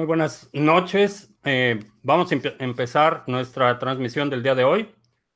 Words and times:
Muy 0.00 0.06
buenas 0.06 0.48
noches. 0.54 1.30
Eh, 1.44 1.78
vamos 2.02 2.32
a 2.32 2.36
empezar 2.58 3.22
nuestra 3.26 3.78
transmisión 3.78 4.30
del 4.30 4.42
día 4.42 4.54
de 4.54 4.64
hoy. 4.64 4.88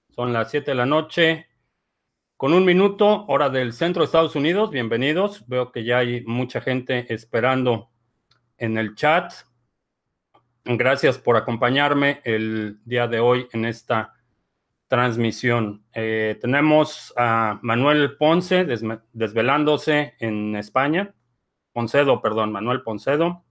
Son 0.09 0.33
las 0.33 0.51
7 0.51 0.71
de 0.71 0.75
la 0.75 0.87
noche, 0.87 1.49
con 2.39 2.55
un 2.55 2.65
minuto, 2.65 3.27
hora 3.27 3.51
del 3.51 3.75
centro 3.75 4.01
de 4.01 4.07
Estados 4.07 4.37
Unidos. 4.37 4.71
Bienvenidos. 4.71 5.47
Veo 5.49 5.71
que 5.71 5.85
ya 5.85 5.99
hay 5.99 6.25
mucha 6.25 6.63
gente 6.63 7.13
esperando 7.13 7.91
en 8.57 8.79
el 8.79 8.95
chat. 8.95 9.35
Gracias 10.65 11.19
por 11.19 11.37
acompañarme 11.37 12.23
el 12.25 12.79
día 12.87 13.07
de 13.07 13.21
hoy 13.21 13.47
en 13.53 13.67
esta 13.67 14.15
transmisión. 14.89 15.85
Eh, 15.93 16.39
tenemos 16.41 17.13
a 17.19 17.59
Manuel 17.61 18.17
Ponce 18.17 18.65
desvelándose 18.65 20.15
en 20.21 20.57
España. 20.57 21.15
Poncedo, 21.75 22.23
perdón, 22.23 22.51
Manuel 22.51 22.81
Poncedo. 22.81 23.44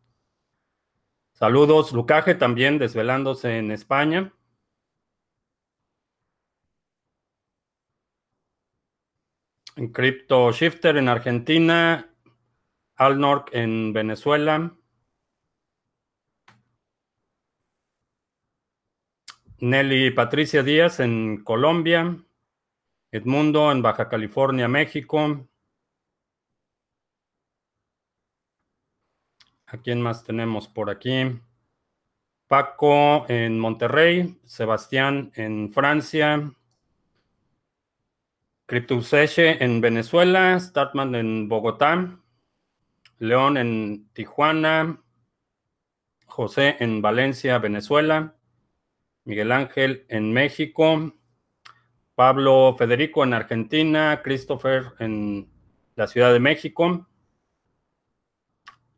Saludos, 1.44 1.92
Lucaje 1.92 2.36
también 2.36 2.80
desvelándose 2.80 3.58
en 3.58 3.72
España. 3.72 4.32
En 9.76 9.92
Crypto 9.92 10.54
Shifter 10.54 10.96
en 10.96 11.10
Argentina, 11.10 12.16
Alnork 12.96 13.50
en 13.52 13.92
Venezuela, 13.92 14.74
Nelly 19.60 20.12
Patricia 20.12 20.64
Díaz 20.64 21.02
en 21.02 21.44
Colombia, 21.44 22.24
Edmundo 23.12 23.70
en 23.70 23.82
Baja 23.82 24.08
California, 24.08 24.70
México, 24.70 25.46
¿A 29.74 29.78
quién 29.78 30.04
más 30.04 30.24
tenemos 30.24 30.68
por 30.68 30.92
aquí? 30.92 31.42
Paco 32.48 33.26
en 33.28 33.60
Monterrey, 33.60 34.40
Sebastián 34.46 35.32
en 35.34 35.74
Francia, 35.74 36.54
Cryptuseche 38.68 39.64
en 39.64 39.82
Venezuela, 39.82 40.60
Statman 40.60 41.16
en 41.16 41.50
Bogotá, 41.50 42.20
León 43.18 43.58
en 43.58 44.08
Tijuana, 44.14 45.02
José 46.28 46.76
en 46.80 47.02
Valencia, 47.02 47.58
Venezuela, 47.58 48.36
Miguel 49.24 49.52
Ángel 49.52 50.06
en 50.08 50.32
México, 50.34 51.16
Pablo 52.14 52.76
Federico 52.78 53.24
en 53.24 53.34
Argentina, 53.34 54.22
Christopher 54.24 54.94
en 55.00 55.50
la 55.96 56.06
Ciudad 56.06 56.32
de 56.32 56.40
México, 56.40 57.08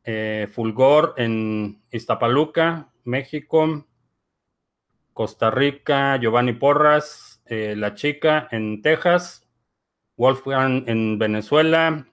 eh, 0.05 0.47
Fulgor 0.51 1.15
en 1.17 1.81
Iztapaluca, 1.91 2.91
México, 3.03 3.87
Costa 5.13 5.49
Rica, 5.49 6.17
Giovanni 6.17 6.53
Porras, 6.53 7.41
eh, 7.45 7.75
La 7.75 7.95
Chica 7.95 8.47
en 8.51 8.83
Texas, 8.83 9.47
Wolfgang 10.15 10.83
en 10.87 11.17
Venezuela, 11.17 12.07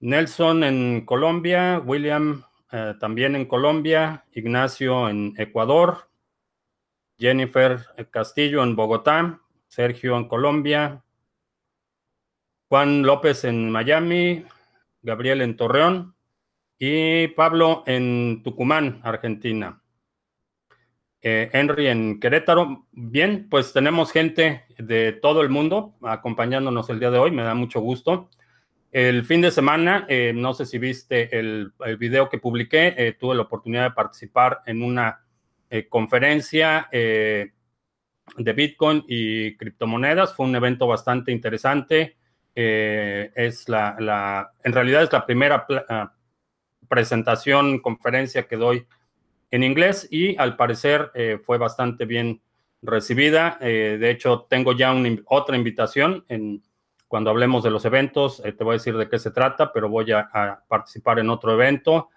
Nelson 0.00 0.64
en 0.64 1.04
Colombia, 1.04 1.78
William 1.84 2.44
eh, 2.72 2.94
también 2.98 3.36
en 3.36 3.44
Colombia, 3.44 4.24
Ignacio 4.32 5.10
en 5.10 5.34
Ecuador, 5.36 6.08
Jennifer 7.18 7.80
Castillo 8.10 8.62
en 8.62 8.76
Bogotá, 8.76 9.40
Sergio 9.68 10.16
en 10.16 10.26
Colombia, 10.26 11.04
Juan 12.68 13.02
López 13.02 13.44
en 13.44 13.70
Miami, 13.70 14.44
Gabriel 15.02 15.42
en 15.42 15.56
Torreón, 15.56 16.15
y 16.78 17.28
Pablo 17.28 17.82
en 17.86 18.42
Tucumán, 18.42 19.00
Argentina. 19.02 19.80
Eh, 21.22 21.50
Henry 21.52 21.88
en 21.88 22.20
Querétaro. 22.20 22.86
Bien, 22.92 23.48
pues 23.50 23.72
tenemos 23.72 24.12
gente 24.12 24.64
de 24.78 25.12
todo 25.12 25.42
el 25.42 25.48
mundo 25.48 25.96
acompañándonos 26.02 26.88
el 26.90 27.00
día 27.00 27.10
de 27.10 27.18
hoy. 27.18 27.30
Me 27.30 27.42
da 27.42 27.54
mucho 27.54 27.80
gusto. 27.80 28.30
El 28.92 29.24
fin 29.24 29.40
de 29.40 29.50
semana, 29.50 30.06
eh, 30.08 30.32
no 30.34 30.54
sé 30.54 30.66
si 30.66 30.78
viste 30.78 31.36
el, 31.36 31.72
video 31.98 32.28
que 32.28 32.38
publiqué, 32.38 32.94
eh, 32.96 33.16
tuve 33.18 33.34
la 33.34 33.42
oportunidad 33.42 33.84
de 33.84 33.90
participar 33.90 34.62
en 34.66 34.82
una 34.82 35.22
conferencia 35.88 36.88
de 36.92 37.52
Bitcoin 38.36 39.04
y 39.08 39.56
criptomonedas. 39.56 40.34
Fue 40.34 40.46
un 40.46 40.54
evento 40.54 40.86
bastante 40.86 41.32
interesante. 41.32 42.16
es 42.54 43.68
la, 43.68 43.96
la, 43.98 44.52
en 44.62 44.72
realidad 44.72 45.02
es 45.02 45.12
la 45.12 45.26
primera 45.26 45.66
presentación, 46.88 47.80
conferencia 47.80 48.46
que 48.46 48.56
doy 48.56 48.86
en 49.50 49.62
inglés 49.62 50.08
y 50.10 50.36
al 50.36 50.56
parecer 50.56 51.10
eh, 51.14 51.38
fue 51.44 51.58
bastante 51.58 52.04
bien 52.04 52.40
recibida. 52.82 53.58
Eh, 53.60 53.96
de 54.00 54.10
hecho, 54.10 54.46
tengo 54.48 54.72
ya 54.72 54.94
otra 55.26 55.56
invitación 55.56 56.24
en, 56.28 56.62
cuando 57.08 57.30
hablemos 57.30 57.62
de 57.62 57.70
los 57.70 57.84
eventos. 57.84 58.42
Eh, 58.44 58.52
te 58.52 58.64
voy 58.64 58.74
a 58.74 58.78
decir 58.78 58.96
de 58.96 59.08
qué 59.08 59.18
se 59.18 59.30
trata, 59.30 59.72
pero 59.72 59.88
voy 59.88 60.12
a, 60.12 60.60
participar 60.68 61.18
en 61.18 61.30
otro 61.30 61.52
evento. 61.52 62.10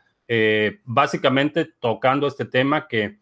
básicamente 0.85 1.69
tocando 1.79 2.28
este 2.28 2.46
tema 2.46 2.88
que 2.88 3.18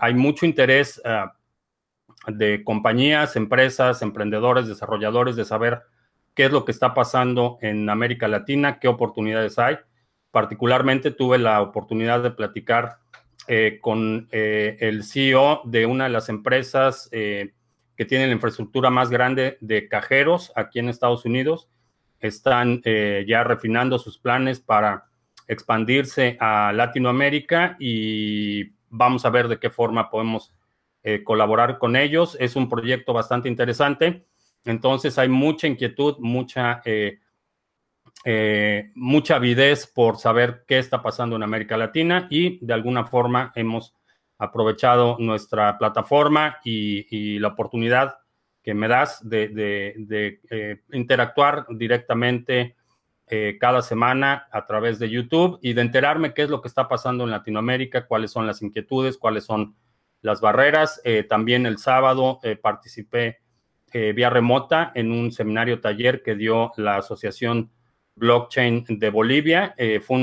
hay 0.00 0.14
mucho 0.14 0.46
interés 0.46 1.00
ah, 1.04 1.34
de 2.26 2.64
compañías, 2.64 3.36
empresas, 3.36 4.02
emprendedores, 4.02 4.66
desarrolladores 4.66 5.36
de 5.36 5.44
saber 5.44 5.82
qué 6.34 6.46
es 6.46 6.52
lo 6.52 6.64
que 6.64 6.72
está 6.72 6.94
pasando 6.94 7.58
en 7.60 7.88
América 7.88 8.28
Latina, 8.28 8.78
qué 8.78 8.88
oportunidades 8.88 9.58
hay. 9.58 9.78
Particularmente 10.34 11.12
tuve 11.12 11.38
la 11.38 11.62
oportunidad 11.62 12.20
de 12.20 12.32
platicar 12.32 12.98
eh, 13.46 13.78
con 13.80 14.26
eh, 14.32 14.76
el 14.80 15.04
CEO 15.04 15.60
de 15.62 15.86
una 15.86 16.04
de 16.04 16.10
las 16.10 16.28
empresas 16.28 17.08
eh, 17.12 17.54
que 17.96 18.04
tiene 18.04 18.26
la 18.26 18.32
infraestructura 18.32 18.90
más 18.90 19.10
grande 19.10 19.58
de 19.60 19.88
cajeros 19.88 20.50
aquí 20.56 20.80
en 20.80 20.88
Estados 20.88 21.24
Unidos. 21.24 21.70
Están 22.18 22.82
ya 22.82 23.44
refinando 23.44 23.96
sus 24.00 24.18
planes 24.18 24.58
para 24.58 25.04
expandirse 25.46 26.36
a 26.40 26.72
Latinoamérica 26.72 27.76
y 27.78 28.72
vamos 28.88 29.24
a 29.24 29.30
ver 29.30 29.46
de 29.46 29.60
qué 29.60 29.70
forma 29.70 30.10
podemos 30.10 30.52
colaborar 31.22 31.78
con 31.78 31.94
ellos. 31.94 32.36
Es 32.40 32.56
un 32.56 32.68
proyecto 32.68 33.12
bastante 33.12 33.48
interesante. 33.48 34.26
Entonces 34.64 35.16
hay 35.16 35.28
mucha 35.28 35.68
inquietud, 35.68 36.16
mucha 36.18 36.82
eh, 36.84 37.18
mucha 38.94 39.36
avidez 39.36 39.86
por 39.86 40.16
saber 40.16 40.64
qué 40.66 40.78
está 40.78 41.02
pasando 41.02 41.36
en 41.36 41.42
América 41.42 41.76
Latina 41.76 42.26
y 42.30 42.64
de 42.64 42.72
alguna 42.72 43.04
forma 43.04 43.52
hemos 43.54 43.94
aprovechado 44.38 45.16
nuestra 45.18 45.76
plataforma 45.78 46.58
y, 46.64 47.38
la 47.38 47.48
oportunidad 47.48 48.16
que 48.62 48.74
me 48.74 48.88
das 48.88 49.20
de, 49.28 50.40
eh, 50.50 50.80
interactuar 50.92 51.66
directamente 51.70 52.76
eh, 53.26 53.56
cada 53.60 53.82
semana 53.82 54.48
a 54.50 54.66
través 54.66 54.98
de 54.98 55.10
YouTube 55.10 55.58
y 55.62 55.72
de 55.72 55.82
enterarme 55.82 56.34
qué 56.34 56.42
es 56.42 56.50
lo 56.50 56.60
que 56.60 56.68
está 56.68 56.88
pasando 56.88 57.24
en 57.24 57.30
Latinoamérica, 57.30 58.06
cuáles 58.06 58.30
son 58.30 58.46
las 58.46 58.62
inquietudes, 58.62 59.18
cuáles 59.18 59.44
son 59.44 59.76
las 60.22 60.40
barreras. 60.40 61.02
también 61.28 61.66
el 61.66 61.76
sábado 61.76 62.40
participé 62.62 63.40
vía 63.92 64.30
remota 64.30 64.90
en 64.94 65.12
un 65.12 65.30
seminario 65.30 65.82
taller 65.82 66.22
que 66.22 66.34
dio 66.34 66.72
la 66.78 66.96
Asociación 66.96 67.70
blockchain 68.16 68.84
de 68.88 69.10
Bolivia. 69.10 69.74
Eh, 69.76 70.00
fue 70.00 70.16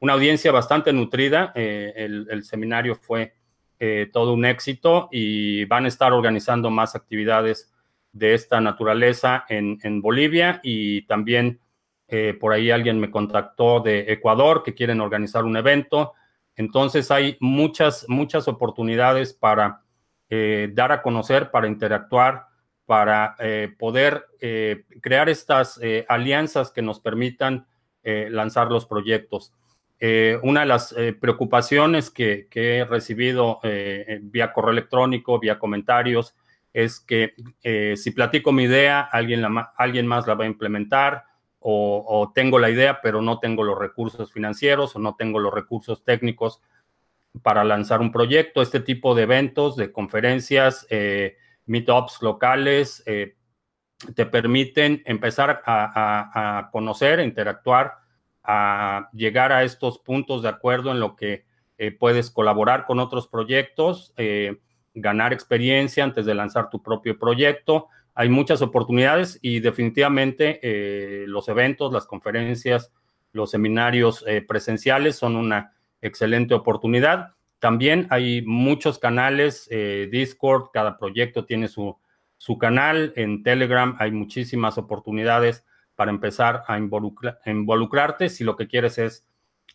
una 0.00 0.12
audiencia 0.12 0.52
bastante 0.52 0.92
nutrida. 0.92 1.52
Eh, 1.54 1.92
el, 1.96 2.44
seminario 2.44 2.94
fue 2.94 3.34
eh, 3.78 4.08
todo 4.12 4.32
un 4.32 4.44
éxito 4.44 5.08
y 5.10 5.64
van 5.64 5.84
a 5.84 5.88
estar 5.88 6.12
organizando 6.12 6.70
más 6.70 6.94
actividades 6.94 7.72
de 8.12 8.34
esta 8.34 8.60
naturaleza 8.60 9.44
en, 9.48 10.00
Bolivia 10.00 10.60
y 10.62 11.02
también 11.06 11.60
por 12.38 12.52
ahí 12.52 12.70
alguien 12.70 13.00
me 13.00 13.10
contactó 13.10 13.80
de 13.80 14.12
Ecuador 14.12 14.62
que 14.62 14.72
quieren 14.72 15.00
organizar 15.00 15.44
un 15.44 15.56
evento. 15.56 16.12
Entonces 16.54 17.10
hay 17.10 17.36
muchas, 17.40 18.06
muchas 18.06 18.46
oportunidades 18.46 19.32
para 19.32 19.82
dar 20.30 20.92
a 20.92 21.02
conocer, 21.02 21.50
para 21.50 21.66
interactuar 21.66 22.46
para 22.86 23.34
eh, 23.38 23.74
poder 23.78 24.26
eh, 24.40 24.84
crear 25.00 25.28
estas 25.28 25.78
eh, 25.82 26.04
alianzas 26.08 26.70
que 26.70 26.82
nos 26.82 27.00
permitan 27.00 27.66
lanzar 28.06 28.70
los 28.70 28.84
proyectos. 28.84 29.54
una 30.42 30.60
de 30.60 30.66
las 30.66 30.94
preocupaciones 31.22 32.10
que, 32.10 32.48
he 32.52 32.84
recibido 32.84 33.60
vía 34.20 34.52
correo 34.52 34.72
electrónico, 34.72 35.38
vía 35.38 35.58
comentarios, 35.58 36.34
es 36.74 37.00
que 37.00 37.32
si 37.96 38.10
platico 38.10 38.52
mi 38.52 38.64
idea, 38.64 39.00
alguien, 39.00 39.42
alguien 39.78 40.06
más 40.06 40.26
la 40.26 40.34
va 40.34 40.44
a 40.44 40.48
implementar 40.48 41.24
o, 41.60 42.04
o, 42.06 42.30
tengo 42.34 42.58
la 42.58 42.68
idea, 42.68 43.00
pero 43.00 43.22
no 43.22 43.38
tengo 43.38 43.64
los 43.64 43.78
recursos 43.78 44.30
financieros 44.30 44.94
o 44.96 44.98
no 44.98 45.14
tengo 45.14 45.38
los 45.38 45.54
recursos 45.54 46.04
técnicos 46.04 46.60
para 47.40 47.64
lanzar 47.64 48.02
un 48.02 48.12
proyecto. 48.12 48.60
Este 48.60 48.80
tipo 48.80 49.14
de 49.14 49.22
eventos, 49.22 49.76
de 49.76 49.92
conferencias, 49.92 50.86
meetups 51.66 52.22
locales, 52.22 53.02
eh, 53.06 53.36
te 54.14 54.26
permiten 54.26 55.02
empezar 55.06 55.62
a, 55.64 56.68
conocer, 56.72 57.20
interactuar 57.20 57.94
a 58.42 59.08
llegar 59.12 59.52
a 59.52 59.62
estos 59.62 59.98
puntos 59.98 60.42
de 60.42 60.48
acuerdo 60.50 60.90
en 60.90 61.00
lo 61.00 61.16
que 61.16 61.46
eh, 61.78 61.90
puedes 61.90 62.30
colaborar 62.30 62.84
con 62.84 62.98
otros 62.98 63.28
proyectos, 63.28 64.12
eh, 64.16 64.60
ganar 64.92 65.32
experiencia 65.32 66.04
antes 66.04 66.26
de 66.26 66.34
lanzar 66.34 66.68
tu 66.70 66.82
propio 66.82 67.18
proyecto. 67.18 67.88
Hay 68.14 68.28
muchas 68.28 68.62
oportunidades 68.62 69.38
y 69.42 69.60
definitivamente 69.60 70.60
los 71.26 71.48
eventos, 71.48 71.92
las 71.92 72.06
conferencias, 72.06 72.92
los 73.32 73.50
seminarios 73.50 74.24
presenciales 74.46 75.16
son 75.16 75.34
una 75.34 75.74
excelente 76.00 76.54
oportunidad. 76.54 77.33
También 77.64 78.06
hay 78.10 78.42
muchos 78.42 78.98
canales, 78.98 79.70
Discord, 80.10 80.64
cada 80.70 80.98
proyecto 80.98 81.46
tiene 81.46 81.68
su, 81.68 81.96
su 82.36 82.58
canal, 82.58 83.14
en 83.16 83.42
Telegram 83.42 83.96
hay 83.98 84.10
muchísimas 84.10 84.76
oportunidades 84.76 85.64
para 85.94 86.10
empezar 86.10 86.62
a 86.68 86.76
involucrarte 86.76 88.28
si 88.28 88.44
lo 88.44 88.54
que 88.54 88.68
quieres 88.68 88.98
es 88.98 89.26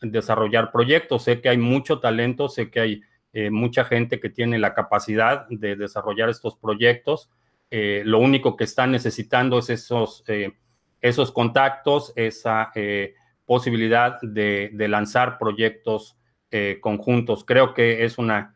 desarrollar 0.02 0.72
proyectos. 0.72 1.24
Sé 1.24 1.42
que 1.42 1.50
hay 1.50 1.58
mucho 1.58 2.00
talento, 2.00 2.48
sé 2.48 2.70
que 2.70 2.80
hay 2.80 3.02
eh, 3.34 3.50
mucha 3.50 3.86
gente 3.86 4.20
que 4.20 4.30
tiene 4.30 4.60
la 4.60 4.76
capacidad 4.76 5.48
de 5.50 5.76
desarrollar 5.76 6.30
estos 6.30 6.56
proyectos. 6.58 7.32
Eh, 7.72 8.04
lo 8.06 8.20
único 8.20 8.56
que 8.56 8.66
están 8.66 8.92
necesitando 8.92 9.58
es 9.58 9.72
esos, 9.72 10.24
eh, 10.28 10.54
esos 11.02 11.32
contactos, 11.32 12.14
esa 12.16 12.72
posibilidad 13.46 14.22
de, 14.22 14.70
lanzar 14.88 15.40
proyectos 15.40 16.19
conjuntos. 16.81 17.46
Creo 17.46 17.74
que 17.74 18.04
es 18.06 18.18
una 18.18 18.56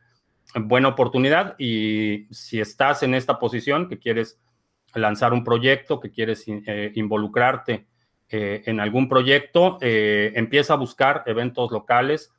buena 0.55 0.89
oportunidad 0.89 1.55
y 1.57 2.27
si 2.31 2.59
estás 2.59 3.03
en 3.03 3.15
esta 3.15 3.39
posición 3.39 3.87
que 3.87 3.99
quieres 3.99 4.39
lanzar 4.93 5.33
un 5.33 5.43
proyecto, 5.43 5.99
que 5.99 6.11
quieres 6.11 6.43
eh, 6.47 6.91
involucrarte 6.95 7.87
eh, 8.29 8.63
en 8.65 8.79
algún 8.79 9.09
proyecto, 9.09 9.77
eh, 9.81 10.31
empieza 10.35 10.73
a 10.73 10.77
buscar 10.77 11.23
eventos 11.25 11.71
locales 11.71 12.31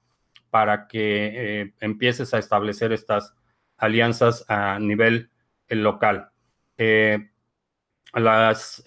para 0.50 0.86
que 0.86 1.74
empieces 1.80 2.32
a 2.32 2.38
establecer 2.38 2.92
estas 2.92 3.34
alianzas 3.76 4.44
a 4.48 4.78
nivel 4.78 5.30
local. 5.68 6.30
las, 8.12 8.82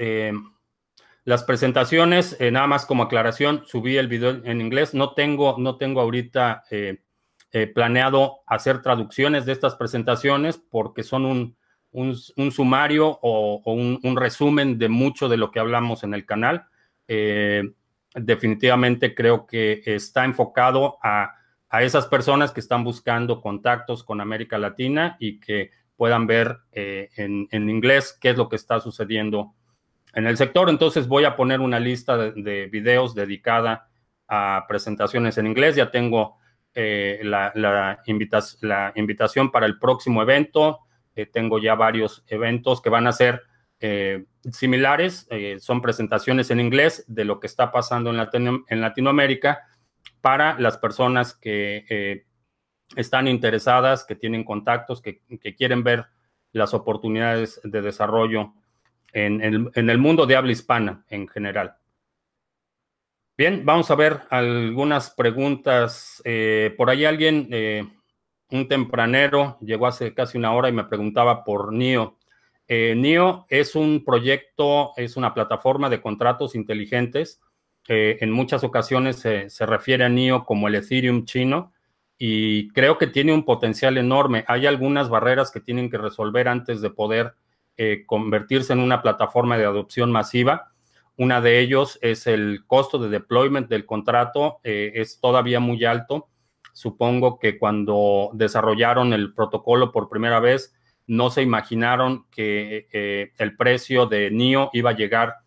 las 1.28 1.44
presentaciones, 1.44 2.38
nada 2.40 2.68
más 2.68 2.86
como 2.86 3.04
aclaración, 3.04 3.64
subí 3.66 3.98
el 3.98 4.08
video 4.08 4.42
en 4.46 4.62
inglés. 4.62 4.94
No 4.94 5.14
tengo, 5.14 5.58
no 5.58 5.76
tengo 5.76 6.00
ahorita 6.00 6.64
planeado 7.74 8.40
hacer 8.48 8.82
traducciones 8.82 9.46
de 9.46 9.52
estas 9.52 9.76
presentaciones 9.76 10.58
porque 10.58 11.04
son 11.04 11.26
un, 11.26 11.58
un, 11.92 12.52
sumario 12.52 13.20
o, 13.22 13.62
un, 13.66 14.16
resumen 14.16 14.78
de 14.78 14.90
mucho 14.90 15.30
de 15.30 15.38
lo 15.38 15.52
que 15.52 15.60
hablamos 15.60 16.04
en 16.04 16.14
el 16.14 16.26
canal. 16.26 16.66
Eh, 17.08 17.64
definitivamente 18.14 19.16
creo 19.16 19.48
que 19.48 19.82
está 19.86 20.26
enfocado 20.26 20.98
a, 21.04 21.34
esas 21.82 22.08
personas 22.08 22.52
que 22.52 22.62
están 22.62 22.84
buscando 22.84 23.42
contactos 23.42 24.04
con 24.04 24.22
América 24.22 24.58
Latina 24.58 25.18
y 25.20 25.40
que 25.40 25.72
puedan 25.98 26.26
ver 26.26 26.60
eh, 26.72 27.10
en, 27.18 27.70
inglés 27.70 28.18
qué 28.22 28.30
es 28.30 28.38
lo 28.38 28.48
que 28.48 28.56
está 28.56 28.80
sucediendo 28.80 29.54
en 30.14 30.28
el 30.28 30.38
sector. 30.38 30.70
Entonces 30.70 31.08
voy 31.08 31.26
a 31.26 31.36
poner 31.36 31.60
una 31.60 31.80
lista 31.80 32.18
de, 32.18 32.68
videos 32.68 33.16
dedicada 33.16 33.90
a 34.28 34.66
presentaciones 34.68 35.38
en 35.38 35.48
inglés. 35.48 35.76
Ya 35.76 35.92
tengo 35.92 36.38
eh, 36.74 37.22
la, 37.24 38.02
invitación 38.96 39.52
para 39.52 39.66
el 39.66 39.80
próximo 39.80 40.22
evento 40.22 40.80
tengo 41.26 41.58
ya 41.58 41.74
varios 41.74 42.24
eventos 42.28 42.80
que 42.80 42.92
van 42.92 43.08
a 43.08 43.12
ser 43.12 43.42
eh, 43.80 44.26
similares, 44.52 45.28
eh, 45.30 45.60
son 45.60 45.82
presentaciones 45.82 46.50
en 46.50 46.60
inglés 46.60 47.06
de 47.08 47.26
lo 47.26 47.40
que 47.40 47.48
está 47.48 47.72
pasando 47.72 48.10
en, 48.10 48.82
Latinoamérica 48.82 49.68
para 50.22 50.60
las 50.60 50.78
personas 50.78 51.36
que 51.36 51.86
eh, 51.90 52.26
están 52.96 53.28
interesadas, 53.28 54.04
que 54.06 54.16
tienen 54.16 54.44
contactos, 54.44 55.02
que, 55.02 55.22
quieren 55.56 55.84
ver 55.84 56.08
las 56.54 56.74
oportunidades 56.74 57.62
de 57.64 57.82
desarrollo 57.82 58.54
en 59.14 59.42
el, 59.42 59.98
mundo 59.98 60.26
de 60.26 60.36
habla 60.36 60.52
hispana 60.52 61.06
en 61.10 61.28
general. 61.28 61.76
Bien, 63.38 63.66
vamos 63.66 63.90
a 63.92 63.96
ver 63.96 64.22
algunas 64.30 65.12
preguntas. 65.12 66.22
por 66.78 66.90
ahí 66.90 67.06
alguien 67.06 67.50
un 68.50 68.68
tempranero 68.68 69.58
llegó 69.62 69.88
hace 69.88 70.14
casi 70.14 70.38
una 70.38 70.54
hora 70.54 70.70
y 70.70 70.74
me 70.74 70.86
preguntaba 70.86 71.44
por 71.44 71.74
NIO. 71.74 72.18
Eh, 72.68 72.96
NIO 72.96 73.46
es 73.50 73.76
un 73.76 74.04
proyecto, 74.04 74.92
es 74.98 75.18
una 75.18 75.34
plataforma 75.34 75.90
de 75.90 76.02
contratos 76.02 76.56
inteligentes. 76.56 77.42
en 77.90 78.32
muchas 78.32 78.66
ocasiones 78.66 79.18
se, 79.18 79.66
refiere 79.66 80.04
a 80.04 80.10
NIO 80.10 80.46
como 80.46 80.68
el 80.68 80.76
Ethereum 80.76 81.24
chino 81.24 81.72
y 82.18 82.70
creo 82.74 82.98
que 82.98 83.08
tiene 83.08 83.34
un 83.34 83.46
potencial 83.46 83.98
enorme. 83.98 84.44
Hay 84.48 84.66
algunas 84.66 85.10
barreras 85.10 85.52
que 85.52 85.62
tienen 85.62 85.90
que 85.90 85.98
resolver 85.98 86.50
antes 86.50 86.82
de 86.82 86.90
poder 86.90 87.36
eh, 87.78 88.04
convertirse 88.06 88.74
en 88.74 88.80
una 88.80 89.02
plataforma 89.02 89.58
de 89.58 89.66
adopción 89.66 90.12
masiva. 90.12 90.74
Una 91.16 91.42
de 91.42 91.60
ellos 91.60 91.98
es 92.02 92.28
el 92.28 92.66
costo 92.68 93.00
de 93.00 93.10
deployment 93.10 93.70
del 93.70 93.86
contrato, 93.86 94.60
eh, 94.64 94.92
es 94.96 95.20
todavía 95.20 95.60
muy 95.60 95.84
alto 95.86 96.30
Supongo 96.78 97.40
que 97.40 97.58
cuando 97.58 98.30
desarrollaron 98.34 99.12
el 99.12 99.34
protocolo 99.34 99.92
por 99.92 100.10
primera 100.10 100.40
vez, 100.40 100.76
no 101.08 101.32
se 101.32 101.42
imaginaron 101.42 102.28
que 102.30 102.88
eh, 102.92 103.32
el 103.40 103.58
precio 103.58 104.06
de 104.06 104.30
NIO 104.30 104.70
iba 104.74 104.92
a 104.92 104.96
llegar 104.96 105.38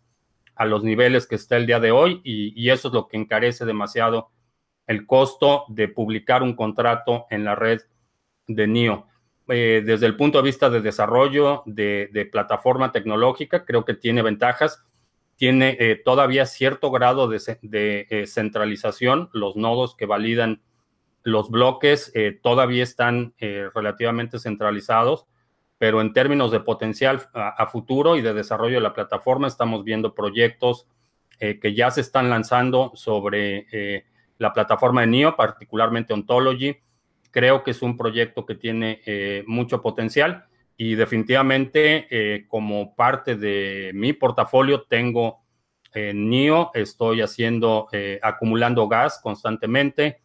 a 0.55 0.65
los 0.65 0.83
niveles 0.83 1.27
que 1.27 1.35
está 1.35 1.55
el 1.55 1.67
día 1.67 1.79
de 1.79 1.91
hoy 1.91 2.19
y, 2.25 2.69
eso 2.69 2.89
es 2.89 2.93
lo 2.93 3.07
que 3.07 3.15
encarece 3.15 3.63
demasiado 3.63 4.29
el 4.87 5.05
costo 5.05 5.63
de 5.69 5.87
publicar 5.87 6.43
un 6.43 6.53
contrato 6.53 7.27
en 7.29 7.45
la 7.45 7.55
red 7.55 7.79
de 8.47 8.67
NIO. 8.67 9.07
Eh, 9.47 9.81
desde 9.85 10.05
el 10.05 10.15
punto 10.15 10.37
de 10.37 10.43
vista 10.43 10.69
de 10.69 10.81
desarrollo 10.81 11.63
de, 11.65 12.29
plataforma 12.31 12.91
tecnológica, 12.91 13.65
creo 13.65 13.85
que 13.85 13.93
tiene 13.93 14.21
ventajas. 14.21 14.83
Tiene 15.35 15.75
eh, 15.79 15.95
todavía 16.03 16.45
cierto 16.45 16.91
grado 16.91 17.27
de 17.27 18.25
centralización. 18.27 19.29
Los 19.33 19.55
nodos 19.55 19.95
que 19.95 20.05
validan 20.05 20.61
los 21.23 21.49
bloques 21.49 22.11
eh, 22.15 22.39
todavía 22.41 22.83
están 22.83 23.33
eh, 23.37 23.69
relativamente 23.73 24.39
centralizados, 24.39 25.27
pero 25.77 26.01
en 26.01 26.13
términos 26.13 26.51
de 26.51 26.59
potencial 26.59 27.21
a, 27.33 27.65
futuro 27.67 28.15
y 28.15 28.21
de 28.21 28.33
desarrollo 28.33 28.75
de 28.75 28.81
la 28.81 28.93
plataforma, 28.93 29.47
estamos 29.47 29.83
viendo 29.83 30.13
proyectos 30.13 30.87
eh, 31.39 31.59
que 31.59 31.73
ya 31.73 31.89
se 31.89 32.01
están 32.01 32.29
lanzando 32.29 32.91
sobre 32.93 34.05
la 34.37 34.53
plataforma 34.53 35.01
de 35.01 35.07
NIO, 35.07 35.35
particularmente 35.35 36.13
Ontology. 36.13 36.77
Creo 37.31 37.63
que 37.63 37.71
es 37.71 37.81
un 37.81 37.97
proyecto 37.97 38.45
que 38.45 38.55
tiene 38.55 39.01
mucho 39.47 39.81
potencial 39.81 40.45
y 40.77 40.95
definitivamente 40.95 42.45
como 42.47 42.95
parte 42.95 43.35
de 43.35 43.91
mi 43.93 44.13
portafolio 44.13 44.83
tengo 44.83 45.41
NIO, 45.95 46.71
estoy 46.73 47.21
haciendo, 47.21 47.87
acumulando 48.21 48.87
gas 48.87 49.19
constantemente 49.23 50.21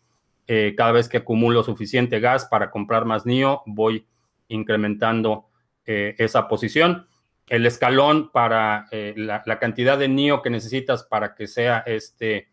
eh, 0.49 0.75
cada 0.77 0.93
vez 0.93 1.09
que 1.09 1.19
acumulo 1.19 1.65
suficiente 1.65 2.21
gas 2.21 2.47
para 2.47 2.71
comprar 2.71 3.05
más 3.05 3.27
NIO, 3.27 3.63
voy 3.67 4.07
incrementando 4.49 5.49
eh, 5.85 6.15
esa 6.19 6.47
posición. 6.47 7.09
El 7.49 7.67
escalón 7.67 8.31
para 8.31 8.87
eh, 8.93 9.15
la, 9.17 9.43
cantidad 9.59 9.99
de 9.99 10.09
NIO 10.09 10.43
que 10.43 10.51
necesitas 10.51 11.03
para 11.05 11.35
que 11.35 11.49
sea 11.49 11.83
este, 11.87 12.49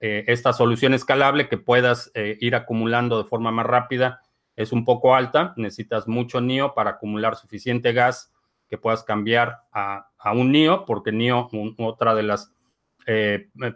esta 0.00 0.54
solución 0.54 0.94
escalable 0.94 1.48
que 1.48 1.58
puedas 1.58 2.10
ir 2.14 2.54
acumulando 2.54 3.22
de 3.22 3.28
forma 3.28 3.50
más 3.50 3.66
rápida 3.66 4.22
es 4.56 4.72
un 4.72 4.84
poco 4.84 5.14
alta. 5.14 5.52
Necesitas 5.56 6.08
mucho 6.08 6.40
NIO 6.40 6.74
para 6.74 6.92
acumular 6.92 7.36
suficiente 7.36 7.92
gas 7.92 8.32
que 8.68 8.78
puedas 8.78 9.04
cambiar 9.04 9.58
a, 9.72 10.08
un 10.34 10.52
NIO, 10.52 10.86
porque 10.86 11.12
NIO, 11.12 11.50
otra 11.78 12.14
de 12.14 12.22
las 12.22 12.52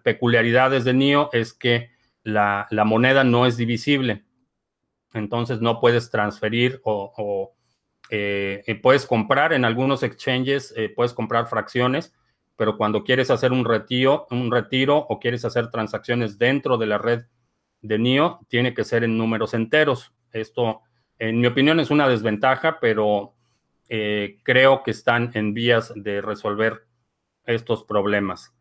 peculiaridades 0.02 0.84
de 0.84 0.94
NIO 0.94 1.28
es 1.32 1.52
que 1.52 1.90
la, 2.24 2.84
moneda 2.84 3.22
no 3.22 3.46
es 3.46 3.56
divisible. 3.56 4.24
Entonces 5.12 5.60
no 5.60 5.78
puedes 5.78 6.10
transferir 6.10 6.80
o, 6.84 7.54
eh, 8.10 8.64
eh, 8.66 8.74
puedes 8.74 9.06
comprar 9.06 9.52
en 9.52 9.64
algunos 9.64 10.02
exchanges, 10.02 10.74
eh, 10.76 10.88
puedes 10.88 11.12
comprar 11.12 11.46
fracciones, 11.46 12.12
pero 12.56 12.76
cuando 12.76 13.04
quieres 13.04 13.30
hacer 13.30 13.52
un 13.52 13.64
retiro, 13.64 14.26
un 14.30 14.50
retiro 14.50 14.96
o 14.96 15.18
quieres 15.18 15.44
hacer 15.44 15.70
transacciones 15.70 16.38
dentro 16.38 16.78
de 16.78 16.86
la 16.86 16.98
red 16.98 17.24
de 17.80 17.98
NIO, 17.98 18.40
tiene 18.48 18.74
que 18.74 18.84
ser 18.84 19.04
en 19.04 19.18
números 19.18 19.54
enteros. 19.54 20.12
Esto, 20.32 20.82
en 21.18 21.40
mi 21.40 21.46
opinión, 21.46 21.80
es 21.80 21.90
una 21.90 22.08
desventaja, 22.08 22.78
pero 22.80 23.34
creo 23.86 24.82
que 24.82 24.90
están 24.90 25.30
en 25.34 25.54
vías 25.54 25.92
de 25.94 26.20
resolver 26.20 26.86
estos 27.44 27.84
problemas. 27.84 28.52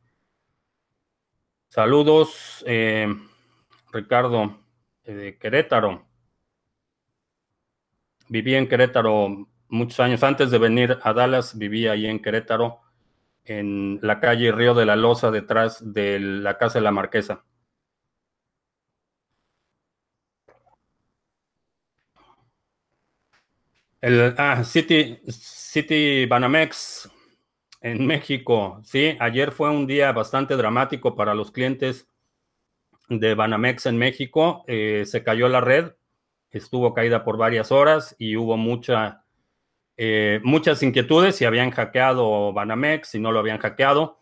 Saludos. 1.70 2.64
Ricardo, 3.94 4.60
eh, 5.04 5.14
de 5.14 5.38
Querétaro. 5.38 6.08
Viví 8.28 8.56
en 8.56 8.68
Querétaro 8.68 9.48
muchos 9.70 10.00
años 10.00 10.24
antes 10.24 10.50
de 10.50 10.58
venir 10.58 10.98
a 11.04 11.14
Dallas, 11.14 11.58
vivía 11.58 11.92
ahí 11.92 12.08
en 12.08 12.22
Querétaro, 12.22 12.82
en 13.46 14.00
la 14.02 14.20
calle 14.20 14.52
Río 14.52 14.74
de 14.74 14.86
la 14.86 14.96
Loza, 14.96 15.32
detrás 15.32 15.94
de 15.94 16.20
la 16.20 16.58
Casa 16.58 16.80
de 16.80 16.84
la 16.84 16.92
Marquesa. 16.92 17.44
El 24.02 24.36
ah, 24.38 24.64
City, 24.64 25.20
City 25.30 26.26
Banamex 26.26 27.10
en 27.82 28.06
México. 28.06 28.82
Sí, 28.84 29.16
ayer 29.20 29.52
fue 29.52 29.70
un 29.70 29.88
día 29.88 30.12
bastante 30.12 30.56
dramático 30.56 31.16
para 31.16 31.34
los 31.34 31.52
clientes 31.52 32.08
de 33.10 33.36
Banamex 33.36 33.86
en 33.86 33.98
México. 33.98 34.64
Eh, 34.68 35.04
se 35.06 35.24
cayó 35.24 35.48
la 35.48 35.62
red, 35.62 35.94
estuvo 36.52 36.94
caída 36.94 37.24
por 37.24 37.38
varias 37.38 37.72
horas 37.72 38.16
y 38.18 38.36
hubo 38.36 38.58
mucha 38.58 39.23
eh, 39.98 40.40
muchas 40.44 40.82
inquietudes 40.84 41.36
si 41.36 41.46
habían 41.46 41.72
hackeado 41.72 42.54
Banamex, 42.54 43.10
si 43.10 43.20
no 43.20 43.32
lo 43.32 43.40
habían 43.40 43.60
hackeado. 43.60 44.20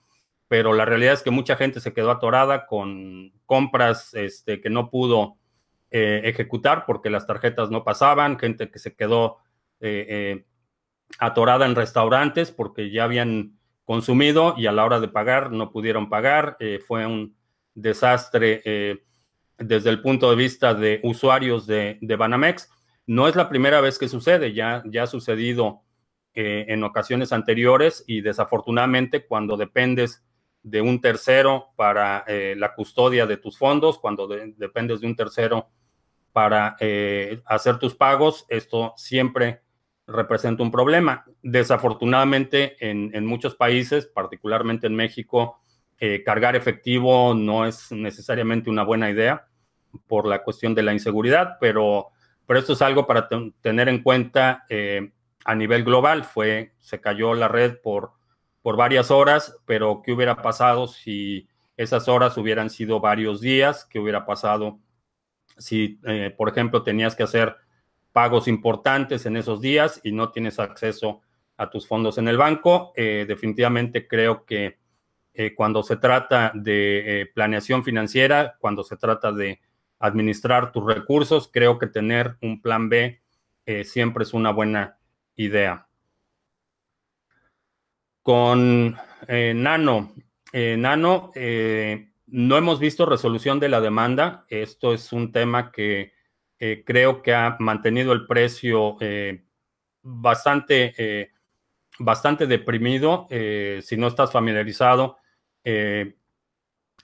Pero 0.47 0.73
la 0.73 0.83
realidad 0.83 1.13
es 1.13 1.23
que 1.23 1.31
mucha 1.31 1.55
gente 1.55 1.79
se 1.79 1.93
quedó 1.93 2.11
atorada 2.11 2.65
con 2.65 3.31
compras 3.45 4.13
este, 4.13 4.59
que 4.59 4.69
no 4.69 4.89
pudo 4.89 5.37
eh, 5.93 6.21
ejecutar 6.23 6.85
porque 6.85 7.09
las 7.09 7.27
tarjetas 7.27 7.69
no 7.69 7.83
pasaban, 7.83 8.39
gente 8.39 8.71
que 8.71 8.79
se 8.79 8.95
quedó 8.95 9.39
eh, 9.81 10.05
eh, 10.07 10.45
atorada 11.19 11.65
en 11.65 11.75
restaurantes 11.75 12.49
porque 12.49 12.91
ya 12.91 13.03
habían 13.03 13.59
consumido 13.83 14.55
y 14.55 14.67
a 14.67 14.71
la 14.71 14.85
hora 14.85 15.01
de 15.01 15.09
pagar 15.09 15.51
no 15.51 15.69
pudieron 15.69 16.07
pagar. 16.07 16.57
Fue 16.87 17.05
un 17.05 17.35
desastre 17.73 18.61
desde 19.57 19.89
el 19.89 20.01
punto 20.01 20.29
de 20.29 20.37
vista 20.37 20.73
de 20.73 21.01
usuarios 21.03 21.67
de, 21.67 21.97
Banamex. 22.01 22.69
No 23.07 23.27
es 23.27 23.35
la 23.35 23.49
primera 23.49 23.81
vez 23.81 23.97
que 23.97 24.07
sucede, 24.07 24.53
ya, 24.53 24.83
ya 24.85 25.03
ha 25.03 25.07
sucedido 25.07 25.81
en 26.33 26.81
ocasiones 26.85 27.33
anteriores 27.33 28.05
y 28.07 28.21
desafortunadamente 28.21 29.25
cuando 29.25 29.57
dependes 29.57 30.23
de 30.63 30.79
un 30.79 31.01
tercero 31.01 31.73
para 31.75 32.23
la 32.55 32.73
custodia 32.73 33.25
de 33.25 33.35
tus 33.35 33.57
fondos, 33.57 33.99
cuando 33.99 34.27
dependes 34.27 35.01
de 35.01 35.07
un 35.07 35.15
tercero 35.17 35.67
para 36.31 36.77
hacer 37.45 37.79
tus 37.79 37.95
pagos, 37.95 38.45
esto 38.47 38.93
siempre 38.95 39.61
representa 40.11 40.63
un 40.63 40.71
problema. 40.71 41.25
Desafortunadamente, 41.41 42.75
en, 42.79 43.25
muchos 43.25 43.55
países, 43.55 44.05
particularmente 44.05 44.87
en 44.87 44.95
México, 44.95 45.59
eh, 45.99 46.23
cargar 46.23 46.55
efectivo 46.55 47.33
no 47.33 47.65
es 47.65 47.91
necesariamente 47.91 48.69
una 48.69 48.83
buena 48.83 49.09
idea 49.09 49.47
por 50.07 50.27
la 50.27 50.43
cuestión 50.43 50.73
de 50.73 50.83
la 50.83 50.93
inseguridad, 50.93 51.57
pero, 51.59 52.09
pero 52.45 52.59
esto 52.59 52.73
es 52.73 52.81
algo 52.81 53.07
para 53.07 53.29
tener 53.61 53.89
en 53.89 54.03
cuenta 54.03 54.65
eh, 54.69 55.11
a 55.45 55.55
nivel 55.55 55.83
global. 55.83 56.23
Fue, 56.23 56.73
se 56.79 56.99
cayó 56.99 57.33
la 57.33 57.47
red 57.47 57.77
por, 57.81 58.11
por 58.61 58.75
varias 58.75 59.11
horas, 59.11 59.57
pero 59.65 60.01
¿qué 60.03 60.11
hubiera 60.11 60.41
pasado 60.41 60.87
si 60.87 61.47
esas 61.77 62.07
horas 62.07 62.37
hubieran 62.37 62.69
sido 62.69 62.99
varios 62.99 63.41
días? 63.41 63.85
¿Qué 63.85 63.99
hubiera 63.99 64.25
pasado 64.25 64.79
si, 65.57 65.99
eh, 66.05 66.33
por 66.35 66.49
ejemplo, 66.49 66.83
tenías 66.83 67.15
que 67.15 67.23
hacer 67.23 67.55
pagos 68.11 68.47
importantes 68.47 69.25
en 69.25 69.37
esos 69.37 69.61
días 69.61 70.01
y 70.03 70.11
no 70.11 70.31
tienes 70.31 70.59
acceso 70.59 71.21
a 71.57 71.69
tus 71.69 71.87
fondos 71.87 72.17
en 72.17 72.27
el 72.27 72.37
banco. 72.37 72.91
Eh, 72.95 73.25
definitivamente 73.27 74.07
creo 74.07 74.45
que 74.45 74.79
cuando 75.55 75.81
se 75.81 75.95
trata 75.95 76.51
de 76.53 77.31
planeación 77.33 77.83
financiera, 77.83 78.57
cuando 78.59 78.83
se 78.83 78.97
trata 78.97 79.31
de 79.31 79.59
administrar 80.01 80.71
tus 80.71 80.85
recursos, 80.85 81.49
creo 81.51 81.79
que 81.79 81.87
tener 81.87 82.37
un 82.41 82.61
plan 82.61 82.89
B 82.89 83.21
siempre 83.83 84.23
es 84.23 84.33
una 84.33 84.51
buena 84.51 84.97
idea. 85.35 85.87
Con 88.21 88.97
Nano, 89.27 90.13
Nano, 90.53 91.31
no 92.31 92.57
hemos 92.57 92.79
visto 92.79 93.05
resolución 93.05 93.59
de 93.59 93.69
la 93.69 93.81
demanda. 93.81 94.45
Esto 94.47 94.93
es 94.93 95.11
un 95.11 95.31
tema 95.31 95.71
que 95.71 96.13
eh, 96.59 96.83
creo 96.85 97.21
que 97.21 97.33
ha 97.33 97.57
mantenido 97.59 98.13
el 98.13 98.25
precio 98.25 98.95
eh, 99.01 99.43
bastante, 100.01 100.93
eh, 100.97 101.31
bastante 101.99 102.47
deprimido. 102.47 103.27
si 103.29 103.97
no 103.97 104.07
estás 104.07 104.31
familiarizado, 104.31 105.17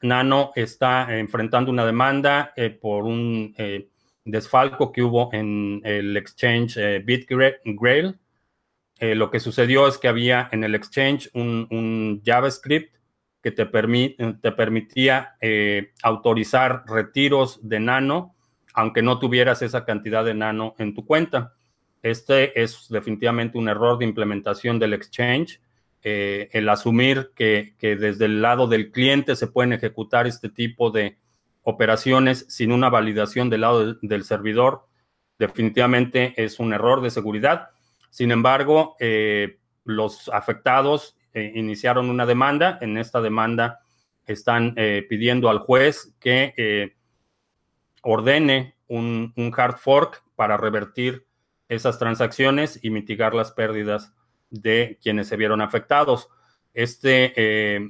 Nano 0.02 0.52
está 0.56 1.18
enfrentando 1.18 1.72
una 1.72 1.86
demanda 1.86 2.54
por 2.82 3.06
un 3.06 3.56
desfalco 4.26 4.92
que 4.92 5.02
hubo 5.02 5.30
en 5.34 5.82
el 5.84 6.16
exchange 6.18 6.78
BitGrail. 7.04 8.20
lo 9.00 9.32
que 9.32 9.40
sucedió 9.40 9.88
es 9.88 9.98
que 9.98 10.08
había 10.08 10.50
en 10.52 10.64
el 10.64 10.76
exchange 10.76 11.30
un, 11.34 12.22
JavaScript 12.24 12.96
que 13.42 13.52
te 13.52 13.66
permitía 13.66 15.36
autorizar 16.04 16.84
retiros 16.88 17.60
de 17.68 17.80
Nano 17.80 18.36
aunque 18.78 19.02
no 19.02 19.18
tuvieras 19.18 19.64
esa 19.64 19.86
cantidad 19.86 20.24
de 20.24 20.36
nano 20.36 20.76
en 20.78 20.94
tu 20.94 21.04
cuenta. 21.04 21.56
Este 22.04 22.62
es 22.62 22.86
definitivamente 22.90 23.58
un 23.58 23.68
error 23.68 23.98
de 23.98 24.06
implementación 24.06 24.78
del 24.78 24.94
exchange. 24.94 25.60
Eh, 26.10 26.48
el 26.54 26.70
asumir 26.70 27.34
que, 27.36 27.76
desde 27.82 28.24
el 28.24 28.42
lado 28.42 28.68
del 28.68 28.94
cliente 28.94 29.36
se 29.36 29.48
pueden 29.48 29.74
ejecutar 29.74 30.26
este 30.26 30.48
tipo 30.48 30.90
de 30.90 31.18
operaciones 31.64 32.46
sin 32.48 32.72
una 32.72 32.90
validación 32.90 33.50
del 33.50 33.60
lado 33.60 33.96
del 34.02 34.24
servidor, 34.24 34.88
definitivamente 35.38 36.34
es 36.38 36.62
un 36.62 36.72
error 36.72 37.02
de 37.02 37.10
seguridad. 37.10 37.72
Sin 38.10 38.32
embargo, 38.32 38.96
eh, 39.02 39.60
los 39.84 40.30
afectados 40.30 41.18
eh, 41.34 41.52
iniciaron 41.56 42.10
una 42.10 42.26
demanda. 42.26 42.78
En 42.80 42.98
esta 42.98 43.20
demanda 43.20 43.82
están 44.26 44.76
pidiendo 45.10 45.50
al 45.50 45.60
juez 45.60 46.16
que 46.22 46.96
ordene 48.02 48.76
un, 48.88 49.34
hard 49.58 49.78
fork 49.78 50.24
para 50.38 50.56
revertir 50.56 51.28
esas 51.68 52.00
transacciones 52.00 52.80
y 52.82 52.92
mitigar 52.92 53.34
las 53.34 53.52
pérdidas 53.52 54.14
de 54.50 54.98
quienes 55.02 55.28
se 55.28 55.38
vieron 55.38 55.62
afectados. 55.62 56.30
Este, 56.74 57.34
eh, 57.36 57.90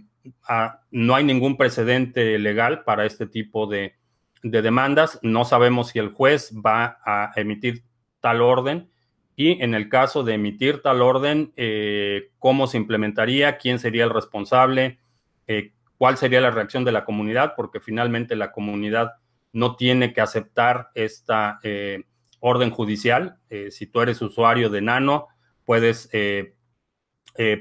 no 0.91 1.15
hay 1.15 1.23
ningún 1.23 1.57
precedente 1.57 2.37
legal 2.39 2.83
para 2.83 3.05
este 3.05 3.27
tipo 3.27 3.67
de, 3.67 3.95
demandas. 4.43 5.19
No 5.21 5.45
sabemos 5.45 5.89
si 5.89 5.99
el 5.99 6.09
juez 6.09 6.53
va 6.53 6.99
a 7.03 7.31
emitir 7.35 7.83
tal 8.21 8.41
orden 8.41 8.89
y 9.35 9.61
en 9.61 9.73
el 9.73 9.89
caso 9.89 10.23
de 10.23 10.35
emitir 10.35 10.81
tal 10.81 11.01
orden, 11.01 11.53
eh, 11.57 12.31
cómo 12.39 12.65
se 12.67 12.77
implementaría, 12.77 13.57
quién 13.57 13.77
sería 13.77 14.05
el 14.05 14.09
responsable, 14.09 14.99
eh, 15.47 15.73
cuál 15.97 16.17
sería 16.17 16.41
la 16.41 16.51
reacción 16.51 16.83
de 16.85 16.91
la 16.91 17.05
comunidad, 17.05 17.53
porque 17.55 17.79
finalmente 17.79 18.35
la 18.35 18.51
comunidad 18.51 19.13
no 19.53 19.75
tiene 19.75 20.13
que 20.13 20.21
aceptar 20.21 20.89
esta 20.93 21.59
orden 22.39 22.69
judicial. 22.69 23.37
Si 23.69 23.87
tú 23.87 24.01
eres 24.01 24.21
usuario 24.21 24.69
de 24.69 24.81
Nano, 24.81 25.27
puedes 25.67 26.09
eh, 26.13 26.55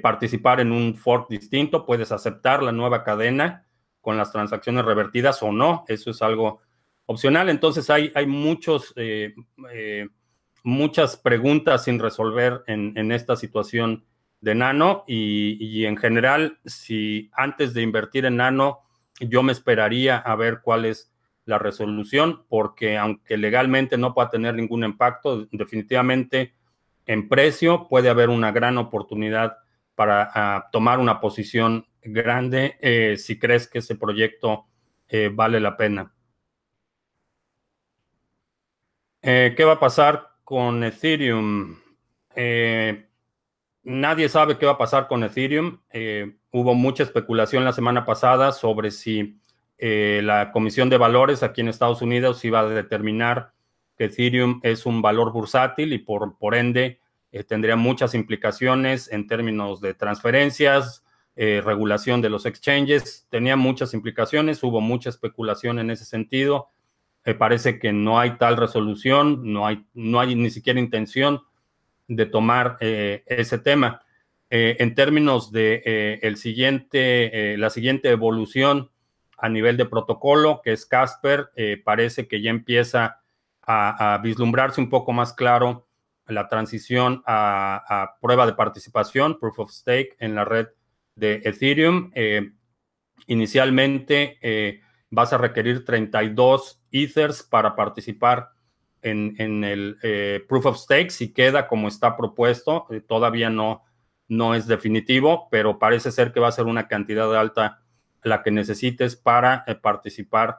participar 0.00 0.60
en 0.60 0.70
un 0.70 0.94
fork 0.94 1.28
distinto, 1.28 1.84
puedes 1.84 2.12
aceptar 2.12 2.62
la 2.62 2.70
nueva 2.70 3.02
cadena 3.02 3.66
con 4.00 4.16
las 4.16 4.30
transacciones 4.30 4.84
revertidas 4.84 5.42
o 5.42 5.50
no. 5.50 5.84
Eso 5.88 6.12
es 6.12 6.22
algo 6.22 6.62
opcional. 7.06 7.48
Entonces 7.48 7.90
hay, 7.90 8.12
hay 8.14 8.26
muchos, 8.26 8.94
muchas 10.62 11.16
preguntas 11.16 11.82
sin 11.84 11.98
resolver 11.98 12.62
en, 12.68 13.10
esta 13.10 13.34
situación 13.34 14.06
de 14.40 14.54
Nano 14.54 15.02
y 15.08 15.84
en 15.84 15.96
general, 15.96 16.58
si 16.64 17.28
antes 17.34 17.74
de 17.74 17.82
invertir 17.82 18.24
en 18.24 18.36
Nano, 18.36 18.86
yo 19.20 19.42
me 19.42 19.52
esperaría 19.52 20.18
a 20.18 20.36
ver 20.36 20.60
cuál 20.62 20.84
es 20.84 21.12
la 21.46 21.58
resolución, 21.58 22.44
porque 22.48 22.98
aunque 22.98 23.36
legalmente 23.36 23.96
no 23.96 24.12
pueda 24.12 24.30
tener 24.30 24.54
ningún 24.54 24.84
impacto, 24.84 25.46
definitivamente 25.52 26.54
en 27.06 27.28
precio 27.28 27.88
puede 27.88 28.10
haber 28.10 28.28
una 28.28 28.52
gran 28.52 28.76
oportunidad 28.78 29.58
para 29.94 30.30
ah, 30.34 30.68
tomar 30.70 30.98
una 30.98 31.20
posición 31.20 31.86
grande 32.02 32.76
eh, 32.80 33.16
si 33.16 33.38
crees 33.38 33.68
que 33.68 33.78
ese 33.78 33.96
proyecto 33.96 34.66
eh, 35.08 35.30
vale 35.32 35.60
la 35.60 35.76
pena. 35.76 36.12
Eh, 39.22 39.54
¿Qué 39.56 39.64
va 39.64 39.72
a 39.72 39.80
pasar 39.80 40.30
con 40.44 40.84
Ethereum? 40.84 41.78
nadie 43.82 44.28
sabe 44.28 44.58
qué 44.58 44.66
va 44.66 44.72
a 44.72 44.78
pasar 44.78 45.08
con 45.08 45.24
Ethereum. 45.24 45.80
hubo 46.50 46.74
mucha 46.74 47.02
especulación 47.02 47.64
la 47.64 47.72
semana 47.72 48.04
pasada 48.04 48.52
sobre 48.52 48.90
si 48.90 49.40
la 49.78 50.52
Comisión 50.52 50.90
de 50.90 50.98
Valores 50.98 51.42
aquí 51.42 51.62
en 51.62 51.68
Estados 51.68 52.02
Unidos 52.02 52.44
iba 52.44 52.60
a 52.60 52.68
determinar 52.68 53.52
que 53.96 54.04
Ethereum 54.04 54.60
es 54.62 54.86
un 54.86 55.02
valor 55.02 55.32
bursátil 55.32 55.92
y 55.92 55.98
por, 55.98 56.36
por 56.38 56.54
ende 56.54 57.00
eh, 57.32 57.44
tendría 57.44 57.76
muchas 57.76 58.14
implicaciones 58.14 59.10
en 59.10 59.26
términos 59.26 59.80
de 59.80 59.94
transferencias, 59.94 61.04
eh, 61.34 61.62
regulación 61.64 62.20
de 62.22 62.30
los 62.30 62.46
exchanges, 62.46 63.26
tenía 63.30 63.56
muchas 63.56 63.94
implicaciones, 63.94 64.62
hubo 64.62 64.80
mucha 64.80 65.10
especulación 65.10 65.78
en 65.78 65.90
ese 65.90 66.04
sentido. 66.04 66.68
parece 67.38 67.80
que 67.80 67.92
no 67.92 68.20
hay 68.20 68.38
tal 68.38 68.56
resolución, 68.56 69.52
no 69.52 69.66
hay, 69.66 69.84
no 69.94 70.20
hay 70.20 70.36
ni 70.36 70.48
siquiera 70.48 70.78
intención 70.78 71.40
de 72.06 72.24
tomar 72.26 72.76
ese 72.80 73.58
tema. 73.58 74.02
en 74.48 74.94
términos 74.94 75.50
de 75.50 76.20
el 76.22 76.36
siguiente, 76.36 77.56
la 77.56 77.70
siguiente 77.70 78.10
evolución 78.10 78.90
a 79.38 79.48
nivel 79.48 79.76
de 79.76 79.86
protocolo, 79.86 80.60
que 80.62 80.72
es 80.72 80.86
Casper, 80.86 81.50
eh, 81.56 81.80
parece 81.82 82.26
que 82.26 82.40
ya 82.40 82.50
empieza 82.50 83.20
a, 83.66 84.20
vislumbrarse 84.22 84.80
un 84.80 84.88
poco 84.88 85.12
más 85.12 85.32
claro 85.32 85.88
la 86.26 86.48
transición 86.48 87.22
a, 87.26 88.16
prueba 88.20 88.46
de 88.46 88.54
participación, 88.54 89.38
proof 89.38 89.58
of 89.60 89.70
stake, 89.70 90.16
en 90.18 90.34
la 90.34 90.44
red 90.44 90.68
de 91.14 91.40
Ethereum. 91.44 92.10
Eh, 92.14 92.52
inicialmente 93.26 94.38
eh, 94.42 94.80
vas 95.10 95.32
a 95.32 95.38
requerir 95.38 95.84
32 95.84 96.82
Ethers 96.90 97.42
para 97.42 97.76
participar 97.76 98.50
en, 99.02 99.62
el 99.62 99.98
eh, 100.02 100.44
proof 100.48 100.66
of 100.66 100.78
stake. 100.78 101.10
Si 101.10 101.32
queda 101.32 101.68
como 101.68 101.86
está 101.86 102.16
propuesto, 102.16 102.88
todavía 103.06 103.50
no, 103.50 103.84
no 104.26 104.54
es 104.54 104.66
definitivo, 104.66 105.48
pero 105.50 105.78
parece 105.78 106.10
ser 106.10 106.32
que 106.32 106.40
va 106.40 106.48
a 106.48 106.52
ser 106.52 106.66
una 106.66 106.88
cantidad 106.88 107.34
alta 107.36 107.82
la 108.22 108.42
que 108.42 108.50
necesites 108.50 109.14
para 109.14 109.64
participar 109.80 110.58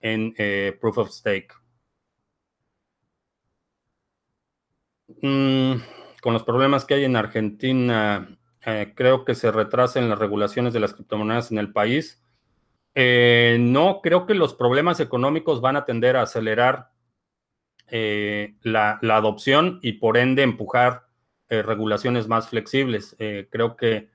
en 0.00 0.34
proof 0.78 0.98
of 0.98 1.10
stake. 1.10 1.54
Mm, 5.08 5.74
con 6.20 6.32
los 6.32 6.42
problemas 6.42 6.84
que 6.84 6.94
hay 6.94 7.04
en 7.04 7.16
Argentina, 7.16 8.36
eh, 8.64 8.92
creo 8.96 9.24
que 9.24 9.34
se 9.34 9.52
retrasen 9.52 10.08
las 10.08 10.18
regulaciones 10.18 10.72
de 10.72 10.80
las 10.80 10.94
criptomonedas 10.94 11.52
en 11.52 11.58
el 11.58 11.72
país. 11.72 12.22
Eh, 12.94 13.58
no, 13.60 14.00
creo 14.02 14.26
que 14.26 14.34
los 14.34 14.54
problemas 14.54 15.00
económicos 15.00 15.60
van 15.60 15.76
a 15.76 15.84
tender 15.84 16.16
a 16.16 16.22
acelerar 16.22 16.90
eh, 17.88 18.56
la, 18.62 18.98
adopción 19.02 19.78
y 19.82 19.92
por 19.94 20.16
ende 20.16 20.42
empujar 20.42 21.06
regulaciones 21.48 22.26
más 22.26 22.48
flexibles. 22.48 23.16
creo 23.50 23.76
que 23.76 24.10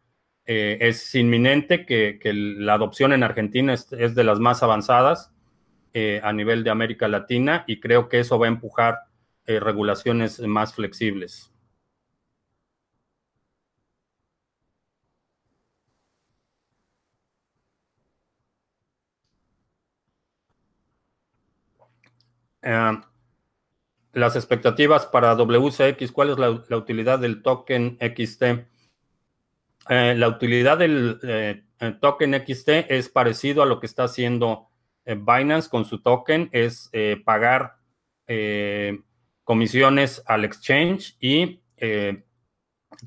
es 0.45 1.15
inminente 1.15 1.85
que, 1.85 2.19
la 2.33 2.73
adopción 2.73 3.13
en 3.13 3.23
Argentina 3.23 3.73
es 3.73 3.89
de 3.89 4.23
las 4.25 4.39
más 4.39 4.63
avanzadas 4.63 5.31
a 6.23 6.33
nivel 6.33 6.65
de 6.65 6.71
América 6.71 7.07
Latina 7.07 7.63
y 7.67 7.79
creo 7.79 8.09
que 8.09 8.19
eso 8.19 8.37
va 8.37 8.47
a 8.47 8.49
empujar 8.49 8.99
eh, 9.47 9.59
regulaciones 9.59 10.39
más 10.41 10.73
flexibles. 10.73 11.51
Eh, 22.61 23.01
las 24.13 24.35
expectativas 24.35 25.05
para 25.07 25.35
WCX, 25.35 26.11
¿cuál 26.11 26.29
es 26.29 26.37
la, 26.37 26.49
utilidad 26.77 27.19
del 27.19 27.41
token 27.41 27.97
XT? 27.99 28.43
Eh, 29.89 30.15
la 30.15 30.27
utilidad 30.27 30.77
del 30.77 31.65
token 31.99 32.33
XT 32.45 32.69
es 32.89 33.09
parecido 33.09 33.63
a 33.63 33.65
lo 33.65 33.79
que 33.79 33.87
está 33.87 34.03
haciendo 34.03 34.69
Binance 35.05 35.69
con 35.69 35.85
su 35.85 36.01
token, 36.01 36.49
es 36.51 36.91
pagar 37.25 37.77
comisiones 39.51 40.23
al 40.27 40.45
exchange 40.45 41.17
y 41.19 41.59
eh, 41.75 42.23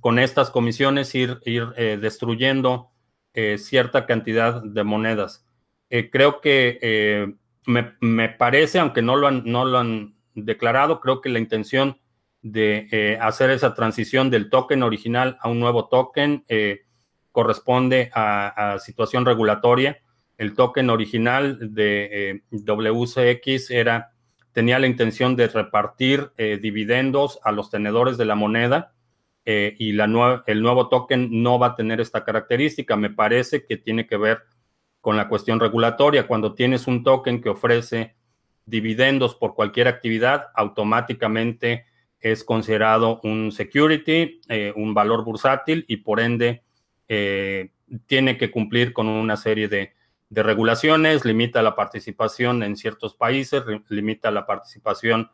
con 0.01 0.19
estas 0.19 0.51
comisiones 0.51 1.15
ir, 1.15 1.41
ir 1.47 1.69
eh, 1.79 1.99
destruyendo 1.99 2.91
eh, 3.33 3.57
cierta 3.57 4.05
cantidad 4.05 4.63
de 4.63 4.85
monedas. 4.85 5.47
creo 5.89 6.43
que 6.43 7.35
me, 7.65 8.29
parece, 8.29 8.79
aunque 8.79 9.01
no 9.01 9.17
lo, 9.17 9.27
han, 9.27 9.45
no 9.47 9.65
lo 9.65 9.79
han 9.79 10.17
declarado, 10.35 11.01
creo 11.01 11.23
que 11.23 11.31
la 11.31 11.39
intención 11.39 11.99
de 12.43 13.17
hacer 13.23 13.49
esa 13.49 13.73
transición 13.73 14.29
del 14.29 14.51
token 14.51 14.83
original 14.83 15.39
a 15.41 15.49
un 15.49 15.61
nuevo 15.61 15.89
token 15.89 16.45
corresponde 17.33 18.11
a, 18.13 18.75
a, 18.75 18.79
situación 18.81 19.25
regulatoria. 19.25 19.97
El 20.37 20.52
token 20.52 20.91
original 20.91 21.73
de 21.73 22.43
WCX 22.50 23.71
era 23.71 24.14
tenía 24.54 24.78
la 24.78 24.86
intención 24.86 25.34
de 25.34 25.49
repartir 25.49 26.30
eh, 26.38 26.58
dividendos 26.62 27.40
a 27.43 27.50
los 27.50 27.71
tenedores 27.71 28.17
de 28.17 28.25
la 28.25 28.36
moneda 28.36 28.95
eh, 29.45 29.75
y 29.78 29.90
el 29.99 30.62
nuevo 30.62 30.88
token 30.88 31.43
no 31.43 31.58
va 31.58 31.67
a 31.69 31.75
tener 31.75 32.00
esta 32.00 32.25
característica. 32.25 32.97
Me 32.97 33.10
parece 33.10 33.67
que 33.67 33.76
tiene 33.76 34.06
que 34.06 34.17
ver 34.17 34.45
con 35.00 35.17
la 35.17 35.28
cuestión 35.28 35.58
regulatoria. 35.58 36.28
Cuando 36.28 36.54
tienes 36.54 36.86
un 36.86 37.02
token 37.02 37.43
que 37.43 37.49
ofrece 37.49 38.14
dividendos 38.64 39.34
por 39.34 39.56
cualquier 39.56 39.88
actividad, 39.88 40.47
automáticamente 40.54 41.86
es 42.21 42.45
considerado 42.45 43.21
un 43.25 43.50
security, 43.50 44.40
eh, 44.49 44.73
un 44.76 44.95
valor 44.95 45.25
bursátil 45.25 45.84
y 45.88 45.99
por 45.99 46.21
ende 46.21 46.62
tiene 48.06 48.38
que 48.38 48.50
cumplir 48.50 48.93
con 48.93 49.08
una 49.08 49.36
serie 49.36 49.69
de 49.69 49.93
de 50.30 50.43
regulaciones, 50.43 51.25
limita 51.25 51.63
la 51.63 51.76
participación 51.76 52.63
en 52.63 52.76
ciertos 52.76 53.15
países, 53.15 53.63
limita 53.89 54.30
la 54.30 54.47
participación 54.47 55.30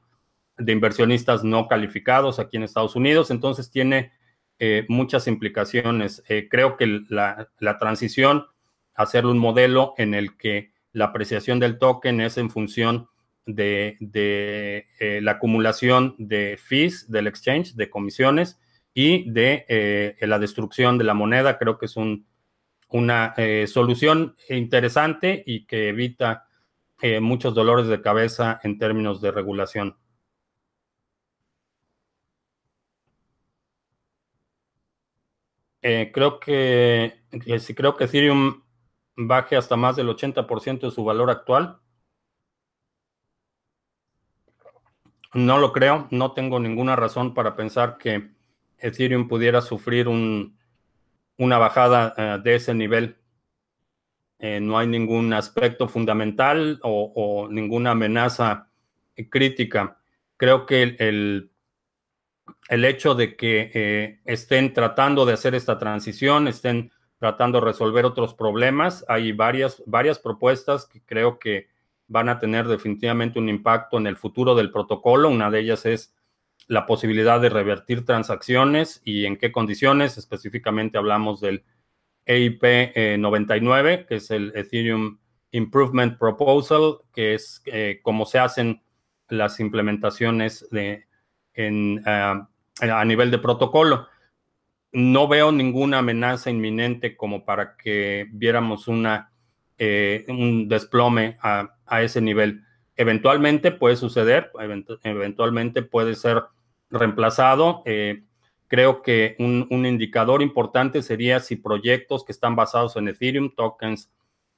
de 0.59 0.73
inversionistas 0.73 1.43
no 1.43 1.69
calificados 1.69 2.39
aquí 2.39 2.57
en 2.57 2.65
Estados 2.65 2.97
Unidos, 2.97 3.31
entonces 3.31 3.71
tiene 3.71 4.13
eh, 4.59 4.85
muchas 4.89 5.27
implicaciones. 5.27 6.23
Eh, 6.29 6.49
creo 6.51 6.77
que 6.77 7.01
la, 7.09 7.49
transición 7.79 8.47
a 8.95 9.05
hacer 9.05 9.25
un 9.25 9.39
modelo 9.39 9.95
en 9.97 10.13
el 10.13 10.37
que 10.37 10.73
la 10.93 11.07
apreciación 11.07 11.61
del 11.61 11.79
token 11.79 12.21
es 12.21 12.37
en 12.37 12.51
función 12.51 13.09
de, 13.47 13.97
eh, 15.01 15.21
la 15.23 15.33
acumulación 15.33 16.15
de 16.19 16.59
fees 16.63 17.11
del 17.11 17.27
exchange, 17.27 17.75
de 17.75 17.89
comisiones 17.89 18.61
y 18.93 19.31
de 19.31 20.17
la 20.21 20.39
destrucción 20.39 20.99
de 20.99 21.05
la 21.05 21.15
moneda, 21.15 21.59
creo 21.59 21.79
que 21.79 21.87
es 21.87 21.97
un 21.97 22.27
una 22.91 23.35
eh, 23.37 23.67
solución 23.67 24.37
interesante 24.49 25.43
y 25.47 25.67
que 25.67 25.89
evita 25.89 26.47
eh, 27.03 27.21
muchos 27.21 27.55
dolores 27.55 27.87
de 27.89 28.03
cabeza 28.03 28.61
en 28.63 28.79
términos 28.79 29.21
de 29.21 29.31
regulación. 29.31 29.97
Eh, 35.83 36.11
creo 36.13 36.41
que, 36.41 37.23
si 37.59 37.75
creo 37.75 37.97
que 37.97 38.05
Ethereum 38.05 38.63
baje 39.17 39.57
hasta 39.57 39.77
más 39.77 39.97
del 39.97 40.09
80% 40.09 40.81
de 40.81 40.91
su 40.91 41.05
valor 41.05 41.31
actual. 41.31 41.81
No 45.33 45.59
lo 45.59 45.73
creo, 45.73 46.09
no 46.11 46.33
tengo 46.33 46.59
ninguna 46.59 46.97
razón 46.97 47.35
para 47.35 47.55
pensar 47.57 47.99
que 47.99 48.31
Ethereum 48.79 49.29
pudiera 49.29 49.61
sufrir 49.61 50.09
un, 50.09 50.59
una 51.41 51.57
bajada 51.57 52.15
eh, 52.17 52.39
de 52.43 52.55
ese 52.55 52.75
nivel. 52.75 53.17
Eh, 54.39 54.61
no 54.61 54.79
hay 54.79 54.87
ningún 54.87 55.33
aspecto 55.33 55.89
fundamental 55.89 56.79
o, 56.83 57.49
ninguna 57.51 57.93
amenaza 57.93 58.69
crítica. 59.31 59.99
Creo 60.37 60.67
que 60.67 60.83
el, 60.83 61.51
el, 62.69 62.85
hecho 62.85 63.15
de 63.15 63.37
que 63.37 63.71
eh, 63.75 64.21
estén 64.25 64.73
tratando 64.73 65.25
de 65.25 65.33
hacer 65.33 65.55
esta 65.55 65.79
transición, 65.79 66.47
estén 66.47 66.93
tratando 67.19 67.61
de 67.61 67.67
resolver 67.67 68.05
otros 68.05 68.35
problemas, 68.35 69.05
hay 69.09 69.33
varias, 69.33 69.83
varias 69.87 70.19
propuestas 70.19 70.87
que 70.87 71.03
creo 71.03 71.39
que 71.39 71.69
van 72.07 72.29
a 72.29 72.39
tener 72.39 72.67
definitivamente 72.67 73.39
un 73.39 73.49
impacto 73.49 73.97
en 73.99 74.07
el 74.07 74.17
futuro 74.17 74.55
del 74.55 74.71
protocolo. 74.71 75.29
Una 75.29 75.51
de 75.51 75.61
ellas 75.61 75.87
es 75.87 76.15
la 76.71 76.87
posibilidad 76.87 77.41
de 77.41 77.49
revertir 77.49 78.05
transacciones 78.05 79.03
y 79.05 79.27
en 79.27 79.37
qué 79.37 79.51
condiciones. 79.51 80.17
Específicamente 80.17 80.99
hablamos 80.99 81.41
del 81.41 81.65
EIP 82.27 83.19
99, 83.19 83.93
eh, 83.93 84.07
que 84.07 84.15
es 84.15 84.31
el 84.31 84.53
Ethereum 84.55 85.19
Improvement 85.51 86.17
Proposal, 86.17 86.99
que 87.13 87.35
es 87.35 87.61
eh, 87.67 87.99
cómo 88.05 88.25
se 88.25 88.39
hacen 88.39 88.83
las 89.29 89.59
implementaciones 89.59 90.65
de, 90.71 91.07
en, 91.55 92.05
ah, 92.07 92.49
a 92.81 93.05
nivel 93.05 93.33
de 93.33 93.39
protocolo. 93.39 94.07
No 94.93 95.27
veo 95.27 95.51
ninguna 95.51 95.99
amenaza 95.99 96.51
inminente 96.51 97.17
como 97.17 97.45
para 97.45 97.77
que 97.77 98.29
viéramos 98.31 98.87
una, 98.87 99.33
eh, 99.77 100.25
un 100.29 100.69
desplome 100.69 101.37
a, 101.43 101.75
a, 101.85 102.03
ese 102.03 102.21
nivel. 102.21 102.63
Eventualmente 102.95 103.73
puede 103.73 103.97
suceder, 103.97 104.53
eventualmente 105.03 105.83
puede 105.83 106.15
ser 106.15 106.45
reemplazado. 106.91 107.83
Eh, 107.87 108.25
creo 108.69 109.03
que 109.03 109.37
un, 109.39 109.67
indicador 109.87 110.43
importante 110.43 111.03
sería 111.03 111.41
si 111.41 111.57
proyectos 111.57 112.25
que 112.25 112.33
están 112.33 112.57
basados 112.57 112.97
en 112.97 113.09
Ethereum, 113.09 113.55
tokens 113.55 114.13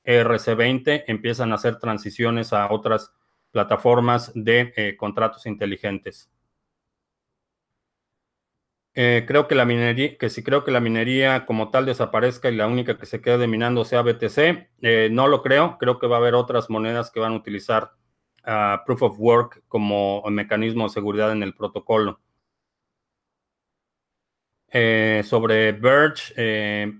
ERC20, 0.04 1.04
empiezan 1.06 1.52
a 1.52 1.56
hacer 1.56 1.78
transiciones 1.78 2.52
a 2.52 2.70
otras 2.72 3.12
plataformas 3.50 4.32
de 4.34 4.72
eh, 4.76 4.96
contratos 4.96 5.46
inteligentes. 5.46 6.30
Eh, 8.94 9.24
creo 9.26 9.48
que 9.48 9.54
la 9.54 9.64
minería, 9.64 10.18
que 10.18 10.28
si 10.28 10.42
creo 10.42 10.64
que 10.64 10.70
la 10.70 10.80
minería 10.80 11.46
como 11.46 11.70
tal 11.70 11.86
desaparezca 11.86 12.50
y 12.50 12.56
la 12.56 12.66
única 12.66 12.98
que 12.98 13.06
se 13.06 13.22
quede 13.22 13.46
minando 13.46 13.86
sea 13.86 14.02
BTC, 14.02 15.10
no 15.10 15.28
lo 15.28 15.42
creo. 15.42 15.78
Creo 15.78 15.98
que 15.98 16.06
va 16.06 16.16
a 16.16 16.18
haber 16.18 16.34
otras 16.34 16.68
monedas 16.68 17.10
que 17.10 17.20
van 17.20 17.32
a 17.32 17.36
utilizar 17.36 17.92
Proof 18.86 19.02
of 19.02 19.14
Work 19.18 19.62
como 19.68 20.22
mecanismo 20.30 20.84
de 20.84 20.90
seguridad 20.90 21.32
en 21.32 21.42
el 21.42 21.54
protocolo. 21.54 22.20
Eh, 24.74 25.22
sobre 25.24 25.72
Verge, 25.72 26.32
eh, 26.34 26.90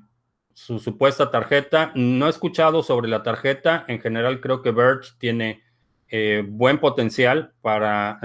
su 0.53 0.79
supuesta 0.79 1.31
tarjeta, 1.31 1.91
no 1.95 2.27
he 2.27 2.31
escuchado 2.31 2.83
sobre 2.83 3.09
la 3.09 3.23
tarjeta. 3.23 3.87
En 3.89 3.99
general 3.99 4.41
creo 4.41 4.61
que 4.61 4.73
Verge 4.73 5.13
tiene 5.19 5.63
eh, 6.09 6.45
buen 6.47 6.79
potencial 6.79 7.55
para 7.63 8.21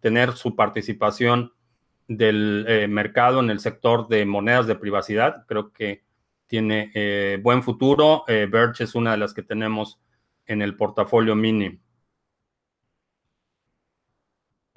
tener 0.00 0.32
su 0.32 0.56
participación 0.56 1.52
del 2.08 2.86
mercado 2.88 3.40
en 3.40 3.50
el 3.50 3.60
sector 3.60 4.08
de 4.08 4.24
monedas 4.24 4.66
de 4.66 4.76
privacidad. 4.76 5.44
Creo 5.46 5.70
que 5.74 6.04
tiene 6.46 7.38
buen 7.42 7.62
futuro. 7.62 8.24
Verge 8.26 8.84
es 8.84 8.94
una 8.94 9.10
de 9.10 9.18
las 9.18 9.34
que 9.34 9.42
tenemos 9.42 10.00
en 10.46 10.62
el 10.62 10.74
portafolio 10.74 11.34
mini. 11.34 11.78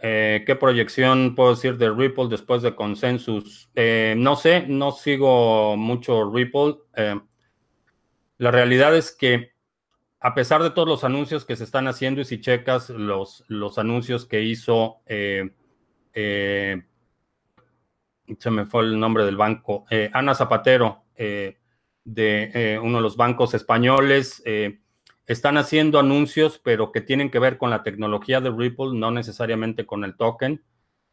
Eh, 0.03 0.43
¿Qué 0.47 0.55
proyección 0.55 1.35
puedo 1.35 1.51
decir 1.51 1.77
de 1.77 1.91
Ripple 1.91 2.27
después 2.27 2.63
de 2.63 2.73
Consensus? 2.73 3.69
Eh, 3.75 4.15
no 4.17 4.35
sé, 4.35 4.65
no 4.67 4.91
sigo 4.91 5.77
mucho 5.77 6.31
Ripple. 6.31 6.77
Eh, 6.95 7.19
la 8.39 8.49
realidad 8.49 8.95
es 8.97 9.11
que 9.11 9.51
a 10.19 10.33
pesar 10.33 10.63
de 10.63 10.71
todos 10.71 10.87
los 10.87 11.03
anuncios 11.03 11.45
que 11.45 11.55
se 11.55 11.63
están 11.63 11.87
haciendo 11.87 12.21
y 12.21 12.25
si 12.25 12.41
checas 12.41 12.89
los, 12.89 13.43
los 13.47 13.77
anuncios 13.77 14.25
que 14.25 14.41
hizo, 14.41 15.01
se 15.07 16.81
me 18.49 18.65
fue 18.65 18.83
el 18.83 18.99
nombre 18.99 19.23
del 19.25 19.37
banco, 19.37 19.85
Ana 20.13 20.35
Zapatero, 20.35 21.05
de 21.15 22.79
uno 22.83 22.97
de 22.97 23.03
los 23.03 23.17
bancos 23.17 23.55
españoles, 23.55 24.43
están 25.25 25.57
haciendo 25.57 25.99
anuncios, 25.99 26.59
pero 26.63 26.91
que 26.91 27.01
tienen 27.01 27.29
que 27.29 27.39
ver 27.39 27.57
con 27.57 27.69
la 27.69 27.83
tecnología 27.83 28.41
de 28.41 28.51
Ripple, 28.51 28.91
no 28.93 29.11
necesariamente 29.11 29.85
con 29.85 30.03
el 30.03 30.15
token. 30.15 30.63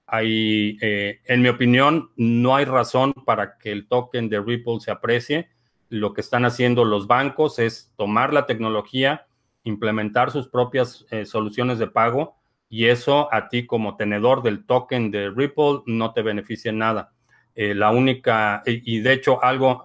Hay, 0.06 0.78
eh, 0.80 1.20
en 1.24 1.42
mi 1.42 1.48
opinión, 1.48 2.10
no 2.16 2.56
hay 2.56 2.64
razón 2.64 3.12
para 3.26 3.58
que 3.58 3.70
el 3.70 3.86
token 3.86 4.28
de 4.28 4.40
Ripple 4.40 4.80
se 4.80 4.90
aprecie. 4.90 5.48
Lo 5.88 6.14
que 6.14 6.20
están 6.20 6.44
haciendo 6.44 6.84
los 6.84 7.06
bancos 7.06 7.58
es 7.58 7.92
tomar 7.96 8.32
la 8.32 8.46
tecnología, 8.46 9.26
implementar 9.64 10.30
sus 10.30 10.48
propias 10.48 11.06
eh, 11.10 11.26
soluciones 11.26 11.78
de 11.78 11.88
pago 11.88 12.36
y 12.70 12.86
eso 12.86 13.32
a 13.32 13.48
ti 13.48 13.66
como 13.66 13.96
tenedor 13.96 14.42
del 14.42 14.66
token 14.66 15.10
de 15.10 15.30
Ripple 15.30 15.82
no 15.86 16.12
te 16.12 16.22
beneficia 16.22 16.70
en 16.70 16.78
nada. 16.78 17.12
Eh, 17.54 17.74
la 17.74 17.90
única, 17.90 18.62
y 18.66 19.00
de 19.00 19.12
hecho 19.12 19.42
algo, 19.42 19.84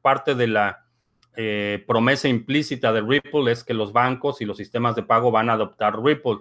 parte 0.00 0.34
de 0.34 0.46
la 0.46 0.86
eh, 1.36 1.84
promesa 1.86 2.28
implícita 2.28 2.92
de 2.92 3.02
Ripple 3.02 3.50
es 3.52 3.62
que 3.62 3.74
los 3.74 3.92
bancos 3.92 4.40
y 4.40 4.44
los 4.44 4.56
sistemas 4.56 4.96
de 4.96 5.02
pago 5.02 5.30
van 5.30 5.50
a 5.50 5.54
adoptar 5.54 6.02
Ripple. 6.02 6.38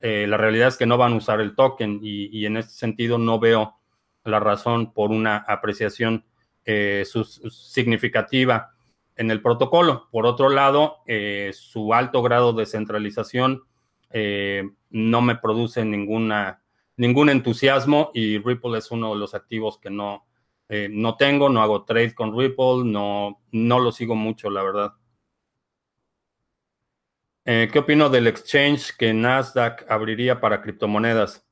Eh, 0.00 0.26
la 0.28 0.36
realidad 0.36 0.68
es 0.68 0.76
que 0.76 0.86
no 0.86 0.98
van 0.98 1.14
a 1.14 1.16
usar 1.16 1.40
el 1.40 1.54
token 1.54 2.00
y, 2.02 2.44
en 2.44 2.56
este 2.56 2.74
sentido 2.74 3.18
no 3.18 3.38
veo 3.38 3.76
la 4.24 4.40
razón 4.40 4.92
por 4.92 5.10
una 5.10 5.36
apreciación 5.36 6.24
eh, 6.64 7.04
significativa 7.50 8.74
en 9.16 9.30
el 9.30 9.40
protocolo. 9.40 10.08
Por 10.10 10.26
otro 10.26 10.50
lado, 10.50 10.98
su 11.52 11.94
alto 11.94 12.22
grado 12.22 12.52
de 12.52 12.66
centralización 12.66 13.62
no 14.90 15.22
me 15.22 15.36
produce 15.36 15.84
ningún 15.84 17.28
entusiasmo 17.30 18.10
y 18.12 18.38
Ripple 18.38 18.76
es 18.76 18.90
uno 18.90 19.14
de 19.14 19.20
los 19.20 19.34
activos 19.34 19.78
que 19.78 19.88
no, 19.88 20.25
eh, 20.68 20.88
no 20.90 21.16
tengo, 21.16 21.48
no 21.48 21.62
hago 21.62 21.84
trade 21.84 22.14
con 22.14 22.36
Ripple, 22.36 22.84
no, 22.84 23.40
no 23.52 23.78
lo 23.78 23.92
sigo 23.92 24.16
mucho, 24.16 24.50
la 24.50 24.62
verdad. 24.62 24.92
Eh, 27.44 27.68
¿Qué 27.72 27.78
opino 27.78 28.08
del 28.08 28.26
exchange 28.26 28.96
que 28.96 29.14
Nasdaq 29.14 29.88
abriría 29.88 30.40
para 30.40 30.60
criptomonedas? 30.60 31.46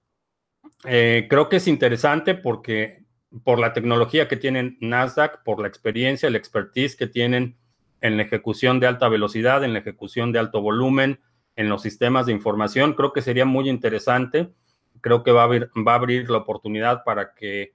Eh, 0.84 1.28
creo 1.30 1.48
que 1.48 1.56
es 1.56 1.68
interesante 1.68 2.34
porque 2.34 3.04
por 3.44 3.60
la 3.60 3.72
tecnología 3.72 4.26
que 4.26 4.36
tienen 4.36 4.76
Nasdaq, 4.80 5.44
por 5.44 5.60
la 5.60 5.68
experiencia, 5.68 6.26
el 6.26 6.36
expertise 6.36 6.96
que 6.96 7.06
tienen 7.06 7.56
en 8.00 8.16
la 8.16 8.24
ejecución 8.24 8.80
de 8.80 8.88
alta 8.88 9.08
velocidad, 9.08 9.62
en 9.62 9.72
la 9.72 9.78
ejecución 9.78 10.32
de 10.32 10.40
alto 10.40 10.60
volumen, 10.60 11.20
en 11.54 11.68
los 11.68 11.82
sistemas 11.82 12.26
de 12.26 12.32
información, 12.32 12.94
creo 12.94 13.12
que 13.12 13.22
sería 13.22 13.44
muy 13.44 13.68
interesante. 13.68 14.52
Creo 15.00 15.22
que 15.22 15.30
va 15.30 15.42
a 15.42 15.44
abrir, 15.44 15.70
va 15.86 15.92
a 15.92 15.96
abrir 15.96 16.28
la 16.28 16.38
oportunidad 16.38 17.04
para 17.04 17.34
que 17.34 17.74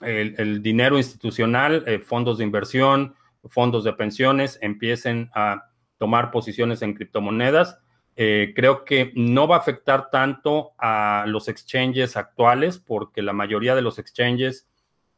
el, 0.00 0.62
dinero 0.62 0.96
institucional, 0.98 1.84
eh, 1.86 1.98
fondos 1.98 2.38
de 2.38 2.44
inversión, 2.44 3.14
fondos 3.48 3.84
de 3.84 3.92
pensiones 3.92 4.58
empiecen 4.60 5.30
a 5.34 5.70
tomar 5.98 6.30
posiciones 6.30 6.82
en 6.82 6.94
criptomonedas. 6.94 7.78
Eh, 8.16 8.52
creo 8.54 8.84
que 8.84 9.12
no 9.14 9.46
va 9.46 9.56
a 9.56 9.60
afectar 9.60 10.10
tanto 10.10 10.72
a 10.78 11.24
los 11.26 11.48
exchanges 11.48 12.16
actuales 12.16 12.78
porque 12.78 13.22
la 13.22 13.32
mayoría 13.32 13.74
de 13.74 13.82
los 13.82 13.98
exchanges 13.98 14.68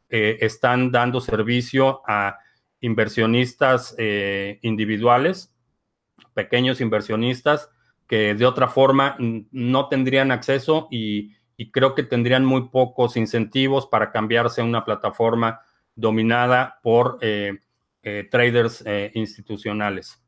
eh, 0.09 0.39
están 0.41 0.91
dando 0.91 1.21
servicio 1.21 2.03
a 2.07 2.39
inversionistas 2.81 3.95
individuales, 4.61 5.55
pequeños 6.35 6.81
inversionistas 6.81 7.71
que 8.09 8.35
de 8.35 8.45
otra 8.45 8.67
forma 8.67 9.17
no 9.53 9.89
tendrían 9.89 10.33
acceso 10.33 10.89
y 10.91 11.33
y 11.63 11.71
creo 11.71 11.95
que 11.95 12.03
tendrían 12.03 12.45
muy 12.45 12.71
pocos 12.71 13.17
incentivos 13.17 13.87
para 13.87 14.11
cambiarse 14.11 14.61
a 14.61 14.65
una 14.65 14.85
plataforma 14.85 15.61
dominada 15.95 16.81
por 16.83 17.19
eh, 17.21 17.61
eh, 18.03 18.27
traders 18.29 18.83
eh, 18.85 19.13
institucionales. 19.15 20.21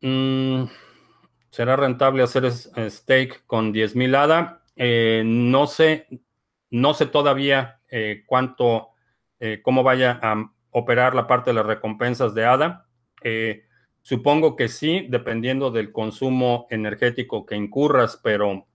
Mm, 0.00 0.66
¿Será 1.50 1.74
rentable 1.74 2.22
hacer 2.22 2.48
stake 2.52 3.42
con 3.46 3.74
10.000 3.74 4.14
ADA? 4.14 4.60
no 5.24 5.66
sé, 5.66 6.06
no 6.70 6.94
sé 6.94 7.06
todavía 7.06 7.80
cuánto, 8.26 8.90
cómo 9.62 9.82
vaya 9.82 10.20
a 10.22 10.52
operar 10.70 11.16
la 11.16 11.26
parte 11.26 11.50
de 11.50 11.54
las 11.54 11.66
recompensas 11.66 12.32
de 12.32 12.44
ADA. 12.44 12.86
Supongo 14.04 14.54
que 14.54 14.68
sí, 14.68 15.06
dependiendo 15.08 15.70
del 15.70 15.90
consumo 15.90 16.66
energético 16.68 17.46
que 17.46 17.56
incurras, 17.56 18.20
pero 18.22 18.66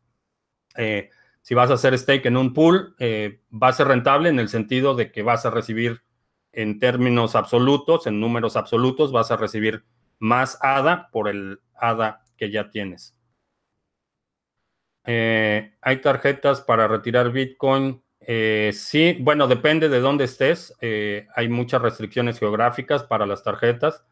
eh, 0.76 1.12
si 1.44 1.54
vas 1.54 1.70
a 1.70 1.76
hacer 1.76 1.96
stake 2.00 2.26
en 2.26 2.36
un 2.36 2.52
pool, 2.52 2.96
eh, 2.98 3.39
va 3.52 3.68
a 3.68 3.74
ser 3.74 3.89
rentable 3.89 4.30
en 4.30 4.39
el 4.39 4.50
sentido 4.50 4.96
de 4.96 5.12
que 5.12 5.22
vas 5.22 5.46
a 5.46 5.52
recibir 5.52 6.02
en 6.52 6.80
términos 6.80 7.36
absolutos, 7.36 8.08
en 8.08 8.20
números 8.20 8.58
absolutos, 8.58 9.12
vas 9.12 9.30
a 9.30 9.38
recibir 9.38 9.84
más 10.18 10.58
ADA 10.62 11.10
por 11.12 11.30
el 11.30 11.60
ADA 11.76 12.24
que 12.36 12.50
ya 12.50 12.72
tienes. 12.72 13.15
Eh, 15.06 15.76
¿Hay 15.80 16.02
tarjetas 16.02 16.62
para 16.62 16.88
retirar 16.88 17.32
Bitcoin? 17.32 18.02
sí, 18.74 19.15
bueno, 19.20 19.48
depende 19.48 19.89
de 19.89 20.00
dónde 20.00 20.26
estés. 20.26 20.76
hay 20.82 21.50
muchas 21.50 21.84
restricciones 21.84 22.39
geográficas 22.39 23.04
para 23.04 23.28
las 23.28 23.44
tarjetas 23.44 24.04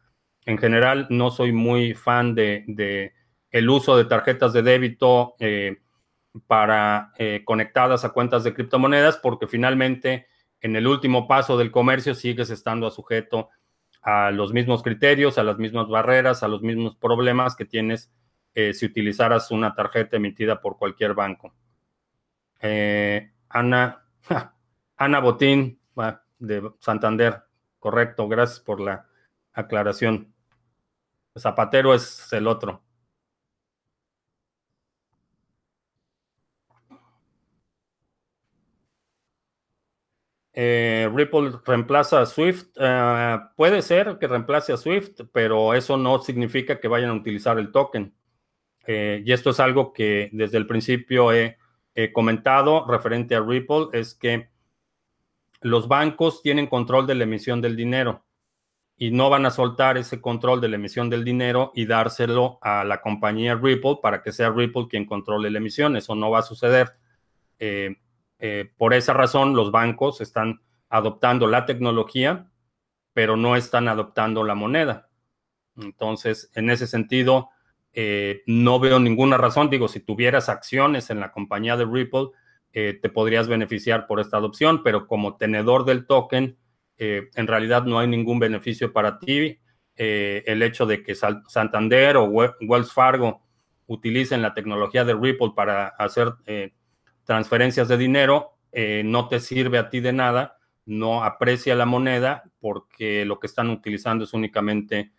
en 0.48 0.56
general 0.56 1.06
no 1.10 1.30
soy 1.30 1.52
muy 1.52 1.92
fan 1.92 2.34
de, 2.34 3.12
el 3.50 3.68
uso 3.68 3.98
de 3.98 4.06
tarjetas 4.06 4.54
de 4.54 4.62
débito 4.62 5.34
eh, 5.38 5.76
para 6.46 7.12
eh, 7.18 7.42
conectadas 7.44 8.06
a 8.06 8.14
cuentas 8.14 8.44
de 8.44 8.54
criptomonedas, 8.54 9.18
porque 9.18 9.46
finalmente 9.46 10.26
en 10.62 10.74
el 10.74 10.86
último 10.86 11.28
paso 11.28 11.58
del 11.58 11.70
comercio 11.70 12.14
sigues 12.14 12.48
estando 12.48 12.90
sujeto 12.90 13.50
a 14.00 14.30
los 14.30 14.54
mismos 14.54 14.82
criterios, 14.82 15.36
a 15.36 15.42
las 15.42 15.58
mismas 15.58 15.86
barreras, 15.86 16.42
a 16.42 16.48
los 16.48 16.62
mismos 16.62 16.96
problemas 16.96 17.54
que 17.54 17.66
tienes 17.66 18.10
eh, 18.54 18.72
si 18.72 18.86
utilizaras 18.86 19.50
una 19.50 19.74
tarjeta 19.74 20.16
emitida 20.16 20.62
por 20.62 20.78
cualquier 20.78 21.12
banco. 21.12 21.52
Ana, 23.50 24.02
Ana 24.96 25.20
Botín 25.20 25.78
de 26.38 26.70
Santander, 26.78 27.42
correcto, 27.78 28.26
gracias 28.28 28.60
por 28.60 28.80
la 28.80 29.06
aclaración. 29.52 30.32
Zapatero 31.38 31.94
es 31.94 32.32
el 32.32 32.46
otro. 32.46 32.82
Eh, 40.60 41.08
Ripple 41.14 41.52
reemplaza 41.64 42.20
a 42.20 42.26
Swift. 42.26 42.66
Eh, 42.76 43.38
puede 43.56 43.80
ser 43.82 44.18
que 44.18 44.26
reemplace 44.26 44.72
a 44.72 44.76
Swift, 44.76 45.20
pero 45.32 45.72
eso 45.74 45.96
no 45.96 46.18
significa 46.20 46.80
que 46.80 46.88
vayan 46.88 47.10
a 47.10 47.14
utilizar 47.14 47.58
el 47.58 47.70
token. 47.70 48.12
Eh, 48.86 49.22
y 49.24 49.32
esto 49.32 49.50
es 49.50 49.60
algo 49.60 49.92
que 49.92 50.30
desde 50.32 50.58
el 50.58 50.66
principio 50.66 51.32
he 51.32 51.56
comentado 52.12 52.86
referente 52.86 53.34
a 53.36 53.40
Ripple, 53.40 53.88
es 53.92 54.14
que 54.14 54.50
los 55.60 55.88
bancos 55.88 56.42
tienen 56.42 56.66
control 56.66 57.06
de 57.06 57.14
la 57.14 57.24
emisión 57.24 57.60
del 57.60 57.76
dinero 57.76 58.24
y 59.00 59.12
no 59.12 59.30
van 59.30 59.46
a 59.46 59.50
soltar 59.50 59.96
ese 59.96 60.20
control 60.20 60.60
de 60.60 60.68
la 60.68 60.74
emisión 60.74 61.08
del 61.08 61.24
dinero 61.24 61.70
y 61.72 61.86
dárselo 61.86 62.58
a 62.60 62.82
la 62.82 63.00
compañía 63.00 63.54
Ripple 63.54 63.98
para 64.02 64.22
que 64.22 64.32
sea 64.32 64.50
Ripple 64.50 64.88
quien 64.90 65.06
controle 65.06 65.50
la 65.50 65.58
emisión. 65.58 65.96
Eso 65.96 66.16
no 66.16 66.30
va 66.30 66.40
a 66.40 66.42
suceder. 66.42 66.96
Eh, 67.60 67.96
eh, 68.40 68.72
por 68.76 68.94
esa 68.94 69.12
razón, 69.12 69.54
los 69.54 69.70
bancos 69.70 70.20
están 70.20 70.62
adoptando 70.88 71.46
la 71.46 71.64
tecnología, 71.64 72.50
pero 73.12 73.36
no 73.36 73.54
están 73.54 73.86
adoptando 73.86 74.42
la 74.42 74.56
moneda. 74.56 75.08
Entonces, 75.76 76.50
en 76.56 76.68
ese 76.68 76.88
sentido, 76.88 77.50
eh, 77.92 78.42
no 78.46 78.80
veo 78.80 78.98
ninguna 78.98 79.36
razón. 79.36 79.70
Digo, 79.70 79.86
si 79.86 80.00
tuvieras 80.00 80.48
acciones 80.48 81.10
en 81.10 81.20
la 81.20 81.30
compañía 81.30 81.76
de 81.76 81.84
Ripple, 81.84 82.30
te 82.70 83.08
podrías 83.08 83.48
beneficiar 83.48 84.06
por 84.06 84.20
esta 84.20 84.36
adopción, 84.36 84.84
pero 84.84 85.08
como 85.08 85.36
tenedor 85.36 85.84
del 85.84 86.06
token, 86.06 86.56
eh, 86.98 87.30
en 87.36 87.46
realidad 87.46 87.84
no 87.84 87.98
hay 87.98 88.08
ningún 88.08 88.38
beneficio 88.38 88.92
para 88.92 89.18
ti. 89.18 89.58
Eh, 89.96 90.42
el 90.46 90.62
hecho 90.62 90.84
de 90.84 91.02
que 91.02 91.14
Santander 91.14 92.16
o 92.16 92.24
Wells 92.24 92.92
Fargo 92.92 93.42
utilicen 93.86 94.42
la 94.42 94.54
tecnología 94.54 95.04
de 95.04 95.14
Ripple 95.14 95.52
para 95.56 95.88
hacer 95.88 96.34
transferencias 97.24 97.88
de 97.88 97.96
dinero, 97.96 98.58
no 99.04 99.28
te 99.28 99.40
sirve 99.40 99.78
a 99.78 99.88
ti 99.88 100.00
de 100.00 100.12
nada, 100.12 100.58
no 100.84 101.24
aprecia 101.24 101.74
la 101.74 101.86
moneda 101.86 102.44
porque 102.60 103.24
lo 103.24 103.40
que 103.40 103.46
están 103.46 103.70
utilizando 103.70 104.24
es 104.24 104.34
únicamente 104.34 105.12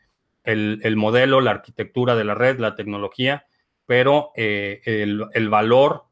el, 0.43 0.95
modelo, 0.95 1.41
la 1.41 1.51
arquitectura 1.51 2.15
de 2.15 2.25
la 2.25 2.35
red, 2.35 2.59
la 2.59 2.75
tecnología, 2.75 3.47
pero 3.87 4.31
el, 4.35 5.25
el, 5.33 5.49
valor 5.49 6.05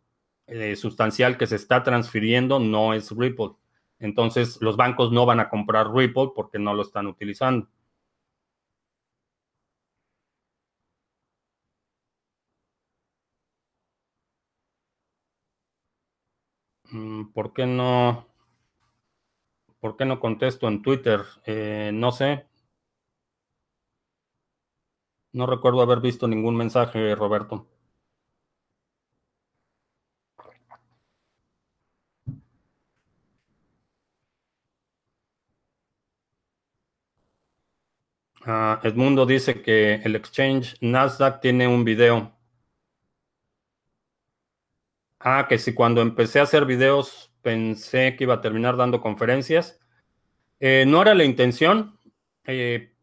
sustancial 0.75 1.37
que 1.37 1.45
se 1.45 1.57
está 1.57 1.83
transfiriendo 1.83 2.59
no 2.59 2.95
es 2.95 3.11
Ripple. 3.11 3.51
Entonces, 3.99 4.59
los 4.61 4.77
bancos 4.77 5.11
no 5.11 5.25
van 5.25 5.39
a 5.39 5.49
comprar 5.49 5.93
Ripple 5.93 6.31
porque 6.35 6.59
no 6.59 6.73
lo 6.73 6.81
están 6.83 7.07
utilizando. 7.07 7.67
Mm, 16.91 17.31
¿Por 17.31 17.53
qué 17.53 17.65
no? 17.65 18.27
¿Por 19.79 19.97
qué 19.97 20.05
no 20.05 20.19
contesto 20.19 20.67
en 20.67 20.83
Twitter? 20.83 21.21
Eh, 21.47 21.89
no 21.91 22.11
sé. 22.11 22.45
No 25.31 25.45
recuerdo 25.45 25.81
haber 25.81 26.01
visto 26.01 26.27
ningún 26.27 26.57
mensaje, 26.57 27.15
Roberto. 27.15 27.65
Ah, 38.49 38.79
Edmundo 38.81 39.25
dice 39.25 39.61
que 39.61 39.95
el 39.95 40.15
exchange 40.15 40.77
Nasdaq 40.79 41.41
tiene 41.41 41.67
un 41.67 41.83
video. 41.83 42.33
Ah, 45.19 45.47
que 45.49 45.57
si 45.57 45.73
cuando 45.73 46.01
empecé 46.01 46.39
a 46.39 46.43
hacer 46.43 46.65
videos 46.65 47.33
pensé 47.41 48.15
que 48.15 48.23
iba 48.23 48.35
a 48.35 48.41
terminar 48.41 48.77
dando 48.77 49.01
conferencias. 49.01 49.81
Eh, 50.61 50.85
no 50.87 51.01
era 51.01 51.13
la 51.13 51.25
intención. 51.25 51.99
Eh, 52.45 52.93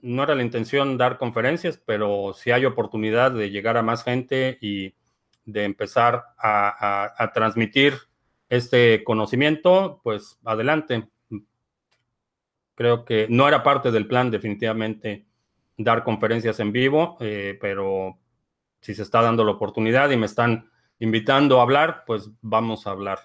no 0.00 0.22
era 0.22 0.34
la 0.34 0.42
intención 0.42 0.96
dar 0.96 1.18
conferencias, 1.18 1.76
pero 1.76 2.32
si 2.32 2.50
hay 2.50 2.64
oportunidad 2.64 3.32
de 3.32 3.50
llegar 3.50 3.76
a 3.76 3.82
más 3.82 4.02
gente 4.02 4.56
y 4.62 4.94
de 5.44 5.64
empezar 5.64 6.24
a 6.38 7.30
transmitir 7.34 7.94
este 8.48 9.04
conocimiento, 9.04 10.00
pues 10.02 10.38
adelante. 10.42 11.06
Creo 12.76 13.06
que 13.06 13.26
no 13.30 13.48
era 13.48 13.62
parte 13.62 13.90
del 13.90 14.06
plan 14.06 14.30
definitivamente 14.30 15.26
dar 15.78 16.04
conferencias 16.04 16.60
en 16.60 16.72
vivo, 16.72 17.16
eh, 17.20 17.58
pero 17.60 18.18
si 18.80 18.94
se 18.94 19.02
está 19.02 19.22
dando 19.22 19.44
la 19.44 19.52
oportunidad 19.52 20.10
y 20.10 20.16
me 20.16 20.26
están 20.26 20.70
invitando 20.98 21.58
a 21.58 21.62
hablar, 21.62 22.04
pues 22.06 22.30
vamos 22.42 22.86
a 22.86 22.90
hablar. 22.90 23.18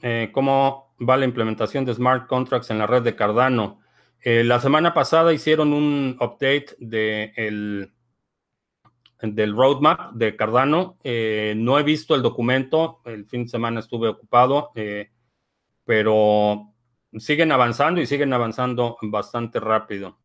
Eh, 0.00 0.30
¿Cómo 0.32 0.94
va 0.98 1.16
la 1.16 1.24
implementación 1.24 1.84
de 1.84 1.94
smart 1.94 2.28
contracts 2.28 2.70
en 2.70 2.78
la 2.78 2.86
red 2.86 3.02
de 3.02 3.16
Cardano? 3.16 3.80
Eh, 4.20 4.44
la 4.44 4.60
semana 4.60 4.94
pasada 4.94 5.32
hicieron 5.32 5.72
un 5.72 6.16
update 6.20 6.76
de 6.78 7.32
el, 7.36 7.92
del 9.20 9.56
roadmap 9.56 10.12
de 10.12 10.36
Cardano. 10.36 10.98
no 11.02 11.78
he 11.78 11.82
visto 11.82 12.14
el 12.14 12.22
documento, 12.22 13.00
el 13.04 13.26
fin 13.26 13.42
de 13.42 13.48
semana 13.48 13.80
estuve 13.80 14.08
ocupado 14.08 14.70
pero 15.84 16.74
siguen 17.18 17.52
avanzando 17.52 18.00
y 18.00 18.06
siguen 18.06 18.32
avanzando 18.32 18.96
bastante 19.02 19.60
rápido. 19.60 20.18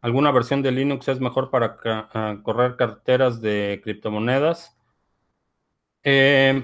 ¿Alguna 0.00 0.30
versión 0.30 0.62
de 0.62 0.72
Linux 0.72 1.06
es 1.08 1.20
mejor 1.20 1.50
para 1.50 1.76
ah, 1.84 2.38
correr 2.42 2.76
carteras 2.76 3.42
de 3.42 3.82
criptomonedas? 3.84 4.74
Eh, 6.02 6.62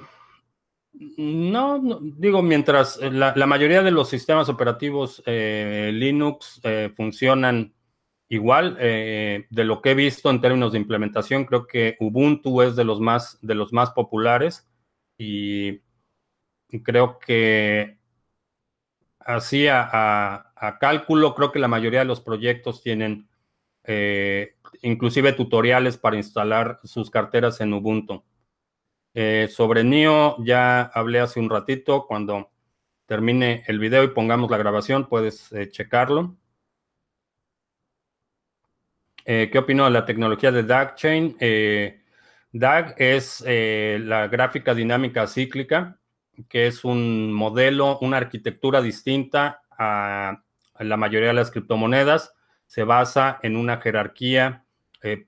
no, 0.95 2.01
digo, 2.03 2.43
mientras 2.43 2.99
eh, 3.01 3.11
la, 3.11 3.47
mayoría 3.47 3.83
de 3.83 3.91
los 3.91 4.09
sistemas 4.09 4.49
operativos 4.49 5.23
eh, 5.27 5.91
Linux 5.93 6.61
eh, 6.65 6.93
funcionan 6.95 7.75
igual, 8.29 8.77
de 8.79 9.47
lo 9.51 9.83
que 9.83 9.91
he 9.91 9.95
visto 9.95 10.31
en 10.31 10.41
términos 10.41 10.73
de 10.73 10.79
implementación, 10.79 11.45
creo 11.45 11.67
que 11.67 11.97
Ubuntu 12.01 12.63
es 12.63 12.77
de 12.77 12.85
los 12.85 12.99
más, 12.99 13.39
de 13.43 13.55
los 13.55 13.75
más 13.75 13.91
populares 13.91 14.67
y 15.19 15.83
creo 16.83 17.19
que 17.19 17.99
así 19.19 19.67
a, 19.69 20.55
a 20.57 20.79
cálculo, 20.79 21.35
creo 21.35 21.53
que 21.53 21.59
la 21.59 21.69
mayoría 21.69 21.99
de 21.99 22.07
los 22.07 22.23
proyectos 22.23 22.83
tienen 22.83 23.29
inclusive 24.81 25.35
tutoriales 25.35 25.99
para 25.99 26.17
instalar 26.17 26.81
sus 26.85 27.11
carteras 27.11 27.61
en 27.61 27.75
Ubuntu. 27.75 28.25
Eh, 29.15 29.49
sobre 29.51 29.85
NIO 29.85 30.43
ya 30.43 30.83
hablé 30.83 31.21
hace 31.21 31.41
un 31.41 31.51
ratito. 31.51 32.07
Cuando 32.07 32.51
termine 33.07 33.65
el 33.67 33.79
video 33.79 34.05
y 34.05 34.09
pongamos 34.09 34.51
la 34.51 34.57
grabación, 34.57 35.09
puedes 35.09 35.53
eh, 35.53 35.71
checarlo. 35.71 36.37
Eh, 39.25 39.51
¿Qué 39.53 39.59
opino 39.59 39.85
de 39.85 39.91
la 39.91 40.05
tecnología 40.05 40.51
de 40.51 40.63
DAG 40.65 40.95
Chain? 40.97 41.37
DAG 42.53 42.95
es 42.99 43.45
la 43.47 44.29
gráfica 44.29 44.75
dinámica 44.75 45.27
cíclica, 45.27 45.99
que 46.49 46.67
es 46.67 46.85
un 46.85 47.33
modelo, 47.33 47.99
una 48.01 48.17
arquitectura 48.17 48.83
distinta 48.83 49.63
a 49.71 50.43
la 50.79 50.97
mayoría 50.97 51.29
de 51.29 51.35
las 51.35 51.51
criptomonedas. 51.51 52.35
Se 52.67 52.85
basa 52.85 53.39
en 53.43 53.57
una 53.57 53.79
jerarquía 53.79 54.65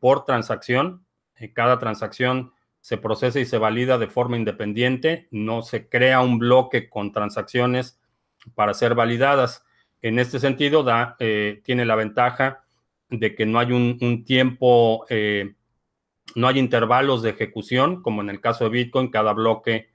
por 0.01 0.25
transacción. 0.25 1.07
cada 1.53 1.79
transacción 1.79 2.53
se 2.85 2.99
procesa 2.99 3.41
y 3.41 3.47
se 3.47 3.57
valida 3.57 3.97
de 3.97 4.09
forma 4.09 4.37
independiente, 4.37 5.27
no 5.31 5.63
se 5.63 5.89
crea 5.89 6.21
un 6.21 6.39
bloque 6.39 6.91
con 6.91 7.13
transacciones 7.13 7.99
para 8.55 8.75
ser 8.75 8.95
validadas. 8.95 9.65
En 10.03 10.19
este 10.19 10.39
sentido, 10.39 10.83
da, 10.83 11.17
eh, 11.19 11.63
tiene 11.65 11.87
la 11.87 11.95
ventaja 11.95 12.63
de 13.09 13.35
que 13.35 13.47
no 13.47 13.59
hay 13.59 13.73
un, 13.73 14.25
tiempo, 14.27 15.07
eh, 15.09 15.55
no 16.35 16.47
hay 16.47 16.59
intervalos 16.59 17.23
de 17.23 17.31
ejecución, 17.31 18.03
como 18.03 18.21
en 18.21 18.29
el 18.29 18.43
caso 18.43 18.65
de 18.65 18.71
Bitcoin, 18.71 19.09
cada 19.09 19.33
bloque, 19.33 19.89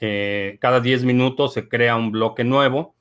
eh, 0.00 0.58
cada 0.60 0.80
10 0.80 1.04
minutos 1.04 1.54
se 1.54 1.66
crea 1.66 1.96
un 1.96 2.12
bloque 2.12 2.44
nuevo, 2.44 2.94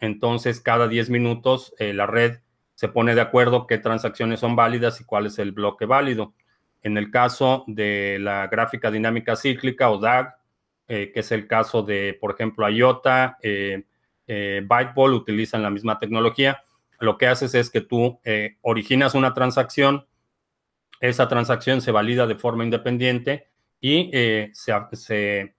entonces 0.00 0.58
cada 0.62 0.88
10 0.88 1.10
minutos 1.10 1.74
la 1.78 2.06
red 2.06 2.38
se 2.74 2.88
pone 2.88 3.14
de 3.14 3.20
acuerdo 3.20 3.66
qué 3.66 3.76
transacciones 3.76 4.40
son 4.40 4.56
válidas 4.56 5.02
y 5.02 5.04
cuál 5.04 5.26
es 5.26 5.38
el 5.38 5.52
bloque 5.52 5.84
válido. 5.84 6.32
En 6.82 6.96
el 6.96 7.10
caso 7.10 7.64
de 7.66 8.18
la 8.20 8.46
gráfica 8.46 8.90
dinámica 8.90 9.36
cíclica 9.36 9.90
o 9.90 9.98
DAG, 9.98 10.36
eh, 10.88 11.10
que 11.12 11.20
es 11.20 11.32
el 11.32 11.48
caso 11.48 11.82
de, 11.82 12.16
por 12.20 12.32
ejemplo, 12.32 12.68
IOTA, 12.68 13.38
eh, 13.42 13.84
eh, 14.28 14.62
Byteball 14.64 15.14
utilizan 15.14 15.62
la 15.62 15.70
misma 15.70 15.98
tecnología. 15.98 16.62
Lo 17.00 17.18
que 17.18 17.26
haces 17.26 17.54
es 17.54 17.70
que 17.70 17.80
tú 17.80 18.20
eh, 18.24 18.56
originas 18.62 19.14
una 19.14 19.34
transacción, 19.34 20.06
esa 21.00 21.26
transacción 21.26 21.80
se 21.80 21.90
valida 21.90 22.26
de 22.26 22.36
forma 22.36 22.64
independiente 22.64 23.48
y 23.80 24.10
se, 24.52 25.54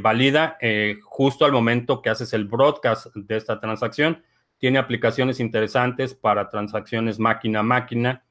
valida 0.00 0.56
justo 1.02 1.44
al 1.44 1.52
momento 1.52 2.00
que 2.00 2.08
haces 2.08 2.32
el 2.32 2.46
broadcast 2.46 3.14
de 3.14 3.36
esta 3.36 3.60
transacción. 3.60 4.22
Tiene 4.56 4.78
aplicaciones 4.78 5.38
interesantes 5.38 6.14
para 6.14 6.48
transacciones 6.48 7.18
máquina 7.18 7.60
a 7.60 7.62
máquina 7.62 8.24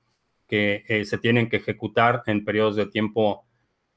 que 0.50 0.84
eh, 0.88 1.06
se 1.06 1.20
tienen 1.20 1.48
que 1.48 1.58
ejecutar 1.58 2.24
en 2.26 2.44
periodos 2.44 2.76
de 2.76 2.88
tiempo 2.88 3.46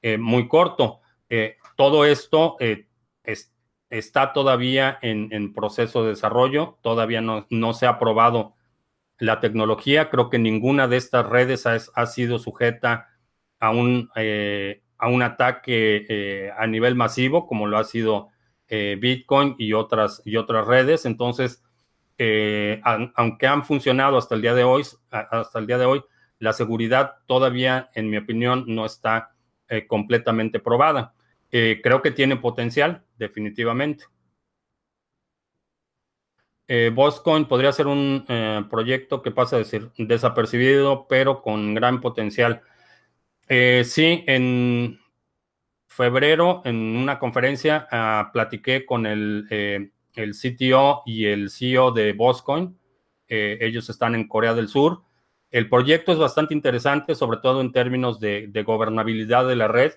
eh, 0.03 0.19
muy 0.19 0.47
corto. 0.47 1.01
Eh, 1.29 1.57
todo 1.77 2.05
esto 2.05 2.59
está 3.89 4.33
todavía 4.35 4.99
en, 5.01 5.55
proceso 5.55 6.03
de 6.03 6.11
desarrollo, 6.11 6.79
todavía 6.83 7.23
no, 7.23 7.47
no, 7.49 7.73
se 7.73 7.87
ha 7.87 7.99
probado 7.99 8.55
la 9.19 9.41
tecnología. 9.41 10.11
Creo 10.11 10.29
que 10.29 10.39
ninguna 10.39 10.89
de 10.89 10.99
estas 10.99 11.27
redes 11.27 11.67
ha, 11.67 12.07
sido 12.07 12.39
sujeta 12.39 13.09
a 13.59 13.71
un, 13.71 14.11
a 14.99 15.09
un 15.09 15.23
ataque 15.23 16.53
a 16.57 16.67
nivel 16.67 16.95
masivo, 16.95 17.47
como 17.47 17.67
lo 17.67 17.79
ha 17.79 17.85
sido 17.85 18.29
Bitcoin 18.69 19.55
y 19.59 19.73
otras, 19.73 20.21
y 20.27 20.37
otras 20.37 20.67
redes. 20.67 21.07
Entonces, 21.07 21.63
aunque 22.85 23.47
han 23.47 23.65
funcionado 23.65 24.19
hasta 24.19 24.35
el 24.35 24.43
día 24.43 24.55
de 24.55 24.65
hoy, 24.65 24.83
hasta 25.11 25.59
el 25.59 25.67
día 25.67 25.79
de 25.79 25.87
hoy, 25.87 26.03
la 26.43 26.53
seguridad 26.53 27.19
todavía, 27.27 27.91
en 27.95 28.11
mi 28.11 28.17
opinión, 28.17 28.65
no 28.67 28.85
está 28.85 29.33
eh, 29.69 29.87
completamente 29.87 30.59
probada. 30.59 31.15
Eh, 31.53 31.81
creo 31.85 32.03
que 32.03 32.11
tiene 32.11 32.37
potencial, 32.37 33.05
definitivamente. 33.17 34.07
Eh, 36.67 36.91
Boscoin 36.93 37.45
podría 37.45 37.71
ser 37.71 37.87
un 37.87 38.27
proyecto 38.69 39.23
que 39.23 39.31
pasa 39.31 39.55
a 39.55 39.61
decir 39.61 39.93
desapercibido, 39.97 41.07
pero 41.07 41.43
con 41.43 41.75
gran 41.75 42.01
potencial. 42.01 42.63
sí, 43.49 44.25
en 44.27 44.99
febrero, 45.87 46.63
en 46.65 46.97
una 46.97 47.21
conferencia, 47.21 47.87
ah, 47.93 48.31
platiqué 48.33 48.85
con 48.85 49.07
el, 49.07 49.47
el, 50.15 50.33
CTO 50.33 51.03
y 51.07 51.27
el 51.27 51.51
CEO 51.51 51.93
de 51.93 52.15
Boscoin. 52.15 52.77
ellos 53.29 53.89
están 53.89 54.17
en 54.17 54.27
Corea 54.27 54.55
del 54.55 54.67
Sur. 54.67 55.05
El 55.53 55.69
proyecto 55.69 56.11
es 56.11 56.19
bastante 56.19 56.55
interesante, 56.55 57.15
sobre 57.15 57.39
todo 57.39 57.61
en 57.61 57.71
términos 57.71 58.19
de, 58.19 58.51
gobernabilidad 58.67 59.47
de 59.47 59.57
la 59.57 59.69
red. 59.69 59.93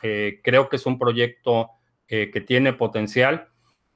creo 0.00 0.70
que 0.70 0.76
es 0.76 0.86
un 0.86 0.98
proyecto 0.98 1.70
que 2.06 2.44
tiene 2.46 2.72
potencial. 2.72 3.50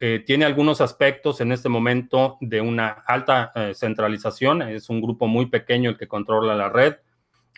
Eh, 0.07 0.23
tiene 0.27 0.45
algunos 0.45 0.83
aspectos 0.83 1.41
en 1.41 1.51
este 1.51 1.71
momento 1.71 2.37
de 2.43 2.61
una 2.61 2.89
alta 3.07 3.53
eh, 3.55 3.73
centralización. 3.75 4.61
Es 4.61 4.91
un 4.91 5.01
grupo 5.01 5.27
muy 5.27 5.47
pequeño 5.47 5.89
el 5.89 5.97
que 5.97 6.09
controla 6.09 6.55
la 6.55 6.69
red. 6.69 6.97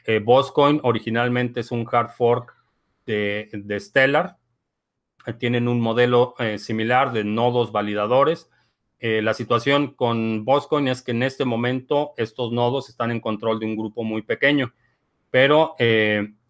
Eh, 0.07 0.21
Boscoin 0.21 0.79
originalmente 0.85 1.59
es 1.59 1.73
un 1.73 1.85
hard 1.91 2.11
fork 2.11 2.55
de, 3.05 3.77
Stellar. 3.81 4.37
tienen 5.39 5.67
un 5.67 5.81
modelo 5.81 6.35
similar 6.57 7.13
de 7.13 7.25
nodos 7.25 7.73
validadores. 7.73 8.49
La 9.01 9.35
situación 9.35 9.95
con 9.95 10.45
Boscoin 10.45 10.89
es 10.89 11.03
que 11.03 11.13
en 11.13 11.23
este 11.23 11.45
momento 11.45 12.15
estos 12.17 12.53
nodos 12.53 12.89
están 12.89 13.11
en 13.11 13.21
control 13.21 13.61
de 13.61 13.67
un 13.67 13.77
grupo 13.77 14.03
muy 14.03 14.23
pequeño, 14.23 14.73
pero 15.31 15.77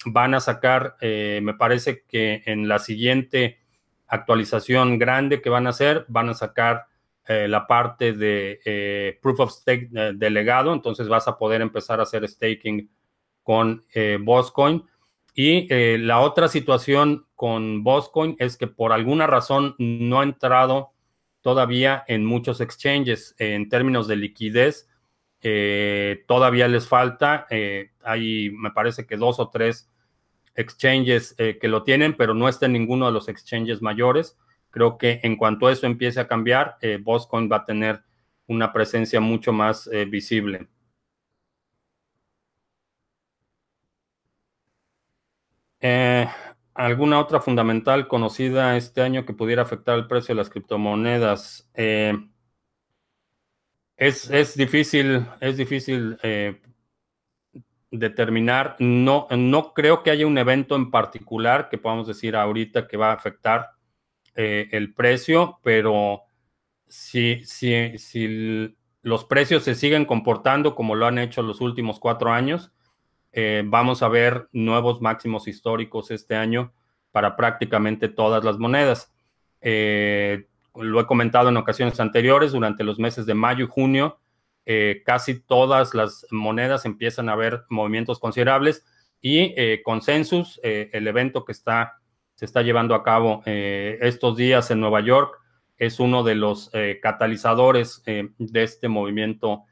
van 0.07 0.35
a 0.35 0.41
sacar, 0.41 0.97
me 1.01 1.55
parece 1.55 2.05
que 2.09 2.43
en 2.47 2.69
la 2.69 2.79
siguiente 2.79 3.59
actualización 4.07 4.99
grande 4.99 5.43
que 5.43 5.51
van 5.51 5.67
a 5.67 5.71
hacer, 5.71 6.05
van 6.09 6.29
a 6.29 6.35
sacar 6.35 6.87
eh, 7.29 7.49
la 7.49 7.67
parte 7.67 8.13
de 8.13 8.61
eh, 8.65 9.19
proof 9.21 9.41
of 9.41 9.51
stake 9.51 9.91
eh, 9.95 10.13
delegado, 10.15 10.73
entonces 10.73 11.09
vas 11.09 11.27
a 11.27 11.37
poder 11.37 11.61
empezar 11.61 11.99
a 11.99 12.05
hacer 12.05 12.27
staking 12.29 12.89
con 13.43 13.85
Boscoin. 14.21 14.85
Y 15.33 15.69
la 15.99 16.21
otra 16.21 16.49
situación 16.49 17.27
con 17.37 17.85
Boscoin 17.85 18.35
es 18.41 18.57
que 18.57 18.67
por 18.67 18.93
alguna 18.93 19.29
razón 19.29 19.77
no 19.79 20.19
ha 20.21 20.25
entrado 20.25 20.95
todavía 21.47 22.03
en 22.09 22.25
muchos 22.25 22.61
exchanges 22.61 23.37
en 23.39 23.69
términos 23.69 24.09
de 24.09 24.17
liquidez. 24.17 24.89
todavía 26.27 26.67
les 26.67 26.89
falta, 26.89 27.47
hay 28.03 28.51
me 28.51 28.73
parece 28.73 29.07
que 29.07 29.17
dos 29.17 29.39
o 29.39 29.49
tres 29.49 29.89
exchanges 30.57 31.35
eh, 31.39 31.59
que 31.61 31.69
lo 31.69 31.85
tienen, 31.85 32.17
pero 32.17 32.35
no 32.35 32.49
está 32.49 32.67
en 32.67 32.73
ninguno 32.73 33.07
de 33.07 33.13
los 33.13 33.29
exchanges 33.29 33.83
mayores. 33.83 34.37
Creo 34.71 34.99
que 34.99 35.21
en 35.23 35.37
cuanto 35.37 35.71
eso 35.71 35.87
empiece 35.87 36.19
a 36.21 36.27
cambiar, 36.27 36.77
eh, 36.81 36.99
Boscoin 37.01 37.49
va 37.51 37.59
a 37.59 37.65
tener 37.65 38.03
una 38.49 38.73
presencia 38.73 39.21
mucho 39.21 39.53
más 39.53 39.89
eh, 39.93 40.05
visible. 40.05 40.67
¿Alguna 46.77 47.19
otra 47.19 47.41
fundamental 47.41 48.09
conocida 48.09 48.77
este 48.77 49.03
año 49.03 49.25
que 49.25 49.33
pudiera 49.33 49.62
afectar 49.62 49.99
el 49.99 50.07
precio 50.07 50.35
de 50.35 50.41
las 50.41 50.51
criptomonedas? 50.51 51.71
es, 53.97 54.31
es, 54.31 54.57
difícil, 54.57 55.27
es 55.41 55.57
difícil 55.57 56.19
determinar, 57.91 58.77
no, 58.79 59.27
no 59.31 59.73
creo 59.73 60.03
que 60.03 60.11
haya 60.11 60.27
un 60.27 60.39
evento 60.39 60.77
en 60.77 60.91
particular 60.91 61.69
que 61.69 61.79
podamos 61.79 62.07
decir 62.07 62.37
ahorita 62.37 62.87
que 62.87 62.97
va 62.97 63.11
a 63.11 63.15
afectar 63.15 63.71
eh, 64.35 64.69
el 64.73 64.95
precio, 64.95 65.59
pero 65.62 66.23
si, 66.89 67.45
si, 67.45 67.99
si, 67.99 68.77
los 69.03 69.25
precios 69.25 69.62
se 69.62 69.75
siguen 69.75 70.05
comportando 70.05 70.75
como 70.75 70.95
lo 70.95 71.07
han 71.07 71.19
hecho 71.19 71.43
los 71.43 71.61
últimos 71.61 72.01
cuatro 72.01 72.33
años, 72.33 72.73
eh, 73.38 73.62
vamos 73.66 74.03
a 74.03 74.09
ver 74.09 74.49
nuevos 74.53 75.03
máximos 75.03 75.46
históricos 75.46 76.11
este 76.11 76.37
año 76.37 76.72
para 77.12 77.37
prácticamente 77.37 78.09
todas 78.09 78.42
las 78.42 78.57
monedas. 78.57 79.12
Eh, 79.61 80.46
lo 80.75 81.01
he 81.01 81.07
comentado 81.07 81.51
en 81.51 81.59
ocasiones 81.59 82.01
anteriores, 82.01 82.53
durante 82.53 82.83
los 82.83 82.99
meses 82.99 83.27
de 83.27 83.35
mayo 83.35 83.66
y 83.66 83.68
junio, 83.68 84.18
eh, 84.64 85.03
casi 85.05 85.38
todas 85.38 85.92
las 85.92 86.27
monedas 86.31 86.87
empiezan 86.87 87.29
a 87.29 87.37
ver 87.37 87.64
movimientos 87.68 88.18
considerables 88.18 88.87
y 89.20 89.55
Consensus, 89.83 90.59
el 90.62 91.07
evento 91.07 91.44
que 91.44 91.53
está, 91.53 92.01
se 92.35 92.44
está 92.44 92.62
llevando 92.62 92.94
a 92.94 93.03
cabo 93.03 93.42
estos 93.44 94.37
días 94.37 94.70
en 94.70 94.81
Nueva 94.81 95.01
York, 95.01 95.37
es 95.79 95.99
uno 95.99 96.22
de 96.22 96.37
los 96.37 96.70
catalizadores 97.03 98.05
de 98.05 98.62
este 98.62 98.88
movimiento 98.88 99.64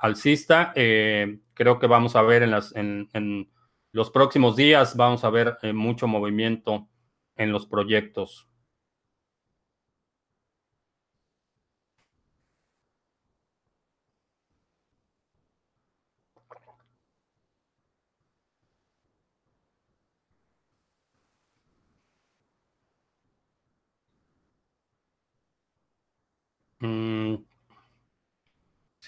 alcista. 0.00 0.72
creo 0.74 1.78
que 1.78 1.86
vamos 1.86 2.16
a 2.16 2.22
ver 2.22 2.42
en, 2.42 2.50
las, 2.50 2.74
en, 2.76 3.08
en 3.12 3.50
los 3.92 4.10
próximos 4.10 4.56
días, 4.56 4.96
vamos 4.96 5.24
a 5.24 5.30
ver 5.30 5.56
mucho 5.74 6.06
movimiento 6.08 6.88
en 7.36 7.52
los 7.52 7.66
proyectos. 7.66 8.48
Mm, 26.82 27.19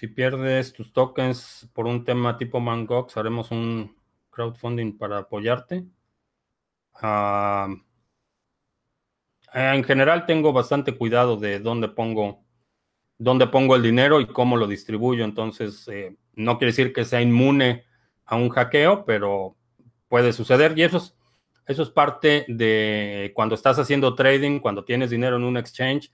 si 0.02 0.08
pierdes 0.08 0.72
tus 0.72 0.92
tokens 0.92 1.70
por 1.72 1.86
un 1.86 2.04
tema 2.04 2.36
tipo 2.36 2.58
Mangox, 2.58 3.16
haremos 3.16 3.52
un 3.52 3.96
crowdfunding 4.30 4.98
para 4.98 5.18
apoyarte. 5.18 5.84
Ah, 6.94 7.68
en 9.54 9.84
general 9.84 10.26
tengo 10.26 10.52
bastante 10.52 10.98
cuidado 10.98 11.36
de 11.36 11.60
dónde 11.60 11.86
pongo, 11.86 12.42
dónde 13.16 13.46
pongo 13.46 13.76
el 13.76 13.82
dinero 13.84 14.20
y 14.20 14.26
cómo 14.26 14.56
lo 14.56 14.66
distribuyo. 14.66 15.24
Entonces, 15.24 15.86
eh, 15.86 16.16
no 16.32 16.58
quiere 16.58 16.72
decir 16.72 16.92
que 16.92 17.04
sea 17.04 17.22
inmune 17.22 17.84
a 18.24 18.34
un 18.34 18.48
hackeo, 18.48 19.04
pero 19.04 19.56
puede 20.08 20.32
suceder. 20.32 20.76
Y 20.76 20.82
eso 20.82 20.96
es, 20.96 21.16
eso 21.68 21.84
es 21.84 21.90
parte 21.90 22.44
de 22.48 23.30
cuando 23.36 23.54
estás 23.54 23.78
haciendo 23.78 24.16
trading, 24.16 24.58
cuando 24.58 24.84
tienes 24.84 25.10
dinero 25.10 25.36
en 25.36 25.44
un 25.44 25.58
exchange 25.58 26.10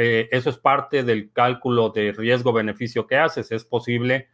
eh, 0.00 0.28
eso 0.30 0.48
es 0.48 0.58
parte 0.58 1.02
del 1.02 1.32
cálculo 1.32 1.90
de 1.90 2.12
riesgo-beneficio 2.12 3.08
que 3.08 3.16
haces. 3.16 3.50
Es 3.50 3.64
posible 3.64 4.28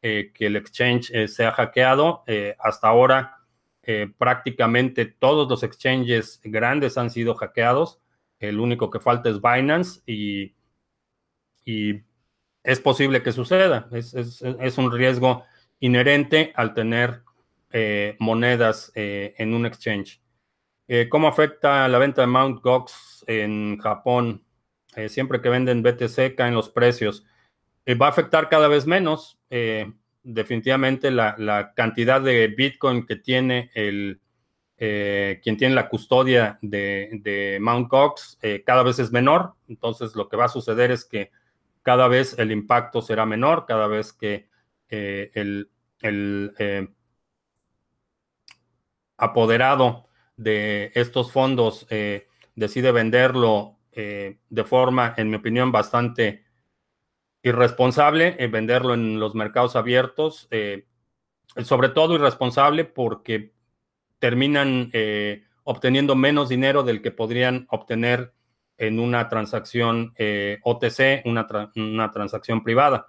eh, 0.00 0.32
que 0.34 0.46
el 0.46 0.56
exchange 0.56 1.10
eh, 1.12 1.28
sea 1.28 1.52
hackeado. 1.52 2.24
hasta 2.58 2.88
ahora, 2.88 3.36
prácticamente 4.18 5.04
todos 5.04 5.48
los 5.48 5.62
exchanges 5.62 6.40
grandes 6.44 6.96
han 6.96 7.10
sido 7.10 7.34
hackeados. 7.34 8.00
El 8.38 8.60
único 8.60 8.90
que 8.90 9.00
falta 9.00 9.28
es 9.28 9.40
Binance 9.42 10.00
y, 10.06 10.54
es 12.62 12.80
posible 12.80 13.22
que 13.22 13.32
suceda. 13.32 13.88
Es, 13.92 14.78
un 14.78 14.90
riesgo 14.90 15.44
inherente 15.80 16.52
al 16.56 16.72
tener 16.72 17.22
monedas 18.18 18.92
en 18.94 19.54
un 19.54 19.66
exchange. 19.66 20.20
¿Cómo 21.08 21.28
afecta 21.28 21.88
la 21.88 21.98
venta 21.98 22.22
de 22.22 22.26
Mt. 22.28 22.62
Gox 22.62 23.24
en 23.26 23.78
Japón? 23.78 24.44
Eh, 24.96 25.08
siempre 25.08 25.40
que 25.40 25.48
venden 25.48 25.82
BTC 25.82 26.34
caen 26.36 26.54
los 26.54 26.68
precios. 26.68 27.24
Eh, 27.86 27.94
va 27.94 28.06
a 28.06 28.10
afectar 28.10 28.48
cada 28.48 28.68
vez 28.68 28.86
menos. 28.86 29.38
Eh, 29.50 29.92
definitivamente 30.22 31.10
la, 31.10 31.72
cantidad 31.74 32.20
de 32.20 32.48
Bitcoin 32.48 33.06
que 33.06 33.16
tiene 33.16 33.70
el, 33.74 34.20
quien 34.76 35.56
tiene 35.56 35.74
la 35.74 35.88
custodia 35.88 36.58
de, 36.62 37.10
de 37.22 37.58
Mt. 37.60 37.88
Gox 37.88 38.38
cada 38.64 38.82
vez 38.82 38.98
es 38.98 39.12
menor. 39.12 39.54
Entonces 39.68 40.14
lo 40.14 40.28
que 40.28 40.36
va 40.36 40.46
a 40.46 40.48
suceder 40.48 40.90
es 40.90 41.04
que 41.04 41.30
cada 41.82 42.08
vez 42.08 42.38
el 42.38 42.52
impacto 42.52 43.02
será 43.02 43.26
menor, 43.26 43.66
cada 43.66 43.86
vez 43.86 44.12
que 44.12 44.48
el, 44.88 45.70
el 46.00 46.90
apoderado 49.16 50.08
de 50.36 50.92
estos 50.94 51.30
fondos 51.32 51.86
decide 52.54 52.92
venderlo 52.92 53.79
eh, 53.92 54.38
de 54.48 54.64
forma, 54.64 55.14
en 55.16 55.30
mi 55.30 55.36
opinión, 55.36 55.72
bastante 55.72 56.44
irresponsable 57.42 58.36
eh, 58.38 58.46
venderlo 58.46 58.94
en 58.94 59.18
los 59.18 59.34
mercados 59.34 59.74
abiertos, 59.74 60.46
eh, 60.50 60.86
sobre 61.64 61.88
todo 61.88 62.14
irresponsable 62.14 62.84
porque 62.84 63.52
terminan 64.18 64.92
obteniendo 65.64 66.14
menos 66.14 66.48
dinero 66.48 66.82
del 66.82 67.00
que 67.00 67.10
podrían 67.10 67.66
obtener 67.70 68.34
en 68.76 69.00
una 69.00 69.28
transacción 69.28 70.14
OTC, 70.62 71.22
una, 71.24 71.48
una, 71.74 72.10
transacción 72.12 72.62
privada. 72.62 73.08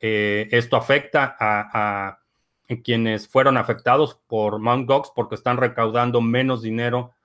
esto 0.00 0.76
afecta 0.76 1.36
a, 1.38 2.08
a, 2.08 2.18
quienes 2.82 3.28
fueron 3.28 3.58
afectados 3.58 4.18
por 4.26 4.58
Mt. 4.58 4.88
Gox 4.88 5.12
porque 5.14 5.34
están 5.36 5.58
recaudando 5.58 6.20
menos 6.22 6.62
dinero 6.62 7.15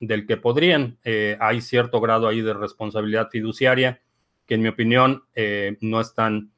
del 0.00 0.26
que 0.26 0.36
podrían. 0.36 0.98
Eh, 1.04 1.36
hay 1.40 1.60
cierto 1.60 2.00
grado 2.00 2.28
ahí 2.28 2.40
de 2.40 2.54
responsabilidad 2.54 3.28
fiduciaria 3.30 4.00
que 4.46 4.54
en 4.54 4.62
mi 4.62 4.68
opinión 4.68 5.24
eh, 5.34 5.76
no 5.80 6.00
están 6.00 6.52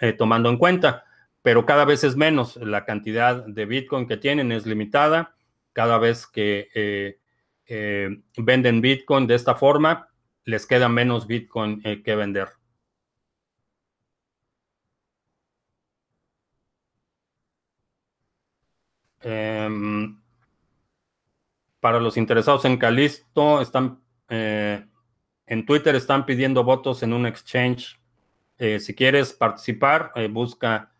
eh, 0.00 0.12
tomando 0.12 0.48
en 0.48 0.58
cuenta, 0.58 1.04
pero 1.42 1.66
cada 1.66 1.84
vez 1.84 2.04
es 2.04 2.16
menos. 2.16 2.56
La 2.56 2.84
cantidad 2.84 3.44
de 3.46 3.64
Bitcoin 3.66 4.06
que 4.06 4.16
tienen 4.16 4.52
es 4.52 4.66
limitada. 4.66 5.34
cada 5.72 5.98
vez 5.98 6.26
que 6.26 7.16
venden 8.36 8.80
Bitcoin 8.80 9.26
de 9.26 9.36
esta 9.36 9.54
forma, 9.54 10.08
les 10.44 10.66
queda 10.66 10.88
menos 10.88 11.26
Bitcoin 11.26 11.80
que 11.80 12.16
vender. 12.16 12.48
Em, 19.22 20.19
para 21.80 21.98
los 21.98 22.16
interesados 22.16 22.64
en 22.64 22.76
Calisto, 22.76 23.60
están 23.60 24.00
eh, 24.28 24.86
en 25.46 25.66
Twitter 25.66 25.96
están 25.96 26.24
pidiendo 26.24 26.62
votos 26.62 27.02
en 27.02 27.12
un 27.12 27.26
exchange. 27.26 28.00
Eh, 28.58 28.78
si 28.78 28.94
quieres 28.94 29.32
participar, 29.32 30.12
eh, 30.14 30.28
busca 30.28 30.92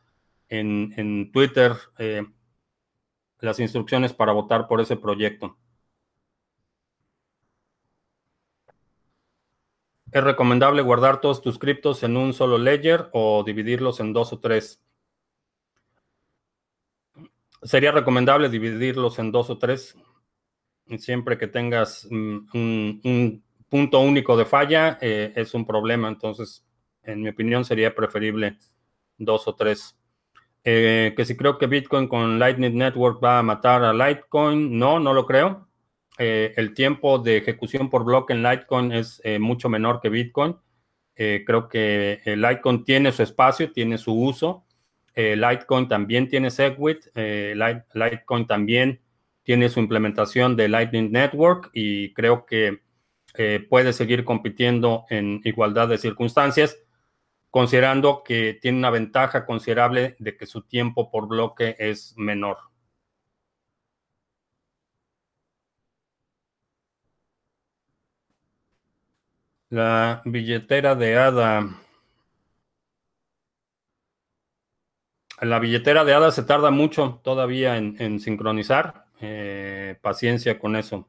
en, 0.48 0.92
en 0.96 1.30
Twitter 1.30 1.76
las 3.38 3.60
instrucciones 3.60 4.12
para 4.12 4.32
votar 4.32 4.66
por 4.66 4.80
ese 4.80 4.96
proyecto. 4.96 5.56
¿Es 10.10 10.24
recomendable 10.24 10.82
guardar 10.82 11.20
todos 11.20 11.40
tus 11.40 11.58
criptos 11.58 12.02
en 12.02 12.16
un 12.16 12.32
solo 12.32 12.58
ledger 12.58 13.08
o 13.12 13.44
dividirlos 13.44 14.00
en 14.00 14.12
dos 14.12 14.32
o 14.32 14.40
tres? 14.40 14.82
Sería 17.62 17.92
recomendable 17.92 18.48
dividirlos 18.48 19.20
en 19.20 19.30
dos 19.30 19.50
o 19.50 19.58
tres. 19.58 19.96
Siempre 20.98 21.38
que 21.38 21.46
tengas 21.46 22.06
mm, 22.10 22.38
un, 23.04 23.44
punto 23.68 24.00
único 24.00 24.36
de 24.36 24.44
falla, 24.44 24.98
eh, 25.00 25.32
es 25.36 25.54
un 25.54 25.64
problema. 25.64 26.08
Entonces, 26.08 26.66
en 27.04 27.22
mi 27.22 27.28
opinión, 27.28 27.64
sería 27.64 27.94
preferible 27.94 28.58
dos 29.16 29.46
o 29.46 29.54
tres. 29.54 29.96
Eh, 30.64 31.14
que 31.16 31.24
si 31.24 31.36
creo 31.36 31.56
que 31.56 31.68
Bitcoin 31.68 32.08
con 32.08 32.38
Lightning 32.38 32.76
Network 32.76 33.22
va 33.22 33.38
a 33.38 33.42
matar 33.42 33.84
a 33.84 33.92
Litecoin, 33.92 34.76
no, 34.76 34.98
no 34.98 35.14
lo 35.14 35.24
creo. 35.24 35.68
Eh, 36.18 36.52
el 36.56 36.74
tiempo 36.74 37.18
de 37.18 37.38
ejecución 37.38 37.88
por 37.88 38.04
bloque 38.04 38.32
en 38.32 38.42
Litecoin 38.42 38.92
es 38.92 39.22
mucho 39.38 39.68
menor 39.68 40.00
que 40.00 40.08
Bitcoin. 40.08 40.56
creo 41.14 41.68
que 41.68 42.20
Litecoin 42.24 42.84
tiene 42.84 43.12
su 43.12 43.22
espacio, 43.22 43.72
tiene 43.72 43.98
su 43.98 44.12
uso. 44.12 44.64
Litecoin 45.14 45.86
también 45.86 46.28
tiene 46.28 46.50
Segwit, 46.50 47.06
Litecoin 47.14 48.46
también 48.46 49.00
tiene 49.50 49.68
su 49.68 49.80
implementación 49.80 50.54
de 50.54 50.68
Lightning 50.68 51.10
Network 51.10 51.70
y 51.72 52.14
creo 52.14 52.46
que 52.46 52.82
eh, 53.34 53.66
puede 53.68 53.92
seguir 53.92 54.24
compitiendo 54.24 55.06
en 55.10 55.40
igualdad 55.42 55.88
de 55.88 55.98
circunstancias, 55.98 56.78
considerando 57.50 58.22
que 58.22 58.56
tiene 58.62 58.78
una 58.78 58.90
ventaja 58.90 59.46
considerable 59.46 60.14
de 60.20 60.36
que 60.36 60.46
su 60.46 60.62
tiempo 60.62 61.10
por 61.10 61.26
bloque 61.26 61.74
es 61.80 62.14
menor. 62.16 62.58
La 69.68 70.22
billetera 70.24 70.94
de 70.94 71.18
ADA. 71.18 71.68
La 75.40 75.58
billetera 75.58 76.04
de 76.04 76.14
ADA 76.14 76.30
se 76.30 76.44
tarda 76.44 76.70
mucho 76.70 77.20
todavía 77.24 77.76
en, 77.76 78.20
sincronizar. 78.20 79.09
Eh, 79.20 79.98
paciencia 80.00 80.58
con 80.58 80.76
eso. 80.76 81.06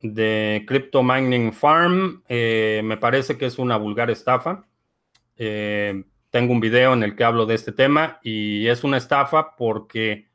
De 0.00 0.64
Crypto 0.66 1.02
Mining 1.04 1.52
Farm, 1.52 2.24
eh, 2.28 2.80
me 2.84 2.96
parece 2.96 3.38
que 3.38 3.46
es 3.46 3.58
una 3.58 3.76
vulgar 3.76 4.10
estafa. 4.10 4.66
Eh, 5.36 6.04
tengo 6.30 6.52
un 6.52 6.60
video 6.60 6.94
en 6.94 7.04
el 7.04 7.14
que 7.14 7.24
hablo 7.24 7.46
de 7.46 7.54
este 7.54 7.72
tema 7.72 8.18
y 8.22 8.66
es 8.66 8.84
una 8.84 8.96
estafa 8.96 9.54
porque 9.56 10.28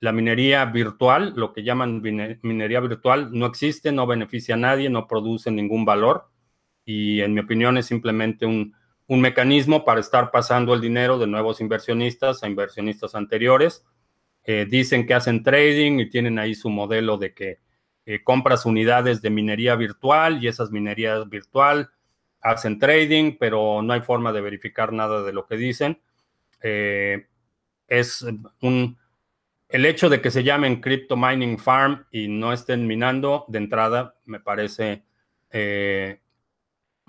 la 0.00 0.12
minería 0.12 0.64
virtual, 0.64 1.34
lo 1.36 1.52
que 1.52 1.62
llaman 1.62 2.02
minería 2.42 2.80
virtual, 2.80 3.30
no 3.32 3.46
existe, 3.46 3.92
no 3.92 4.06
beneficia 4.06 4.56
a 4.56 4.58
nadie, 4.58 4.90
no 4.90 5.06
produce 5.06 5.50
ningún 5.52 5.84
valor 5.84 6.28
y 6.84 7.20
en 7.20 7.34
mi 7.34 7.40
opinión 7.40 7.78
es 7.78 7.86
simplemente 7.86 8.46
un, 8.46 8.74
mecanismo 9.20 9.84
para 9.84 10.00
estar 10.00 10.30
pasando 10.30 10.74
el 10.74 10.80
dinero 10.80 11.18
de 11.18 11.26
nuevos 11.26 11.60
inversionistas 11.60 12.42
a 12.42 12.48
inversionistas 12.48 13.14
anteriores. 13.14 13.84
Eh, 14.44 14.66
dicen 14.68 15.06
que 15.06 15.14
hacen 15.14 15.42
trading 15.42 16.00
y 16.00 16.08
tienen 16.08 16.38
ahí 16.38 16.54
su 16.54 16.68
modelo 16.68 17.16
de 17.16 17.32
que 17.32 17.60
eh, 18.06 18.24
compras 18.24 18.66
unidades 18.66 19.22
de 19.22 19.30
minería 19.30 19.76
virtual 19.76 20.42
y 20.42 20.48
esas 20.48 20.70
minerías 20.70 21.28
virtual 21.28 21.90
hacen 22.40 22.78
trading, 22.78 23.36
pero 23.38 23.82
no 23.82 23.92
hay 23.92 24.00
forma 24.00 24.32
de 24.32 24.40
verificar 24.40 24.92
nada 24.92 25.22
de 25.22 25.32
lo 25.32 25.46
que 25.46 25.56
dicen. 25.56 26.00
Eh, 26.60 27.26
es 27.86 28.24
un, 28.62 28.98
el 29.68 29.84
hecho 29.84 30.08
de 30.08 30.20
que 30.20 30.30
se 30.30 30.42
llamen 30.42 30.80
Crypto 30.80 31.16
Mining 31.16 31.58
Farm 31.58 32.06
y 32.10 32.28
no 32.28 32.52
estén 32.52 32.86
minando 32.86 33.44
de 33.48 33.58
entrada 33.58 34.16
me 34.24 34.40
parece 34.40 35.04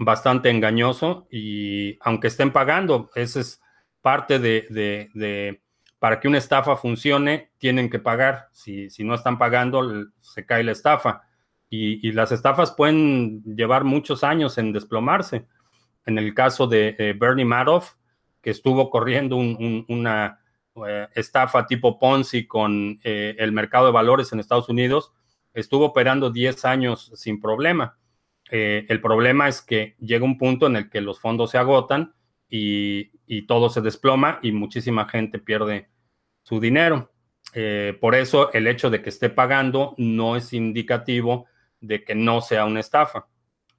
bastante 0.06 0.50
engañoso 0.50 1.28
y 1.32 1.98
aunque 2.02 2.28
estén 2.28 2.52
pagando, 2.52 3.10
esa 3.16 3.40
es 3.40 3.62
parte 4.02 4.40
de, 4.40 5.62
para 6.00 6.20
que 6.20 6.28
una 6.28 6.38
estafa 6.38 6.76
funcione, 6.76 7.52
tienen 7.58 7.90
que 7.90 8.00
pagar. 8.00 8.50
Si, 8.52 8.90
si 8.90 9.04
no 9.04 9.16
están 9.16 9.38
pagando, 9.38 10.08
se 10.20 10.46
cae 10.46 10.64
la 10.64 10.74
estafa. 10.74 11.24
Y, 11.70 12.12
las 12.12 12.32
estafas 12.32 12.72
pueden 12.72 13.42
llevar 13.44 13.84
muchos 13.84 14.24
años 14.24 14.60
en 14.60 14.74
desplomarse. 14.74 15.48
En 16.06 16.20
el 16.20 16.36
caso 16.36 16.68
de 16.68 16.96
eh, 17.00 17.16
Bernie 17.18 17.46
Madoff, 17.46 17.94
que 18.42 18.52
estuvo 18.52 18.92
corriendo 18.92 19.38
una 19.38 20.40
eh, 20.88 21.08
estafa 21.16 21.66
tipo 21.66 21.98
Ponzi 21.98 22.46
con 22.46 23.00
eh, 23.04 23.36
el 23.40 23.52
mercado 23.54 23.88
de 23.88 23.92
valores 23.92 24.32
en 24.32 24.40
Estados 24.40 24.70
Unidos, 24.70 25.14
estuvo 25.54 25.86
operando 25.86 26.30
10 26.30 26.66
años 26.66 27.12
sin 27.16 27.42
problema 27.42 27.98
eh, 28.56 28.86
el 28.88 29.02
problema 29.02 29.48
es 29.48 29.64
que 29.64 29.96
llega 30.00 30.24
un 30.24 30.38
punto 30.38 30.68
en 30.68 30.76
el 30.76 30.88
que 30.92 31.02
los 31.02 31.20
fondos 31.20 31.50
se 31.50 31.58
agotan 31.58 32.14
y, 32.48 33.10
todo 33.48 33.68
se 33.68 33.82
desploma 33.82 34.38
y 34.44 34.52
muchísima 34.52 35.10
gente 35.10 35.40
pierde 35.40 35.90
su 36.44 36.60
dinero. 36.60 37.12
Eh, 37.56 37.98
por 38.00 38.14
eso 38.14 38.54
el 38.54 38.68
hecho 38.68 38.92
de 38.92 39.02
que 39.02 39.10
esté 39.10 39.32
pagando 39.32 39.96
no 39.98 40.36
es 40.36 40.54
indicativo 40.54 41.48
de 41.82 42.04
que 42.04 42.14
no 42.14 42.42
sea 42.42 42.66
una 42.66 42.80
estafa. 42.80 43.28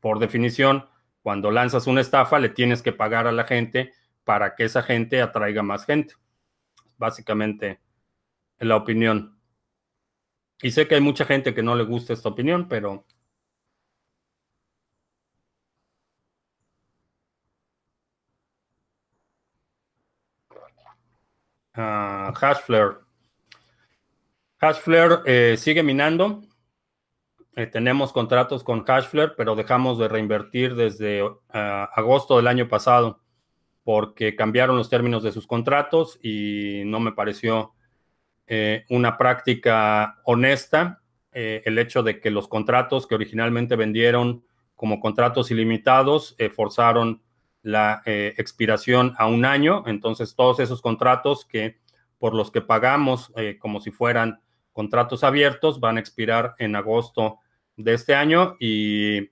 Por 0.00 0.18
definición, 0.18 0.86
cuando 1.22 1.52
lanzas 1.52 1.86
una 1.86 2.00
estafa, 2.00 2.40
le 2.40 2.48
tienes 2.48 2.82
que 2.82 2.90
pagar 2.90 3.28
a 3.28 3.32
la 3.32 3.44
gente 3.44 3.92
para 4.24 4.56
que 4.56 4.64
esa 4.64 4.82
gente 4.82 5.22
atraiga 5.22 5.62
más 5.62 5.86
gente. 5.86 6.14
Básicamente, 6.96 7.78
la 8.58 8.74
opinión. 8.74 9.38
Y 10.60 10.72
sé 10.72 10.88
que 10.88 10.96
hay 10.96 11.00
mucha 11.00 11.24
gente 11.24 11.54
que 11.54 11.62
no 11.62 11.76
le 11.76 11.84
gusta 11.84 12.12
esta 12.12 12.28
opinión, 12.28 12.66
pero 12.66 13.06
Hashflare. 21.74 22.98
Hashflare 24.58 25.20
eh, 25.26 25.56
sigue 25.56 25.82
minando. 25.82 26.42
Eh, 27.56 27.66
tenemos 27.66 28.12
contratos 28.12 28.64
con 28.64 28.84
Hashflare, 28.84 29.32
pero 29.36 29.54
dejamos 29.54 29.98
de 29.98 30.08
reinvertir 30.08 30.74
desde 30.74 31.22
ah, 31.50 31.90
agosto 31.94 32.36
del 32.36 32.46
año 32.46 32.68
pasado 32.68 33.20
porque 33.84 34.34
cambiaron 34.34 34.76
los 34.76 34.88
términos 34.88 35.22
de 35.22 35.32
sus 35.32 35.46
contratos 35.46 36.18
y 36.22 36.82
no 36.86 37.00
me 37.00 37.12
pareció 37.12 37.74
eh, 38.46 38.84
una 38.88 39.18
práctica 39.18 40.20
honesta 40.24 41.00
el 41.36 41.80
hecho 41.80 42.04
de 42.04 42.20
que 42.20 42.30
los 42.30 42.46
contratos 42.46 43.08
que 43.08 43.16
originalmente 43.16 43.74
vendieron 43.74 44.44
como 44.76 45.00
contratos 45.00 45.50
ilimitados 45.50 46.36
forzaron 46.54 47.24
la 47.64 48.02
eh, 48.04 48.34
expiración 48.36 49.14
a 49.18 49.26
un 49.26 49.44
año. 49.44 49.82
Entonces, 49.86 50.36
todos 50.36 50.60
esos 50.60 50.82
contratos 50.82 51.46
que 51.46 51.78
por 52.18 52.34
los 52.34 52.50
que 52.50 52.60
pagamos 52.60 53.32
eh, 53.36 53.58
como 53.58 53.80
si 53.80 53.90
fueran 53.90 54.40
contratos 54.72 55.24
abiertos 55.24 55.80
van 55.80 55.96
a 55.96 56.00
expirar 56.00 56.54
en 56.58 56.76
agosto 56.76 57.38
de 57.76 57.94
este 57.94 58.14
año 58.14 58.56
y 58.60 59.30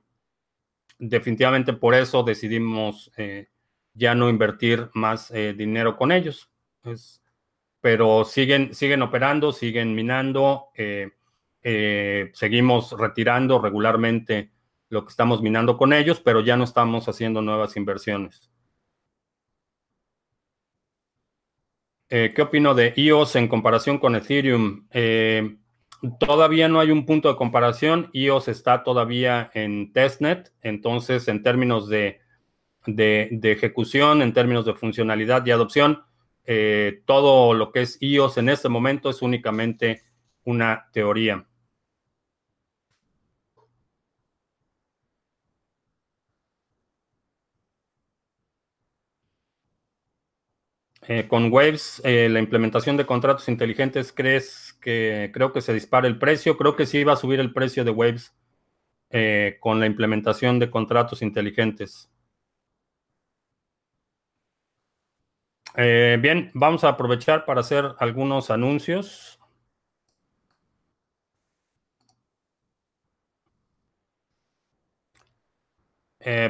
definitivamente 0.98 1.74
por 1.74 1.94
eso 1.94 2.22
decidimos 2.22 3.12
eh, 3.16 3.48
ya 3.94 4.14
no 4.14 4.30
invertir 4.30 4.88
más 4.94 5.30
dinero 5.30 5.96
con 5.96 6.10
ellos. 6.10 6.50
pero 7.80 8.24
siguen, 8.24 8.74
siguen 8.74 9.02
operando, 9.02 9.52
siguen 9.52 9.94
minando, 9.94 10.68
seguimos 12.32 12.92
retirando 12.98 13.60
regularmente 13.60 14.51
lo 14.92 15.04
que 15.04 15.10
estamos 15.10 15.40
minando 15.40 15.78
con 15.78 15.94
ellos, 15.94 16.20
pero 16.20 16.42
ya 16.42 16.56
no 16.56 16.64
estamos 16.64 17.08
haciendo 17.08 17.40
nuevas 17.40 17.76
inversiones. 17.78 18.50
Eh, 22.10 22.32
¿Qué 22.36 22.42
opino 22.42 22.74
de 22.74 22.92
EOS 22.94 23.36
en 23.36 23.48
comparación 23.48 23.96
con 23.98 24.14
Ethereum? 24.14 24.86
Eh, 24.90 25.56
todavía 26.20 26.68
no 26.68 26.78
hay 26.78 26.90
un 26.90 27.06
punto 27.06 27.30
de 27.30 27.36
comparación. 27.36 28.10
EOS 28.12 28.48
está 28.48 28.84
todavía 28.84 29.50
en 29.54 29.94
testnet, 29.94 30.52
entonces 30.60 31.26
en 31.28 31.42
términos 31.42 31.88
de, 31.88 32.20
de, 32.84 33.30
ejecución, 33.44 34.20
en 34.20 34.34
términos 34.34 34.66
de 34.66 34.74
funcionalidad 34.74 35.46
y 35.46 35.52
adopción, 35.52 36.02
todo 37.06 37.54
lo 37.54 37.72
que 37.72 37.80
es 37.80 37.96
IOS 38.02 38.36
en 38.36 38.50
este 38.50 38.68
momento 38.68 39.08
es 39.08 39.22
únicamente 39.22 40.02
una 40.44 40.90
teoría. 40.92 41.46
Eh, 51.08 51.26
con 51.28 51.52
Waves, 51.52 52.00
eh, 52.04 52.28
la 52.30 52.38
implementación 52.38 52.96
de 52.96 53.04
contratos 53.06 53.48
inteligentes, 53.48 54.12
¿crees 54.12 54.78
que 54.80 55.30
creo 55.34 55.52
que 55.52 55.60
se 55.60 55.74
dispara 55.74 56.06
el 56.06 56.18
precio? 56.18 56.56
Creo 56.56 56.76
que 56.76 56.86
sí 56.86 57.02
va 57.02 57.14
a 57.14 57.16
subir 57.16 57.40
el 57.40 57.52
precio 57.52 57.84
de 57.84 57.90
Waves 57.90 58.32
eh, 59.10 59.58
con 59.60 59.80
la 59.80 59.86
implementación 59.86 60.58
de 60.60 60.70
contratos 60.70 61.22
inteligentes. 61.22 62.08
bien, 65.74 66.50
vamos 66.54 66.84
a 66.84 66.90
aprovechar 66.90 67.44
para 67.44 67.60
hacer 67.60 67.94
algunos 67.98 68.50
anuncios. 68.50 69.38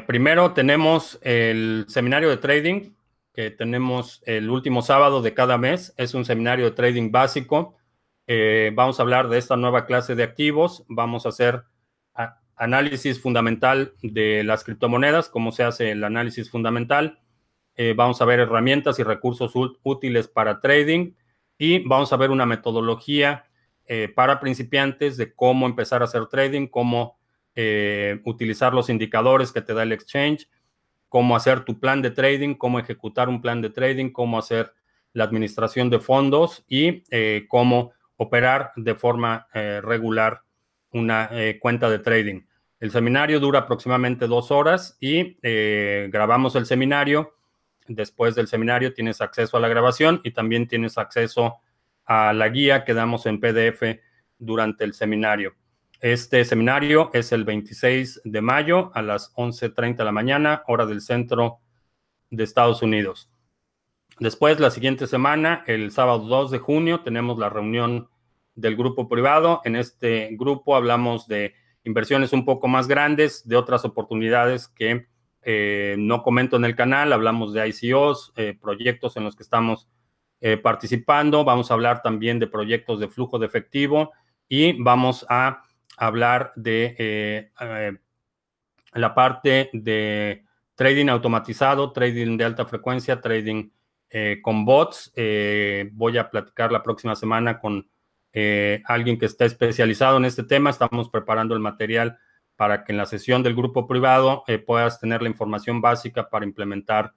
primero 0.07 0.53
tenemos 0.53 1.18
el 1.22 1.86
seminario 1.88 2.28
de 2.28 2.36
trading 2.36 2.92
que 3.33 3.51
tenemos 3.51 4.22
el 4.26 4.51
último 4.51 4.83
sábado 4.83 5.22
de 5.22 5.35
cada 5.35 5.59
mes. 5.59 5.95
Es 5.97 6.14
un 6.14 6.24
seminario 6.24 6.66
de 6.66 6.72
trading 6.72 7.11
básico. 7.11 7.76
Eh, 8.26 8.70
vamos 8.74 8.99
a 8.99 9.03
hablar 9.03 9.28
de 9.28 9.39
esta 9.39 9.57
nueva 9.57 9.87
clase 9.87 10.14
de 10.14 10.22
activos. 10.22 10.85
Vamos 10.89 11.26
a 11.26 11.30
hacer 11.30 11.64
análisis 12.55 13.20
fundamental 13.20 13.95
de 14.03 14.45
las 14.45 14.62
criptomonedas, 14.62 15.28
cómo 15.28 15.51
se 15.51 15.64
hace 15.64 15.91
el 15.91 16.05
análisis 16.05 16.51
fundamental. 16.51 17.20
Eh, 17.74 17.95
vamos 17.97 18.20
a 18.20 18.24
ver 18.26 18.41
herramientas 18.41 18.99
y 18.99 19.03
recursos 19.03 19.53
útiles 19.83 20.28
para 20.28 20.61
trading 20.61 21.14
y 21.59 21.78
vamos 21.80 22.12
a 22.12 22.16
ver 22.16 22.30
una 22.30 22.47
metodología 22.47 23.47
eh, 23.87 24.12
para 24.14 24.39
principiantes 24.39 25.16
de 25.16 25.35
cómo 25.35 25.66
empezar 25.66 26.03
a 26.03 26.05
hacer 26.05 26.26
trading, 26.26 26.66
cómo 26.66 27.18
utilizar 28.24 28.72
los 28.72 28.89
indicadores 28.89 29.53
que 29.53 29.61
te 29.61 29.74
da 29.74 29.83
el 29.83 29.93
exchange 29.93 30.49
cómo 31.13 31.37
hacer 31.37 31.67
tu 31.67 31.79
plan 31.79 32.01
de 32.01 32.11
trading, 32.11 32.55
cómo 32.55 32.79
ejecutar 32.79 33.29
un 33.29 33.43
plan 33.43 33.61
de 33.61 33.69
trading, 33.69 34.13
cómo 34.13 34.39
hacer 34.39 34.73
la 35.13 35.25
administración 35.25 35.91
de 35.91 35.99
fondos 35.99 36.65
y 36.67 37.05
eh, 37.11 37.45
cómo 37.49 37.93
operar 38.17 38.73
de 38.77 38.95
forma 38.95 39.47
eh, 39.53 39.83
regular 39.83 40.41
una 40.91 41.29
eh, 41.31 41.59
cuenta 41.61 41.91
de 41.91 41.99
trading. 41.99 42.41
El 42.81 42.93
seminario 42.93 43.41
dura 43.41 43.59
aproximadamente 43.59 44.27
dos 44.27 44.51
horas 44.51 44.97
y 45.01 45.37
grabamos 46.09 46.57
el 46.57 46.65
seminario. 46.65 47.35
Después 47.87 48.35
del 48.35 48.49
seminario 48.49 48.95
tienes 48.95 49.21
acceso 49.21 49.59
a 49.59 49.61
la 49.61 49.69
grabación 49.69 50.23
y 50.25 50.31
también 50.31 50.67
tienes 50.67 50.97
acceso 50.97 51.59
a 52.07 52.33
la 52.33 52.49
guía 52.49 52.85
que 52.85 52.95
damos 52.95 53.27
en 53.27 53.39
PDF 53.39 54.01
durante 54.39 54.85
el 54.85 54.95
seminario. 54.95 55.55
Este 56.03 56.44
seminario 56.44 57.11
es 57.12 57.30
el 57.30 57.44
26 57.44 58.22
de 58.24 58.40
mayo 58.40 58.90
a 58.92 59.03
las 59.03 59.32
11.30 59.36 59.98
de 59.98 60.05
la 60.05 60.11
mañana, 60.11 60.64
hora 60.66 60.84
del 60.84 61.00
centro 61.00 61.61
de 62.28 62.42
Estados 62.42 62.82
Unidos. 62.82 63.30
Después, 64.18 64.59
la 64.59 64.72
siguiente 64.72 65.07
semana, 65.07 65.62
el 65.68 65.92
sábado 65.92 66.18
2 66.26 66.50
de 66.50 66.59
junio, 66.59 67.03
tenemos 67.03 67.38
la 67.38 67.50
reunión 67.50 68.09
del 68.57 68.74
grupo 68.74 69.09
privado. 69.09 69.61
En 69.64 69.76
este 69.76 70.30
grupo 70.32 70.74
hablamos 70.74 71.28
de 71.28 71.55
inversiones 71.84 72.32
un 72.32 72.44
poco 72.44 72.66
más 72.66 72.88
grandes, 72.88 73.46
de 73.46 73.55
otras 73.55 73.84
oportunidades 73.84 74.66
que 74.66 75.07
eh, 75.42 75.94
no 76.00 76.24
comento 76.24 76.57
en 76.57 76.64
el 76.64 76.74
canal. 76.74 77.12
Hablamos 77.12 77.53
de 77.53 77.68
ICOs, 77.68 78.32
eh, 78.34 78.59
proyectos 78.61 79.16
en 79.16 79.22
los 79.22 79.36
que 79.36 79.44
estamos 79.44 79.88
eh, 80.40 80.57
participando. 80.57 81.44
Vamos 81.44 81.70
a 81.70 81.74
hablar 81.74 82.03
también 82.03 82.40
de 82.40 82.48
proyectos 82.48 82.98
de 82.98 83.07
flujo 83.07 83.38
de 83.38 83.46
efectivo 83.46 84.11
y 84.48 84.72
vamos 84.82 85.24
a 85.28 85.62
hablar 86.07 86.53
de 86.57 86.96
eh, 86.98 87.53
eh, 87.61 87.92
la 88.94 89.14
parte 89.14 89.70
de 89.72 90.44
trading 90.74 91.07
automatizado, 91.09 91.92
trading 91.92 92.36
de 92.36 92.44
alta 92.44 92.66
frecuencia, 92.66 93.20
trading 93.20 93.70
eh, 94.11 94.40
con 94.42 94.64
bots. 94.64 95.12
voy 95.92 96.18
a 96.18 96.28
platicar 96.28 96.72
la 96.72 96.82
próxima 96.82 97.14
semana 97.14 97.61
con 97.61 97.88
alguien 98.86 99.18
que 99.18 99.26
está 99.26 99.44
especializado 99.44 100.16
en 100.16 100.24
este 100.24 100.42
tema. 100.42 100.70
Estamos 100.70 101.09
preparando 101.09 101.55
el 101.55 101.61
material 101.61 102.18
para 102.57 102.82
que 102.82 102.92
en 102.92 102.98
la 102.98 103.07
sesión 103.07 103.44
del 103.44 103.55
grupo 103.55 103.86
privado 103.86 104.42
puedas 104.66 104.98
tener 104.98 105.22
la 105.22 105.28
información 105.28 105.80
básica 105.80 106.28
para 106.28 106.44
implementar 106.44 107.14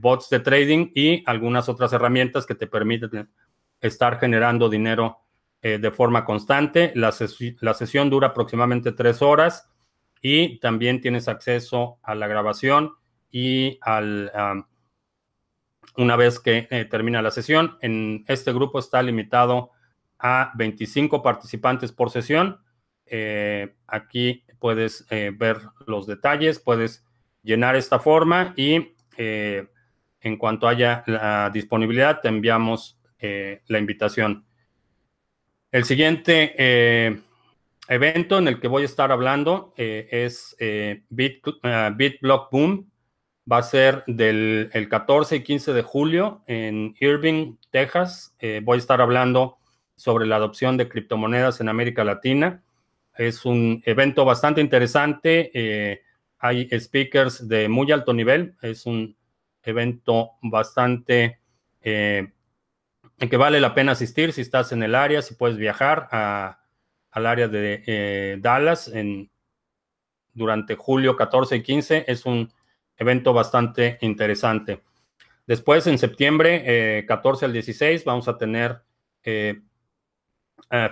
bots 0.00 0.28
de 0.28 0.40
trading 0.40 0.90
y 0.94 1.22
algunas 1.26 1.68
otras 1.68 1.92
herramientas 1.92 2.46
que 2.46 2.56
te 2.56 2.66
permiten 2.66 3.28
estar 3.80 4.18
generando 4.18 4.68
dinero 4.68 5.21
eh, 5.64 5.78
de 5.78 5.92
forma 5.92 6.24
constante. 6.24 6.92
La, 6.96 7.12
sesión 7.12 8.10
dura 8.10 8.28
aproximadamente 8.28 8.90
tres 8.90 9.22
horas 9.22 9.70
y 10.20 10.58
también 10.58 11.00
tienes 11.00 11.28
acceso 11.28 12.00
a 12.02 12.16
la 12.16 12.26
grabación 12.26 12.94
y 13.30 13.78
al, 13.80 14.32
una 15.96 16.16
vez 16.16 16.40
que 16.40 16.66
eh, 16.68 16.84
termina 16.86 17.22
la 17.22 17.30
sesión. 17.30 17.78
En 17.80 18.24
este 18.26 18.52
grupo 18.52 18.80
está 18.80 19.04
limitado 19.04 19.70
a 20.18 20.50
25 20.56 21.22
participantes 21.22 21.92
por 21.92 22.10
sesión. 22.10 22.58
Eh, 23.06 23.76
aquí 23.86 24.44
puedes 24.58 25.06
ver 25.10 25.58
los 25.86 26.08
detalles, 26.08 26.58
puedes 26.58 27.04
llenar 27.44 27.76
esta 27.76 28.00
forma 28.00 28.52
y 28.56 28.96
en 29.16 30.36
cuanto 30.38 30.66
haya 30.66 31.04
la 31.06 31.50
disponibilidad 31.50 32.20
te 32.20 32.26
enviamos 32.26 32.98
la 33.20 33.78
invitación. 33.78 34.44
El 35.72 35.84
siguiente 35.84 36.54
eh, 36.58 37.18
evento 37.88 38.36
en 38.36 38.46
el 38.46 38.60
que 38.60 38.68
voy 38.68 38.82
a 38.82 38.84
estar 38.84 39.10
hablando 39.10 39.72
eh, 39.78 40.06
es 40.10 40.54
eh, 40.58 41.04
BitBlock 41.08 42.52
Boom. 42.52 42.90
Va 43.50 43.56
a 43.56 43.62
ser 43.62 44.04
del 44.06 44.68
el 44.74 44.90
14 44.90 45.36
y 45.36 45.42
15 45.42 45.72
de 45.72 45.82
julio 45.82 46.42
en 46.46 46.94
Irving, 47.00 47.56
Texas. 47.70 48.36
voy 48.62 48.76
a 48.76 48.78
estar 48.78 49.00
hablando 49.00 49.56
sobre 49.96 50.26
la 50.26 50.36
adopción 50.36 50.76
de 50.76 50.90
criptomonedas 50.90 51.62
en 51.62 51.70
América 51.70 52.04
Latina. 52.04 52.62
Es 53.16 53.46
un 53.46 53.82
evento 53.86 54.26
bastante 54.26 54.60
interesante. 54.60 56.04
hay 56.38 56.68
speakers 56.78 57.48
de 57.48 57.70
muy 57.70 57.90
alto 57.90 58.12
nivel. 58.12 58.56
Es 58.60 58.84
un 58.84 59.16
evento 59.62 60.32
bastante 60.42 61.40
que 63.28 63.36
vale 63.36 63.60
la 63.60 63.74
pena 63.74 63.92
asistir 63.92 64.32
si 64.32 64.40
estás 64.40 64.72
en 64.72 64.82
el 64.82 64.94
área, 64.94 65.22
si 65.22 65.34
puedes 65.34 65.56
viajar 65.56 66.08
al 66.10 67.26
área 67.26 67.48
de 67.48 67.82
eh, 67.86 68.36
Dallas 68.40 68.88
en, 68.88 69.30
durante 70.32 70.74
julio 70.76 71.16
14 71.16 71.56
y 71.56 71.62
15. 71.62 72.04
Es 72.08 72.26
un 72.26 72.52
evento 72.96 73.32
bastante 73.32 73.98
interesante. 74.00 74.82
Después, 75.46 75.86
en 75.86 75.98
septiembre 75.98 77.04
14 77.06 77.44
eh, 77.44 77.46
al 77.46 77.52
16, 77.52 78.04
vamos 78.04 78.28
a 78.28 78.38
tener 78.38 78.82
eh, 79.24 79.60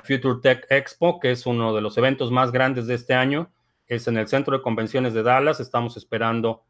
Future 0.05 0.41
Tech 0.43 0.66
Expo, 0.70 1.20
que 1.20 1.31
es 1.31 1.47
uno 1.47 1.74
de 1.74 1.81
los 1.81 1.97
eventos 1.99 2.31
más 2.31 2.53
grandes 2.53 2.87
de 2.87 2.95
este 2.95 3.14
año. 3.14 3.51
Es 3.87 4.07
en 4.07 4.18
el 4.18 4.28
Centro 4.28 4.57
de 4.57 4.62
Convenciones 4.62 5.14
de 5.14 5.22
Dallas. 5.22 5.61
Estamos 5.61 5.97
esperando 5.97 6.64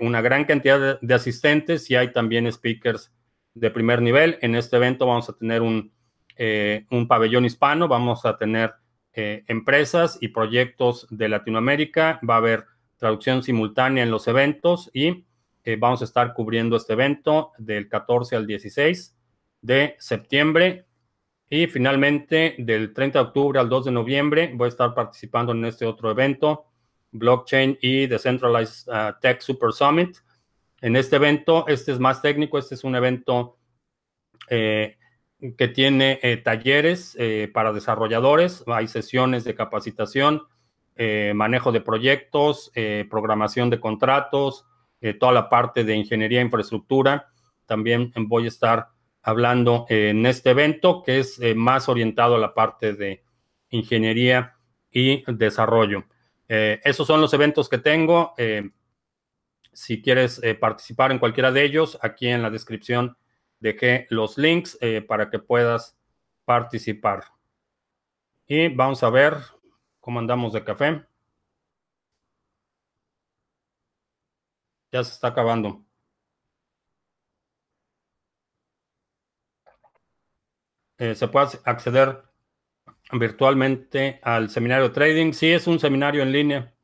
una 0.00 0.20
gran 0.20 0.44
cantidad 0.44 1.00
de 1.00 1.14
asistentes 1.14 1.88
y 1.88 1.94
hay 1.94 2.12
también 2.12 2.50
speakers 2.50 3.12
de 3.54 3.70
primer 3.70 4.02
nivel. 4.02 4.38
En 4.42 4.54
este 4.54 4.76
evento 4.76 5.06
vamos 5.06 5.28
a 5.28 5.32
tener 5.32 5.62
un, 5.62 5.92
eh, 6.36 6.86
un 6.90 7.08
pabellón 7.08 7.44
hispano, 7.44 7.88
vamos 7.88 8.24
a 8.24 8.36
tener 8.36 8.74
eh, 9.12 9.44
empresas 9.48 10.18
y 10.20 10.28
proyectos 10.28 11.06
de 11.10 11.28
Latinoamérica, 11.28 12.20
va 12.28 12.34
a 12.34 12.38
haber 12.38 12.66
traducción 12.96 13.42
simultánea 13.42 14.02
en 14.02 14.10
los 14.10 14.28
eventos 14.28 14.90
y 14.92 15.24
eh, 15.64 15.76
vamos 15.78 16.02
a 16.02 16.04
estar 16.04 16.34
cubriendo 16.34 16.76
este 16.76 16.92
evento 16.92 17.52
del 17.58 17.88
14 17.88 18.36
al 18.36 18.46
16 18.46 19.16
de 19.60 19.96
septiembre. 19.98 20.86
Y 21.50 21.66
finalmente, 21.66 22.54
del 22.58 22.92
30 22.92 23.18
de 23.18 23.24
octubre 23.24 23.58
al 23.58 23.68
2 23.68 23.86
de 23.86 23.90
noviembre, 23.90 24.52
voy 24.54 24.66
a 24.66 24.68
estar 24.68 24.94
participando 24.94 25.52
en 25.52 25.64
este 25.64 25.86
otro 25.86 26.10
evento, 26.10 26.66
Blockchain 27.10 27.78
y 27.80 28.06
Decentralized 28.06 28.88
uh, 28.88 29.18
Tech 29.20 29.40
Super 29.40 29.72
Summit. 29.72 30.16
En 30.80 30.96
este 30.96 31.16
evento, 31.16 31.66
este 31.66 31.92
es 31.92 31.98
más 31.98 32.22
técnico, 32.22 32.58
este 32.58 32.74
es 32.76 32.84
un 32.84 32.94
evento 32.94 33.58
eh, 34.48 34.96
que 35.56 35.68
tiene 35.68 36.20
eh, 36.22 36.36
talleres 36.36 37.16
eh, 37.18 37.50
para 37.52 37.72
desarrolladores, 37.72 38.64
hay 38.66 38.88
sesiones 38.88 39.44
de 39.44 39.54
capacitación, 39.54 40.42
manejo 41.32 41.70
de 41.70 41.80
proyectos, 41.80 42.72
programación 43.08 43.70
de 43.70 43.78
contratos, 43.78 44.66
toda 45.20 45.30
la 45.30 45.48
parte 45.48 45.84
de 45.84 45.94
ingeniería 45.94 46.40
e 46.40 46.44
infraestructura. 46.44 47.28
También 47.66 48.12
voy 48.26 48.46
a 48.46 48.48
estar 48.48 48.88
hablando 49.22 49.86
en 49.90 50.26
este 50.26 50.50
evento 50.50 51.04
que 51.04 51.20
es 51.20 51.40
más 51.54 51.88
orientado 51.88 52.34
a 52.34 52.38
la 52.38 52.52
parte 52.52 52.94
de 52.94 53.22
ingeniería 53.70 54.56
y 54.90 55.22
desarrollo. 55.32 56.02
esos 56.48 57.06
son 57.06 57.20
los 57.20 57.32
eventos 57.32 57.68
que 57.68 57.78
tengo. 57.78 58.34
Si 59.78 60.02
quieres 60.02 60.42
eh, 60.42 60.56
participar 60.56 61.12
en 61.12 61.20
cualquiera 61.20 61.52
de 61.52 61.62
ellos, 61.64 61.98
aquí 62.02 62.26
en 62.28 62.42
la 62.42 62.50
descripción 62.50 63.16
dejé 63.60 64.08
los 64.10 64.36
links 64.36 64.76
eh, 64.80 65.02
para 65.02 65.30
que 65.30 65.38
puedas 65.38 65.96
participar. 66.44 67.22
Y 68.48 68.68
vamos 68.74 69.04
a 69.04 69.10
ver 69.10 69.36
cómo 70.00 70.18
andamos 70.18 70.52
de 70.52 70.64
café. 70.64 71.06
Ya 74.90 75.04
se 75.04 75.12
está 75.12 75.28
acabando. 75.28 75.84
Eh, 80.98 81.14
se 81.14 81.28
puede 81.28 81.60
acceder 81.64 82.24
virtualmente 83.12 84.18
al 84.24 84.50
seminario 84.50 84.90
trading. 84.90 85.32
Sí, 85.32 85.52
es 85.52 85.68
un 85.68 85.78
seminario 85.78 86.22
en 86.22 86.32
línea. 86.32 86.74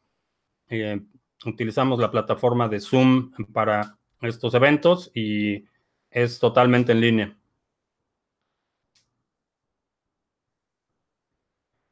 Utilizamos 1.47 1.99
la 1.99 2.11
plataforma 2.11 2.69
de 2.69 2.81
Zoom 2.81 3.33
para 3.53 3.99
estos 4.21 4.55
eventos 4.55 5.11
y 5.15 5.65
es 6.11 6.39
totalmente 6.39 6.93
en 6.93 7.01
línea. 7.01 7.37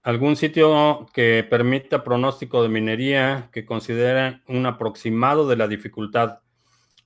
¿Algún 0.04 0.34
sitio 0.34 1.06
que 1.14 1.46
permita 1.48 2.02
pronóstico 2.02 2.62
de 2.62 2.68
minería 2.68 3.50
que 3.52 3.64
considere 3.64 4.42
un 4.48 4.66
aproximado 4.66 5.46
de 5.46 5.56
la 5.56 5.68
dificultad? 5.68 6.40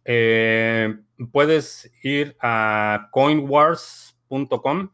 Eh, 0.05 0.97
puedes 1.30 1.92
ir 2.03 2.36
a 2.40 3.09
coinwars.com 3.12 4.90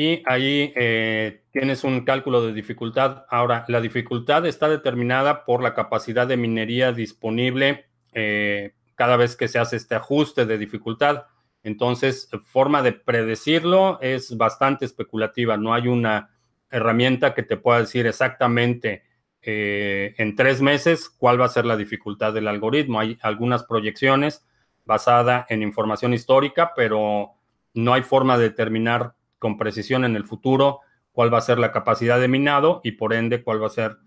Y 0.00 0.22
ahí 0.24 0.72
eh, 0.76 1.42
tienes 1.52 1.84
un 1.84 2.06
cálculo 2.06 2.40
de 2.40 2.54
dificultad. 2.54 3.26
Ahora, 3.28 3.66
la 3.68 3.82
dificultad 3.82 4.46
está 4.46 4.66
determinada 4.66 5.44
por 5.44 5.62
la 5.62 5.74
capacidad 5.74 6.26
de 6.26 6.38
minería 6.38 6.90
disponible 6.92 7.84
eh, 8.14 8.72
cada 8.94 9.18
vez 9.18 9.36
que 9.36 9.46
se 9.46 9.58
hace 9.58 9.76
este 9.76 9.96
ajuste 9.96 10.46
de 10.46 10.56
dificultad. 10.56 11.24
Entonces, 11.62 12.30
forma 12.46 12.80
de 12.80 12.92
predecirlo 12.92 14.00
es 14.00 14.38
bastante 14.38 14.86
especulativa. 14.86 15.58
No 15.58 15.74
hay 15.74 15.86
una 15.86 16.30
herramienta 16.70 17.34
que 17.34 17.42
te 17.42 17.58
pueda 17.58 17.80
decir 17.80 18.06
exactamente 18.06 19.02
eh, 19.42 20.14
en 20.16 20.34
tres 20.34 20.62
meses 20.62 21.10
cuál 21.10 21.38
va 21.38 21.44
a 21.44 21.50
ser 21.50 21.66
la 21.66 21.76
dificultad 21.76 22.32
del 22.32 22.48
algoritmo. 22.48 23.00
Hay 23.00 23.18
algunas 23.20 23.64
proyecciones 23.64 24.46
basadas 24.86 25.44
en 25.50 25.62
información 25.62 26.14
histórica, 26.14 26.72
pero 26.74 27.32
no 27.74 27.92
hay 27.92 28.00
forma 28.00 28.38
de 28.38 28.44
determinar 28.44 29.12
con 29.40 29.58
precisión 29.58 30.04
en 30.04 30.14
el 30.14 30.24
futuro 30.24 30.80
cuál 31.12 31.34
va 31.34 31.38
a 31.38 31.42
ser 31.42 31.58
la 31.58 31.72
capacidad 31.72 32.20
de 32.20 32.28
minado 32.28 32.80
y 32.84 32.92
por 32.92 33.12
ende 33.14 33.42
cuál 33.42 33.62
va 33.62 33.66
a 33.66 33.70
ser 33.70 33.98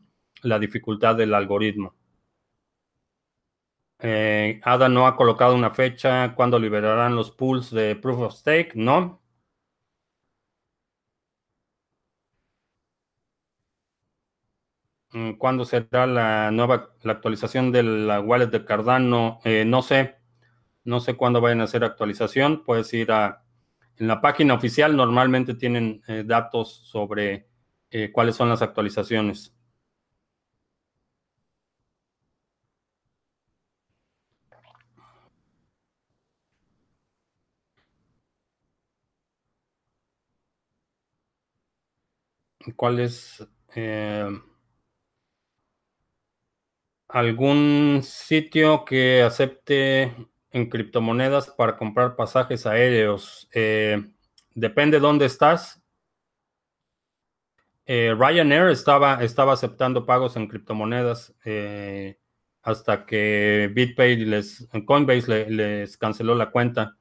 la 0.42 0.60
dificultad 0.60 1.16
del 1.16 1.34
algoritmo. 1.34 1.96
Eh, 4.00 4.60
ADA 4.64 4.90
no 4.90 5.08
ha 5.08 5.16
colocado 5.16 5.56
una 5.56 5.72
fecha 5.72 6.36
cuándo 6.36 6.60
liberarán 6.60 7.16
los 7.16 7.32
pools 7.32 7.72
de 7.72 7.96
Proof 7.96 8.20
of 8.20 8.34
Stake, 8.34 8.74
¿no? 8.76 9.22
Mm, 15.12 15.34
¿Cuándo 15.34 15.64
será 15.66 16.08
la 16.08 16.52
nueva 16.52 16.90
la 17.04 17.14
actualización 17.14 17.72
de 17.72 17.84
la 17.84 18.20
wallet 18.20 18.48
de 18.48 18.66
Cardano? 18.66 19.40
Eh, 19.44 19.64
no 19.66 19.82
sé. 19.82 20.16
No 20.84 21.00
sé 21.00 21.16
cuándo 21.16 21.42
vayan 21.42 21.62
a 21.62 21.66
hacer 21.66 21.84
actualización. 21.84 22.64
Puedes 22.66 22.94
ir 22.94 23.12
a 23.12 23.43
en 24.04 24.08
la 24.10 24.20
página 24.20 24.54
oficial 24.54 24.98
normalmente 24.98 25.54
tienen 25.54 26.04
eh, 26.10 26.24
datos 26.26 26.82
sobre 26.92 27.48
eh, 27.90 28.12
cuáles 28.12 28.36
son 28.36 28.50
las 28.50 28.62
actualizaciones. 28.62 29.56
¿Cuál 42.76 43.00
es 43.00 43.46
eh, 43.76 44.28
algún 47.08 48.02
sitio 48.04 48.84
que 48.84 49.22
acepte 49.24 50.14
en 50.54 50.70
criptomonedas 50.70 51.50
para 51.50 51.78
comprar 51.78 52.16
pasajes 52.16 52.66
aéreos. 52.66 53.50
Eh, 53.54 54.02
depende 54.54 55.00
dónde 55.00 55.26
estás. 55.26 55.84
Eh, 57.86 58.16
Ryanair 58.18 58.70
estaba, 58.70 59.22
estaba 59.24 59.54
aceptando 59.54 60.06
pagos 60.06 60.38
en 60.38 60.48
criptomonedas 60.48 61.34
eh, 61.44 62.18
hasta 62.62 63.06
que 63.06 63.70
BitPay 63.74 64.18
les, 64.26 64.68
Coinbase 64.86 65.50
les 65.50 65.98
canceló 65.98 66.36
la 66.36 66.52
cuenta. 66.52 66.98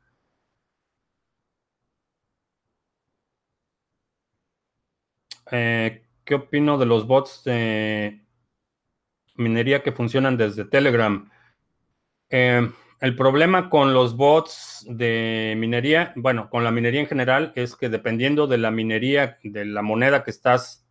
¿Qué 5.51 6.35
opino 6.35 6.79
de 6.79 6.87
los 6.87 7.07
bots 7.07 7.45
de 7.45 8.25
minería 9.35 9.83
que 9.83 9.93
funcionan 9.93 10.39
desde 10.39 10.65
Telegram? 10.65 11.31
El 13.03 13.17
problema 13.17 13.69
con 13.69 13.95
los 13.95 14.17
bots 14.17 14.87
de 14.89 15.55
minería, 15.59 16.13
bueno, 16.15 16.49
con 16.49 16.63
la 16.63 16.71
minería 16.71 17.01
en 17.01 17.09
general, 17.09 17.53
es 17.57 17.75
que 17.75 17.89
dependiendo 17.89 18.47
de 18.47 18.59
la 18.59 18.71
minería, 18.71 19.41
de 19.43 19.65
la 19.65 19.83
moneda 19.83 20.23
que 20.23 20.31
estás 20.31 20.87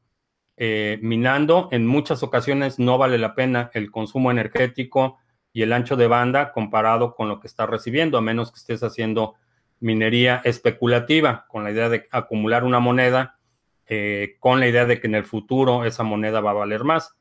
eh, 0.57 0.99
minando, 1.01 1.69
en 1.71 1.87
muchas 1.87 2.21
ocasiones 2.21 2.79
no 2.79 2.97
vale 2.97 3.17
la 3.17 3.33
pena 3.33 3.71
el 3.73 3.91
consumo 3.91 4.29
energético 4.29 5.19
y 5.53 5.61
el 5.61 5.71
ancho 5.71 5.95
de 5.95 6.07
banda 6.07 6.51
comparado 6.51 7.15
con 7.15 7.29
lo 7.29 7.39
que 7.39 7.47
estás 7.47 7.69
recibiendo, 7.69 8.17
a 8.17 8.21
menos 8.21 8.51
que 8.51 8.59
estés 8.59 8.83
haciendo 8.83 9.35
minería 9.79 10.41
especulativa, 10.43 11.45
con 11.47 11.63
la 11.63 11.71
idea 11.71 11.87
de 11.87 12.09
acumular 12.11 12.65
una 12.65 12.81
moneda, 12.81 13.39
eh, 13.85 14.35
con 14.41 14.59
la 14.59 14.67
idea 14.67 14.85
de 14.85 14.99
que 14.99 15.07
en 15.07 15.15
el 15.15 15.23
futuro 15.23 15.85
esa 15.85 16.03
moneda 16.03 16.41
va 16.41 16.51
a 16.51 16.55
valer 16.55 16.83
más. 16.83 17.15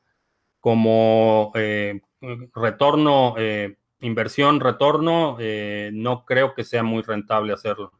Como 0.59 1.53
eh, 1.55 2.01
retorno 2.53 3.35
inversión, 4.01 4.59
retorno, 4.59 5.37
eh, 5.39 5.91
no 5.93 6.25
creo 6.25 6.53
que 6.53 6.63
sea 6.63 6.83
muy 6.83 7.01
rentable 7.03 7.53
hacerlo. 7.53 7.91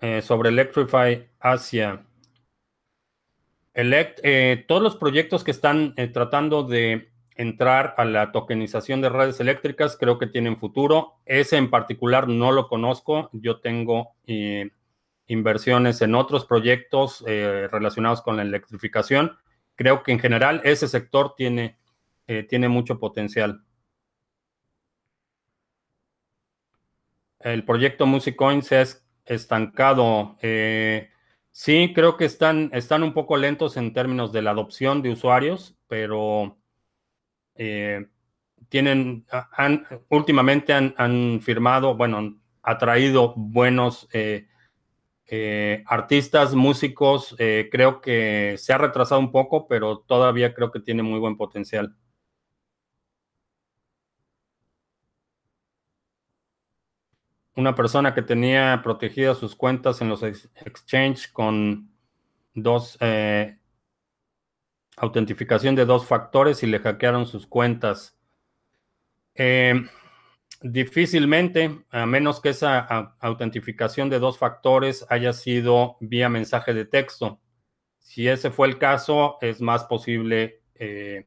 Eh, 0.00 0.22
sobre 0.22 0.48
Electrify 0.48 1.28
Asia. 1.40 2.06
Elect, 3.74 4.20
eh, 4.22 4.64
todos 4.66 4.82
los 4.82 4.96
proyectos 4.96 5.44
que 5.44 5.50
están 5.50 5.94
tratando 6.12 6.64
de 6.64 7.09
entrar 7.40 7.94
a 7.96 8.04
la 8.04 8.32
tokenización 8.32 9.00
de 9.00 9.08
redes 9.08 9.40
eléctricas, 9.40 9.96
creo 9.98 10.18
que 10.18 10.26
tienen 10.26 10.58
futuro. 10.58 11.14
Ese 11.24 11.56
en 11.56 11.70
particular 11.70 12.28
no 12.28 12.52
lo 12.52 12.68
conozco. 12.68 13.30
Yo 13.32 13.60
tengo 13.60 14.10
eh, 14.26 14.72
inversiones 15.26 16.02
en 16.02 16.14
otros 16.14 16.44
proyectos 16.44 17.24
eh, 17.26 17.66
relacionados 17.72 18.20
con 18.20 18.36
la 18.36 18.42
electrificación. 18.42 19.38
Creo 19.74 20.02
que 20.02 20.12
en 20.12 20.20
general 20.20 20.60
ese 20.64 20.86
sector 20.86 21.34
tiene, 21.34 21.78
eh, 22.26 22.42
tiene 22.42 22.68
mucho 22.68 23.00
potencial. 23.00 23.62
El 27.38 27.64
proyecto 27.64 28.04
Musicoin 28.04 28.62
se 28.62 28.76
ha 28.76 28.84
estancado. 29.24 30.36
sí, 31.52 31.92
creo 31.94 32.18
que 32.18 32.26
están, 32.26 32.68
están 32.74 33.02
un 33.02 33.14
poco 33.14 33.38
lentos 33.38 33.78
en 33.78 33.94
términos 33.94 34.30
de 34.30 34.42
la 34.42 34.50
adopción 34.50 35.00
de 35.00 35.12
usuarios, 35.12 35.74
pero 35.88 36.59
eh, 37.62 38.06
tienen, 38.70 39.26
últimamente 40.08 40.72
han, 40.72 41.40
firmado, 41.42 41.94
bueno, 41.94 42.16
han 42.16 42.40
atraído 42.62 43.34
buenos 43.36 44.08
eh, 44.14 44.48
eh, 45.26 45.84
artistas, 45.86 46.54
músicos. 46.54 47.36
creo 47.38 48.00
que 48.00 48.56
se 48.58 48.72
ha 48.72 48.78
retrasado 48.78 49.20
un 49.20 49.30
poco, 49.30 49.68
pero 49.68 49.98
todavía 49.98 50.54
creo 50.54 50.70
que 50.70 50.80
tiene 50.80 51.02
muy 51.02 51.18
buen 51.20 51.36
potencial. 51.36 51.94
Una 57.56 57.74
persona 57.74 58.14
que 58.14 58.22
tenía 58.22 58.80
protegidas 58.82 59.36
sus 59.36 59.54
cuentas 59.54 60.00
en 60.00 60.08
los 60.08 60.22
exchange 60.22 61.30
con 61.30 61.90
dos 62.54 62.96
autentificación 65.00 65.74
de 65.74 65.86
dos 65.86 66.06
factores 66.06 66.62
y 66.62 66.66
le 66.66 66.78
hackearon 66.78 67.24
sus 67.24 67.46
cuentas. 67.46 68.18
Eh, 69.34 69.74
difícilmente, 70.60 71.84
a 71.90 72.04
menos 72.04 72.40
que 72.40 72.50
esa 72.50 73.16
autentificación 73.18 74.10
de 74.10 74.18
dos 74.18 74.38
factores 74.38 75.06
haya 75.08 75.32
sido 75.32 75.96
vía 76.00 76.28
mensaje 76.28 76.74
de 76.74 76.84
texto. 76.84 77.40
Si 77.98 78.28
ese 78.28 78.50
fue 78.50 78.68
el 78.68 78.78
caso, 78.78 79.38
es 79.40 79.62
más 79.62 79.84
posible 79.84 80.60
eh, 80.74 81.26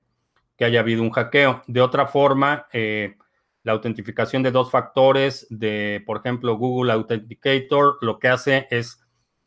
que 0.55 0.65
haya 0.65 0.81
habido 0.81 1.01
un 1.01 1.09
hackeo. 1.09 1.63
De 1.65 1.81
otra 1.81 2.05
forma, 2.05 2.67
eh, 2.73 3.15
la 3.63 3.71
autentificación 3.71 4.43
de 4.43 4.51
dos 4.51 4.69
factores 4.69 5.47
de, 5.49 6.03
por 6.05 6.17
ejemplo, 6.17 6.57
Google 6.57 6.93
Authenticator, 6.93 7.97
lo 8.01 8.19
que 8.19 8.27
hace 8.27 8.67
es 8.69 9.02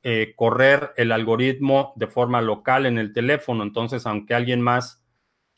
eh, 0.08 0.34
correr 0.36 0.92
el 0.96 1.10
algoritmo 1.10 1.92
de 1.96 2.06
forma 2.06 2.40
local 2.40 2.86
en 2.86 2.96
el 2.96 3.12
teléfono. 3.12 3.64
Entonces, 3.64 4.06
aunque 4.06 4.34
alguien 4.34 4.60
más, 4.60 5.04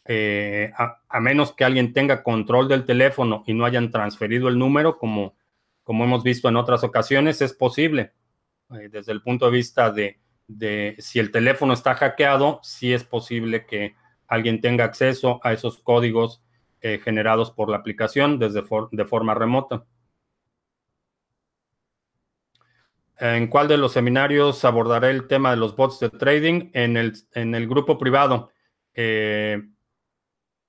eh, 0.06 0.72
a, 0.74 1.20
menos 1.20 1.52
que 1.52 1.64
alguien 1.64 1.92
tenga 1.92 2.22
control 2.22 2.66
del 2.66 2.86
teléfono 2.86 3.44
y 3.46 3.52
no 3.52 3.66
hayan 3.66 3.90
transferido 3.90 4.48
el 4.48 4.58
número, 4.58 4.96
como, 4.96 5.36
como 5.82 6.04
hemos 6.04 6.22
visto 6.22 6.48
en 6.48 6.56
otras 6.56 6.82
ocasiones, 6.82 7.42
es 7.42 7.52
posible. 7.52 8.12
Eh, 8.70 8.88
desde 8.90 9.12
el 9.12 9.20
punto 9.20 9.44
de 9.44 9.52
vista 9.52 9.92
de, 9.92 10.16
si 10.96 11.18
el 11.18 11.30
teléfono 11.30 11.74
está 11.74 11.94
hackeado, 11.94 12.60
sí 12.62 12.94
es 12.94 13.04
posible 13.04 13.66
que 13.66 13.96
alguien 14.28 14.62
tenga 14.62 14.84
acceso 14.84 15.40
a 15.42 15.52
esos 15.52 15.76
códigos 15.76 16.42
eh, 16.80 16.98
generados 17.04 17.50
por 17.50 17.68
la 17.68 17.76
aplicación 17.76 18.38
desde 18.38 18.62
de 18.92 19.04
forma 19.04 19.34
remota. 19.34 19.84
¿En 23.20 23.48
cuál 23.48 23.66
de 23.66 23.76
los 23.76 23.92
seminarios 23.92 24.64
abordaré 24.64 25.10
el 25.10 25.26
tema 25.26 25.50
de 25.50 25.56
los 25.56 25.74
bots 25.74 25.98
de 26.00 26.10
trading? 26.10 26.70
En 26.72 26.96
el, 26.96 27.14
en 27.34 27.54
el 27.54 27.66
grupo 27.66 27.98
privado. 27.98 28.52
Eh, 28.94 29.62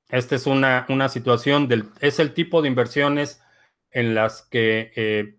esta 0.10 0.36
es 0.36 0.48
una, 0.48 0.86
una 0.90 1.10
situación 1.10 1.68
del, 1.68 1.86
es 2.00 2.20
el 2.20 2.34
tipo 2.34 2.62
de 2.62 2.68
inversiones 2.68 3.42
en 3.92 4.16
las 4.16 4.42
que 4.42 4.92
eh, 4.96 5.38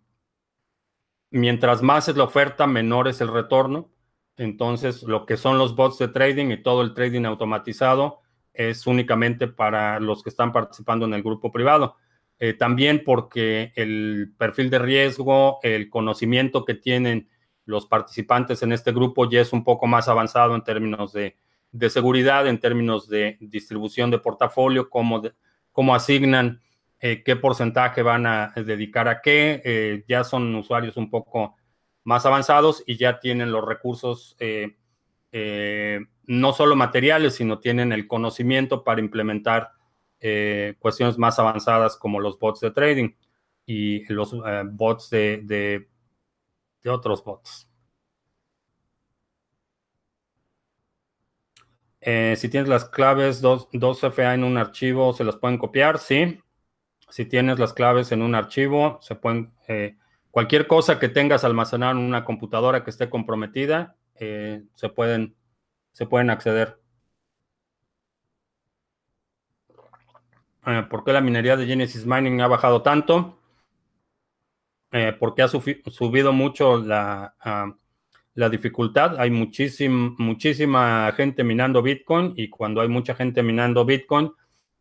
mientras 1.31 1.83
más 1.83 2.09
es 2.09 2.17
la 2.17 2.25
oferta, 2.25 2.67
menor 2.67 3.09
es 3.09 3.21
el 3.21 3.33
retorno. 3.33 3.91
Entonces, 4.37 5.03
lo 5.03 5.27
que 5.27 5.37
son 5.37 5.59
los 5.59 5.75
bots 5.75 5.99
de 5.99 6.09
trading 6.09 6.51
y 6.51 6.63
todo 6.63 6.83
el 6.83 6.95
trading 6.95 7.25
automatizado 7.25 8.21
es 8.53 8.87
únicamente 8.87 9.49
para 9.49 10.01
los 10.01 10.23
que 10.23 10.31
están 10.31 10.53
participando 10.53 11.07
en 11.07 11.15
el 11.15 11.23
grupo 11.23 11.51
privado. 11.53 11.97
Eh, 12.43 12.55
también 12.55 13.03
porque 13.05 13.71
el 13.77 14.33
perfil 14.39 14.71
de 14.71 14.79
riesgo, 14.79 15.61
el 15.63 15.91
conocimiento 15.91 16.65
que 16.65 16.73
tienen 16.75 17.29
los 17.67 17.85
participantes 17.85 18.63
en 18.63 18.73
este 18.73 18.93
grupo 18.93 19.29
ya 19.29 19.43
es 19.43 19.53
un 19.53 19.63
poco 19.63 19.87
más 19.87 20.09
avanzado 20.09 20.55
en 20.55 20.65
términos 20.65 21.13
de, 21.13 21.37
seguridad, 21.91 22.49
en 22.49 22.59
términos 22.59 23.11
de 23.11 23.37
distribución 23.41 24.11
de 24.11 24.19
portafolio, 24.19 24.89
cómo, 24.89 25.21
cómo 25.71 25.95
asignan 25.95 26.63
eh, 26.99 27.23
qué 27.23 27.37
porcentaje 27.37 28.01
van 28.01 28.27
a 28.27 28.55
dedicar 28.57 29.07
a 29.07 29.21
qué. 29.21 29.61
Eh, 29.63 30.05
ya 30.09 30.25
son 30.25 30.55
usuarios 30.55 30.97
un 30.97 31.11
poco 31.11 31.57
más 32.05 32.25
avanzados 32.25 32.83
y 32.87 32.97
ya 32.97 33.21
tienen 33.21 33.53
los 33.53 33.67
recursos 33.67 34.37
no 36.27 36.53
solo 36.53 36.75
materiales, 36.75 37.35
sino 37.35 37.59
tienen 37.59 37.93
el 37.93 38.09
conocimiento 38.09 38.83
para 38.83 39.01
implementar 39.01 39.73
eh, 40.21 40.77
cuestiones 40.79 41.19
más 41.19 41.39
avanzadas 41.39 41.97
como 41.97 42.21
los 42.21 42.39
bots 42.39 42.61
de 42.61 42.71
trading 42.71 43.11
y 43.67 44.05
los 44.13 44.33
eh, 44.33 44.63
bots 44.71 45.11
de, 45.11 45.41
de, 46.83 46.91
otros 46.91 47.25
bots. 47.25 47.69
Eh, 52.01 52.35
si 52.37 52.49
tienes 52.49 52.69
las 52.69 52.87
claves 52.87 53.41
2, 53.41 53.69
FA 54.13 54.35
en 54.35 54.45
un 54.45 54.57
archivo, 54.57 55.13
¿se 55.13 55.25
las 55.25 55.37
pueden 55.37 55.59
copiar? 55.59 55.99
Sí. 55.99 56.41
Si 57.11 57.27
tienes 57.27 57.59
las 57.59 57.73
claves 57.75 58.13
en 58.13 58.23
un 58.23 58.35
archivo, 58.35 58.99
se 59.03 59.17
pueden... 59.17 59.53
cualquier 60.31 60.67
cosa 60.67 60.99
que 60.99 61.09
tengas 61.09 61.45
almacenada 61.45 61.93
en 61.93 61.99
una 61.99 62.25
computadora 62.25 62.85
que 62.85 62.91
esté 62.91 63.11
comprometida, 63.11 63.97
se 64.15 64.89
pueden 64.95 65.35
se 65.93 66.07
pueden 66.07 66.31
acceder. 66.31 66.80
Eh, 70.67 70.85
¿Por 70.91 71.05
qué 71.05 71.13
la 71.13 71.21
minería 71.21 71.57
de 71.57 71.67
Genesis 71.67 72.07
Mining 72.07 72.41
ha 72.41 72.47
bajado 72.47 72.83
tanto? 72.83 73.39
Eh, 74.93 75.15
porque 75.19 75.43
ha 75.43 75.49
subido 75.49 76.33
mucho 76.33 76.79
la, 76.79 77.35
ah, 77.41 77.75
la 78.35 78.49
dificultad. 78.49 79.19
Hay 79.19 79.31
muchísima 79.31 81.13
gente 81.17 81.45
minando 81.45 81.83
Bitcoin 81.83 82.35
y 82.37 82.49
cuando 82.49 82.81
hay 82.81 82.89
mucha 82.89 83.15
gente 83.15 83.43
minando 83.43 83.85
Bitcoin, 83.85 84.33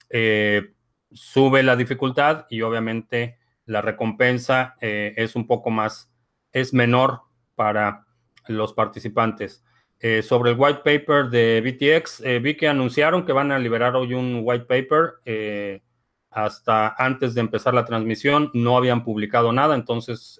eh, 0.09 0.73
sube 1.11 1.63
la 1.63 1.75
dificultad 1.75 2.45
y 2.49 2.61
obviamente 2.61 3.37
la 3.65 3.81
recompensa 3.81 4.75
es 4.79 5.35
un 5.35 5.45
poco 5.45 5.69
más, 5.69 6.11
es 6.51 6.73
menor 6.73 7.21
para 7.55 8.07
los 8.47 8.73
participantes. 8.73 9.63
Eh, 10.01 10.21
sobre 10.23 10.51
el 10.51 10.57
white 10.57 10.79
paper 10.79 11.29
de 11.29 11.61
BTX, 11.61 12.21
eh, 12.21 12.39
vi 12.39 12.55
que 12.55 12.69
anunciaron 12.69 13.25
que 13.25 13.33
van 13.33 13.51
a 13.51 13.59
liberar 13.59 13.97
hoy 13.97 14.13
un 14.13 14.41
white 14.43 14.65
paper. 14.65 15.15
Eh, 15.25 15.81
hasta 16.29 16.95
antes 16.97 17.33
de 17.33 17.41
empezar 17.41 17.73
la 17.73 17.85
transmisión 17.85 18.49
no 18.53 18.77
habían 18.77 19.03
publicado 19.03 19.51
nada, 19.51 19.75
entonces 19.75 20.39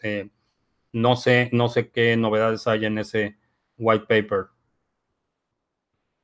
no 0.92 1.16
sé, 1.16 1.50
no 1.52 1.68
sé 1.68 1.90
qué 1.90 2.16
novedades 2.16 2.68
hay 2.68 2.86
en 2.86 3.00
ese 3.00 3.38
white 3.78 4.06
paper. 4.08 4.50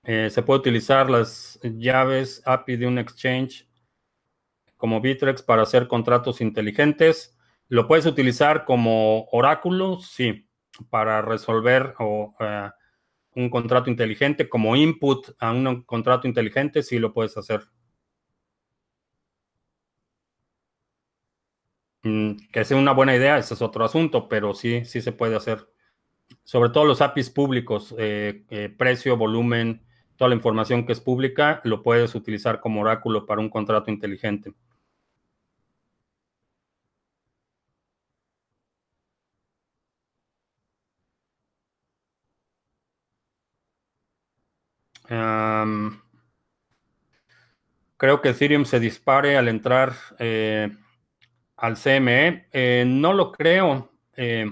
se 0.04 0.44
puede 0.44 0.60
utilizar 0.60 1.10
las 1.10 1.60
llaves 1.64 2.42
API 2.46 2.78
de 2.78 2.88
un 2.88 3.00
exchange 3.00 3.68
como 4.78 5.02
Bitrex 5.02 5.42
para 5.42 5.64
hacer 5.64 5.88
contratos 5.88 6.42
inteligentes. 6.42 7.36
Lo 7.68 7.88
puedes 7.88 8.06
utilizar 8.06 8.66
como 8.66 9.26
oráculo, 9.32 10.00
sí, 10.00 10.48
para 10.92 11.22
resolver 11.24 11.96
o 12.00 12.36
un 13.36 13.50
contrato 13.50 13.90
inteligente 13.90 14.50
como 14.50 14.76
input 14.76 15.32
a 15.40 15.52
un 15.52 15.84
contrato 15.84 16.28
inteligente, 16.28 16.84
sí 16.84 17.00
lo 17.00 17.14
puedes 17.14 17.38
hacer. 17.38 17.62
Mm, 22.04 22.38
que 22.52 22.64
sea 22.66 22.78
una 22.78 22.92
buena 22.94 23.16
idea, 23.16 23.38
ese 23.38 23.56
es 23.56 23.62
otro 23.62 23.84
asunto, 23.84 24.30
pero 24.30 24.54
sí, 24.54 24.86
sí 24.86 25.02
se 25.02 25.12
puede 25.12 25.36
hacer. 25.36 25.68
Sobre 26.44 26.70
todo 26.72 26.86
los 26.86 27.02
APIs 27.02 27.30
públicos, 27.32 27.96
eh, 27.98 28.46
eh, 28.50 28.70
precio, 28.70 29.18
volumen, 29.18 29.84
toda 30.18 30.30
la 30.30 30.36
información 30.36 30.86
que 30.86 30.94
es 30.94 31.02
pública, 31.02 31.62
lo 31.64 31.84
puedes 31.84 32.16
utilizar 32.16 32.62
como 32.62 32.82
oráculo 32.82 33.26
para 33.26 33.42
un 33.42 33.50
contrato 33.50 33.92
inteligente. 33.92 34.54
Creo 47.98 48.22
que 48.22 48.30
Ethereum 48.30 48.66
se 48.66 48.80
dispare 48.80 49.38
al 49.38 49.48
entrar 49.48 49.94
eh, 50.20 50.70
al 51.58 51.76
CME. 51.76 52.48
Eh, 52.52 52.84
no 52.88 53.14
lo 53.14 53.32
creo. 53.32 53.92
Eh, 54.16 54.46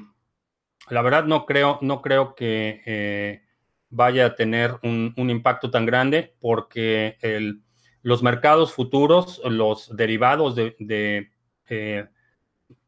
la 0.89 1.01
verdad 1.01 1.25
no 1.25 1.45
creo, 1.45 1.79
no 1.81 2.01
creo 2.01 2.35
que 2.35 3.41
vaya 3.89 4.25
a 4.25 4.35
tener 4.35 4.77
un, 4.83 5.13
impacto 5.15 5.69
tan 5.69 5.85
grande 5.85 6.35
porque 6.39 7.17
los 8.01 8.21
mercados 8.21 8.73
futuros, 8.73 9.41
los 9.45 9.95
derivados 9.95 10.55
de, 10.55 11.29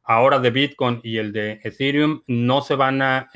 ahora 0.03 0.39
de 0.39 0.49
Bitcoin 0.51 0.99
y 1.03 1.17
el 1.17 1.31
de 1.31 1.61
Ethereum 1.63 2.23
no 2.27 2.61
se 2.61 2.75
van 2.75 3.01
a 3.01 3.29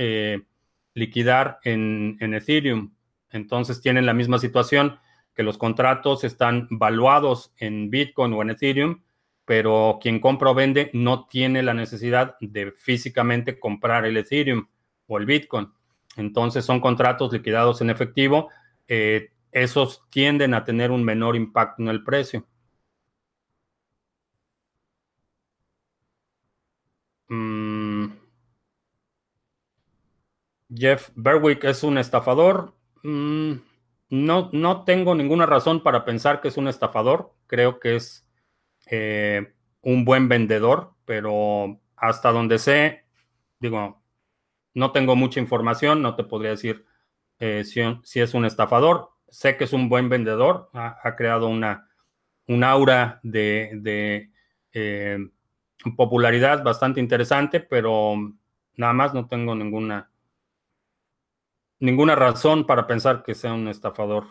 liquidar 0.93 1.59
en 1.63 2.17
Ethereum 2.33 2.91
entonces 3.31 3.81
tienen 3.81 4.05
la 4.05 4.13
misma 4.13 4.39
situación 4.39 4.99
que 5.35 5.43
los 5.43 5.57
contratos 5.57 6.23
están 6.23 6.67
valuados 6.69 7.53
en 7.57 7.89
Bitcoin 7.89 8.33
o 8.33 8.41
en 8.41 8.49
Ethereum, 8.51 9.01
pero 9.45 9.99
quien 10.01 10.19
compra 10.19 10.51
o 10.51 10.53
vende 10.53 10.91
no 10.93 11.27
tiene 11.27 11.63
la 11.63 11.73
necesidad 11.73 12.35
de 12.39 12.71
físicamente 12.71 13.59
comprar 13.59 14.05
el 14.05 14.17
Ethereum 14.17 14.67
o 15.07 15.17
el 15.17 15.25
Bitcoin. 15.25 15.71
Entonces 16.17 16.65
son 16.65 16.79
contratos 16.81 17.31
liquidados 17.31 17.81
en 17.81 17.89
efectivo. 17.89 18.49
Eh, 18.87 19.31
esos 19.51 20.03
tienden 20.09 20.53
a 20.53 20.63
tener 20.63 20.91
un 20.91 21.03
menor 21.03 21.35
impacto 21.35 21.81
en 21.81 21.89
el 21.89 22.03
precio. 22.03 22.45
Mm. 27.29 28.11
Jeff 30.73 31.09
Berwick 31.15 31.63
es 31.63 31.83
un 31.83 31.97
estafador. 31.97 32.73
Mm, 33.03 33.53
no, 34.09 34.49
no 34.53 34.83
tengo 34.83 35.15
ninguna 35.15 35.45
razón 35.45 35.83
para 35.83 36.05
pensar 36.05 36.41
que 36.41 36.47
es 36.47 36.57
un 36.57 36.67
estafador. 36.67 37.33
Creo 37.47 37.79
que 37.79 37.95
es 37.95 38.27
eh, 38.89 39.53
un 39.81 40.05
buen 40.05 40.27
vendedor, 40.27 40.93
pero 41.05 41.79
hasta 41.95 42.31
donde 42.31 42.59
sé, 42.59 43.05
digo, 43.59 44.01
no 44.73 44.91
tengo 44.91 45.15
mucha 45.15 45.39
información, 45.39 46.01
no 46.01 46.15
te 46.15 46.23
podría 46.23 46.51
decir 46.51 46.85
eh, 47.39 47.63
si, 47.63 48.19
es 48.19 48.33
un 48.33 48.45
estafador. 48.45 49.11
Sé 49.27 49.57
que 49.57 49.65
es 49.65 49.73
un 49.73 49.89
buen 49.89 50.09
vendedor, 50.09 50.69
ha, 50.73 51.15
creado 51.15 51.47
una, 51.47 51.87
un 52.47 52.63
aura 52.63 53.19
de, 53.21 54.31
eh, 54.73 55.17
popularidad 55.95 56.63
bastante 56.63 56.99
interesante, 56.99 57.59
pero 57.59 58.15
nada 58.75 58.93
más 58.93 59.13
no 59.13 59.27
tengo 59.27 59.53
ninguna 59.53 60.09
ninguna 61.79 62.15
razón 62.15 62.65
para 62.65 62.87
pensar 62.87 63.23
que 63.23 63.35
sea 63.35 63.53
un 63.53 63.67
estafador. 63.67 64.25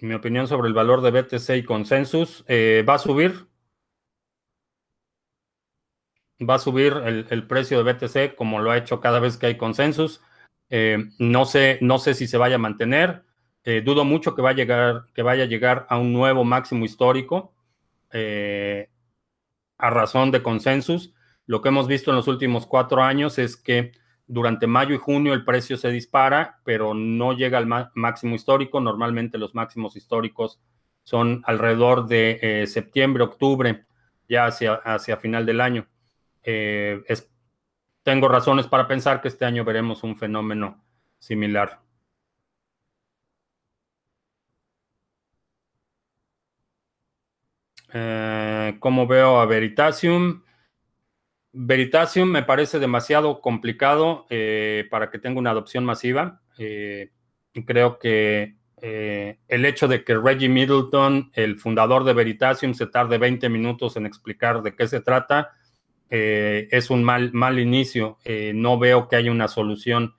Mi 0.00 0.14
opinión 0.14 0.46
sobre 0.46 0.68
el 0.68 0.74
valor 0.74 1.00
de 1.00 1.10
BTC 1.10 1.56
y 1.56 1.64
consensus. 1.64 2.44
Eh, 2.48 2.84
va 2.86 2.94
a 2.94 2.98
subir. 2.98 3.46
Va 6.38 6.56
a 6.56 6.58
subir 6.58 6.92
el, 7.30 7.46
precio 7.46 7.82
de 7.82 7.92
BTC 7.92 8.34
como 8.34 8.60
lo 8.60 8.70
ha 8.70 8.76
hecho 8.76 9.00
cada 9.00 9.20
vez 9.20 9.38
que 9.38 9.46
hay 9.46 9.56
consensus. 9.56 10.22
Eh, 10.68 10.98
no, 11.18 11.46
sé, 11.46 11.78
no 11.80 11.98
sé 11.98 12.12
si 12.12 12.26
se 12.26 12.36
vaya 12.36 12.56
a 12.56 12.58
mantener. 12.58 13.24
Eh, 13.64 13.80
dudo 13.82 14.04
mucho 14.04 14.34
que, 14.34 14.42
va 14.42 14.50
a 14.50 14.52
llegar, 14.52 15.06
que 15.14 15.22
vaya 15.22 15.44
a 15.44 15.46
llegar 15.46 15.86
a 15.88 15.96
un 15.98 16.12
nuevo 16.12 16.44
máximo 16.44 16.84
histórico 16.84 17.54
a 19.78 19.90
razón 19.90 20.30
de 20.30 20.42
consensus. 20.42 21.14
Lo 21.46 21.62
que 21.62 21.68
hemos 21.68 21.86
visto 21.86 22.10
en 22.10 22.16
los 22.16 22.28
últimos 22.28 22.66
cuatro 22.66 23.02
años 23.02 23.38
es 23.38 23.56
que 23.56 23.92
durante 24.26 24.66
mayo 24.66 24.94
y 24.94 24.98
junio 24.98 25.32
el 25.32 25.44
precio 25.44 25.76
se 25.76 25.90
dispara, 25.90 26.60
pero 26.64 26.94
no 26.94 27.32
llega 27.32 27.58
al 27.58 27.90
máximo 27.94 28.34
histórico. 28.34 28.80
Normalmente 28.80 29.38
los 29.38 29.54
máximos 29.54 29.96
históricos 29.96 30.60
son 31.04 31.42
alrededor 31.46 32.06
de 32.06 32.38
eh, 32.42 32.66
septiembre, 32.66 33.22
octubre, 33.22 33.86
ya 34.28 34.46
hacia, 34.46 34.74
hacia 34.74 35.16
final 35.18 35.46
del 35.46 35.60
año. 35.60 35.86
Eh, 36.42 37.02
tengo 38.02 38.28
razones 38.28 38.66
para 38.66 38.88
pensar 38.88 39.20
que 39.20 39.28
este 39.28 39.44
año 39.44 39.64
veremos 39.64 40.02
un 40.02 40.16
fenómeno 40.16 40.84
similar. 41.18 41.80
Eh, 47.92 48.45
¿Cómo 48.86 49.08
veo 49.08 49.40
a 49.40 49.46
Veritasium? 49.46 50.44
Veritasium 51.52 52.30
me 52.30 52.44
parece 52.44 52.78
demasiado 52.78 53.40
complicado 53.40 54.26
eh, 54.30 54.86
para 54.92 55.10
que 55.10 55.18
tenga 55.18 55.40
una 55.40 55.50
adopción 55.50 55.84
masiva. 55.84 56.40
Eh, 56.56 57.10
creo 57.66 57.98
que 57.98 58.54
eh, 58.80 59.40
el 59.48 59.64
hecho 59.64 59.88
de 59.88 60.04
que 60.04 60.14
Reggie 60.14 60.48
Middleton, 60.48 61.32
el 61.34 61.58
fundador 61.58 62.04
de 62.04 62.12
Veritasium, 62.12 62.74
se 62.74 62.86
tarde 62.86 63.18
20 63.18 63.48
minutos 63.48 63.96
en 63.96 64.06
explicar 64.06 64.62
de 64.62 64.76
qué 64.76 64.86
se 64.86 65.00
trata, 65.00 65.50
es 66.08 66.88
un 66.88 67.02
mal, 67.02 67.32
mal 67.32 67.58
inicio. 67.58 68.18
no 68.54 68.78
veo 68.78 69.08
que 69.08 69.16
haya 69.16 69.32
una 69.32 69.48
solución 69.48 70.14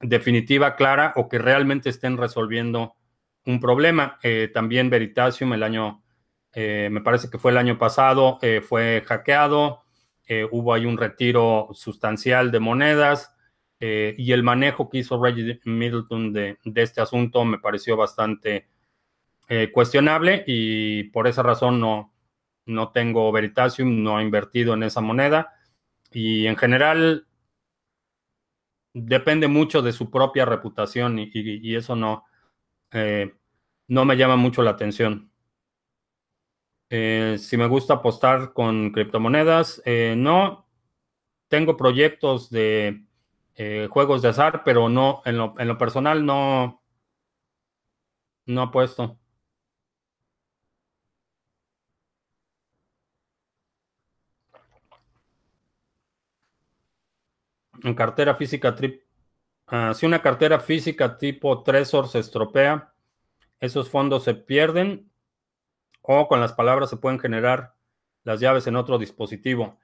definitiva, 0.00 0.74
clara, 0.74 1.12
o 1.14 1.28
que 1.28 1.38
realmente 1.38 1.90
estén 1.90 2.16
resolviendo 2.16 2.96
un 3.46 3.60
problema. 3.60 4.18
también 4.52 4.90
Veritasium 4.90 5.52
el 5.52 5.62
año, 5.62 6.02
me 6.54 7.00
parece 7.00 7.30
que 7.30 7.38
fue 7.38 7.52
el 7.52 7.58
año 7.58 7.78
pasado, 7.78 8.38
fue 8.68 9.02
hackeado. 9.06 9.82
Eh, 10.32 10.46
hubo 10.48 10.72
ahí 10.72 10.86
un 10.86 10.96
retiro 10.96 11.70
sustancial 11.72 12.52
de 12.52 12.60
monedas 12.60 13.34
eh, 13.80 14.14
y 14.16 14.30
el 14.30 14.44
manejo 14.44 14.88
que 14.88 14.98
hizo 14.98 15.20
Reggie 15.20 15.60
Middleton 15.64 16.32
de, 16.32 16.56
este 16.76 17.00
asunto 17.00 17.44
me 17.44 17.58
pareció 17.58 17.96
bastante 17.96 18.68
eh, 19.48 19.72
cuestionable 19.72 20.44
y 20.46 21.02
por 21.10 21.26
esa 21.26 21.42
razón 21.42 21.80
no, 21.80 22.14
no 22.64 22.92
tengo 22.92 23.32
Veritasium, 23.32 24.04
no 24.04 24.20
he 24.20 24.22
invertido 24.22 24.74
en 24.74 24.84
esa 24.84 25.00
moneda 25.00 25.52
y 26.12 26.46
en 26.46 26.56
general 26.56 27.26
depende 28.94 29.48
mucho 29.48 29.82
de 29.82 29.90
su 29.90 30.12
propia 30.12 30.44
reputación 30.44 31.18
y, 31.18 31.74
eso 31.74 31.96
no, 31.96 32.24
no 33.88 34.04
me 34.04 34.16
llama 34.16 34.36
mucho 34.36 34.62
la 34.62 34.70
atención. 34.70 35.29
Eh, 36.90 37.36
si 37.38 37.56
me 37.56 37.66
gusta 37.68 37.94
apostar 37.94 38.52
con 38.52 38.90
criptomonedas, 38.92 39.80
eh, 39.84 40.14
no. 40.16 40.66
Tengo 41.48 41.76
proyectos 41.76 42.50
de 42.50 43.04
eh, 43.56 43.88
juegos 43.90 44.22
de 44.22 44.28
azar, 44.30 44.62
pero 44.64 44.88
no, 44.90 45.22
en 45.26 45.38
lo, 45.38 45.54
en 45.58 45.68
lo 45.68 45.78
personal 45.78 46.26
no, 46.26 46.82
no 48.46 48.62
apuesto. 48.62 49.18
En 57.82 57.94
cartera 57.94 58.34
física, 58.34 58.74
ah, 59.68 59.94
si 59.94 60.06
una 60.06 60.22
cartera 60.22 60.60
física 60.60 61.18
tipo 61.18 61.62
Trezor 61.62 62.08
se 62.08 62.18
estropea, 62.20 62.94
esos 63.60 63.90
fondos 63.90 64.24
se 64.24 64.34
pierden 64.34 65.09
o 66.12 66.26
con 66.26 66.40
las 66.40 66.52
palabras 66.54 66.90
se 66.90 66.96
pueden 66.96 67.20
generar 67.20 67.74
las 68.24 68.40
llaves 68.40 68.66
en 68.66 68.74
otro 68.74 68.98
dispositivo. 68.98 69.78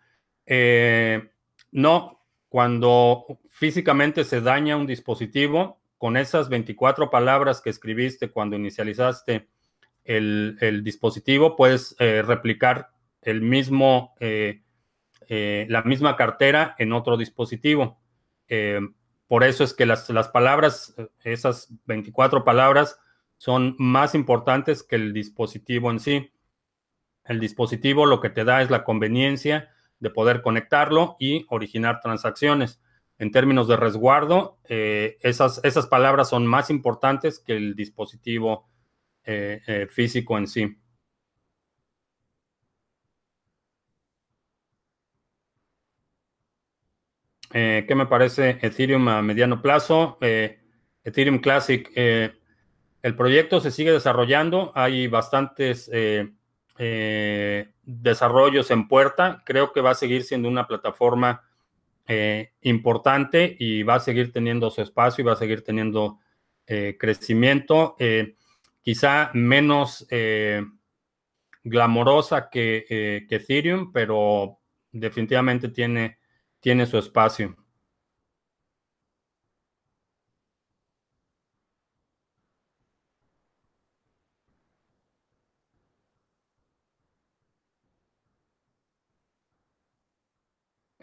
Eh, 0.44 1.30
no, 1.70 2.26
cuando 2.48 3.38
físicamente 3.48 4.24
se 4.24 4.40
daña 4.40 4.76
un 4.76 4.88
dispositivo, 4.88 5.80
con 5.98 6.16
esas 6.16 6.48
24 6.48 7.10
palabras 7.10 7.60
que 7.60 7.70
escribiste 7.70 8.28
cuando 8.28 8.56
inicializaste 8.56 9.48
el, 10.02 10.82
dispositivo, 10.82 11.54
puedes 11.54 11.94
eh, 12.00 12.22
replicar 12.22 12.90
el 13.22 13.40
mismo, 13.40 14.16
eh, 14.18 14.62
la 15.28 15.82
misma 15.82 16.16
cartera 16.16 16.74
en 16.78 16.92
otro 16.92 17.16
dispositivo. 17.16 18.00
por 19.28 19.44
eso 19.44 19.62
es 19.62 19.74
que 19.74 19.86
las, 19.86 20.10
las 20.10 20.28
palabras, 20.28 20.92
esas 21.22 21.68
24 21.84 22.42
palabras, 22.44 22.98
son 23.38 23.76
más 23.78 24.14
importantes 24.14 24.82
que 24.82 24.96
el 24.96 25.12
dispositivo 25.12 25.90
en 25.90 26.00
sí. 26.00 26.30
El 27.24 27.40
dispositivo 27.40 28.06
lo 28.06 28.20
que 28.20 28.30
te 28.30 28.44
da 28.44 28.62
es 28.62 28.70
la 28.70 28.84
conveniencia 28.84 29.70
de 29.98 30.10
poder 30.10 30.42
conectarlo 30.42 31.16
y 31.18 31.46
originar 31.48 32.00
transacciones. 32.00 32.80
En 33.18 33.30
términos 33.30 33.66
de 33.66 33.76
resguardo, 33.76 34.58
eh, 34.68 35.16
esas, 35.22 35.60
esas, 35.64 35.86
palabras 35.86 36.28
son 36.28 36.46
más 36.46 36.68
importantes 36.70 37.38
que 37.38 37.56
el 37.56 37.74
dispositivo 37.74 38.68
eh, 39.24 39.62
eh, 39.66 39.86
físico 39.90 40.36
en 40.38 40.46
sí. 40.46 40.78
¿Qué 47.50 47.94
me 47.94 48.04
parece 48.04 48.58
Ethereum 48.60 49.08
a 49.08 49.22
mediano 49.22 49.62
plazo? 49.62 50.18
Ethereum 50.20 51.38
Classic 51.38 51.90
el 53.06 53.14
proyecto 53.14 53.60
se 53.60 53.70
sigue 53.70 53.92
desarrollando, 53.92 54.72
hay 54.74 55.06
bastantes 55.06 55.88
eh, 55.92 56.32
eh, 56.76 57.70
desarrollos 57.84 58.72
en 58.72 58.88
puerta. 58.88 59.44
Creo 59.46 59.72
que 59.72 59.80
va 59.80 59.90
a 59.90 59.94
seguir 59.94 60.24
siendo 60.24 60.48
una 60.48 60.66
plataforma 60.66 61.48
eh, 62.08 62.50
importante 62.62 63.56
y 63.60 63.84
va 63.84 63.94
a 63.94 64.00
seguir 64.00 64.32
teniendo 64.32 64.70
su 64.70 64.82
espacio 64.82 65.22
y 65.22 65.24
va 65.24 65.34
a 65.34 65.36
seguir 65.36 65.62
teniendo 65.62 66.18
crecimiento. 66.66 67.94
quizá 68.82 69.30
menos 69.34 70.04
glamorosa 71.62 72.50
que, 72.50 73.24
que, 73.28 73.36
Ethereum, 73.36 73.92
pero 73.92 74.58
definitivamente 74.90 75.68
tiene, 75.68 76.18
tiene 76.58 76.86
su 76.86 76.98
espacio. 76.98 77.54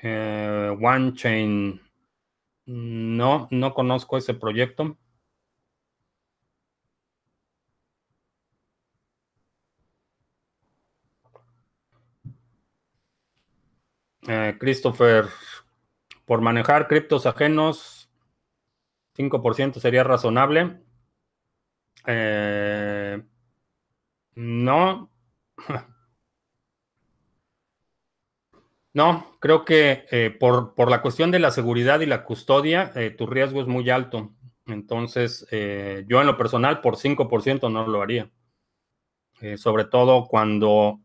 Eh, 0.04 0.78
One 0.82 1.14
Chain. 1.14 1.82
No, 2.66 3.48
no 3.52 3.74
conozco 3.74 4.18
ese 4.18 4.34
proyecto. 4.34 4.98
Eh, 14.28 14.58
Christopher, 14.60 15.26
por 16.26 16.42
manejar 16.42 16.88
criptos 16.88 17.26
ajenos, 17.26 18.10
5% 19.16 19.80
sería 19.80 20.04
razonable. 20.04 20.82
Eh, 22.06 23.24
no. 24.36 25.10
No, 28.94 29.36
creo 29.40 29.66
que 29.66 30.06
eh, 30.12 30.30
por, 30.40 30.90
la 30.90 31.02
cuestión 31.02 31.32
de 31.32 31.40
la 31.40 31.50
seguridad 31.50 32.00
y 32.02 32.06
la 32.06 32.24
custodia, 32.24 32.92
eh, 32.96 33.10
tu 33.10 33.26
riesgo 33.26 33.60
es 33.62 33.68
muy 33.68 33.90
alto. 33.90 34.32
Entonces, 34.68 35.48
eh, 35.52 36.06
yo 36.08 36.22
en 36.22 36.28
lo 36.28 36.38
personal, 36.38 36.80
por 36.80 36.96
5% 36.98 37.72
no 37.72 37.88
lo 37.88 38.02
haría. 38.02 38.30
sobre 39.58 39.84
todo 39.84 40.26
cuando 40.28 41.02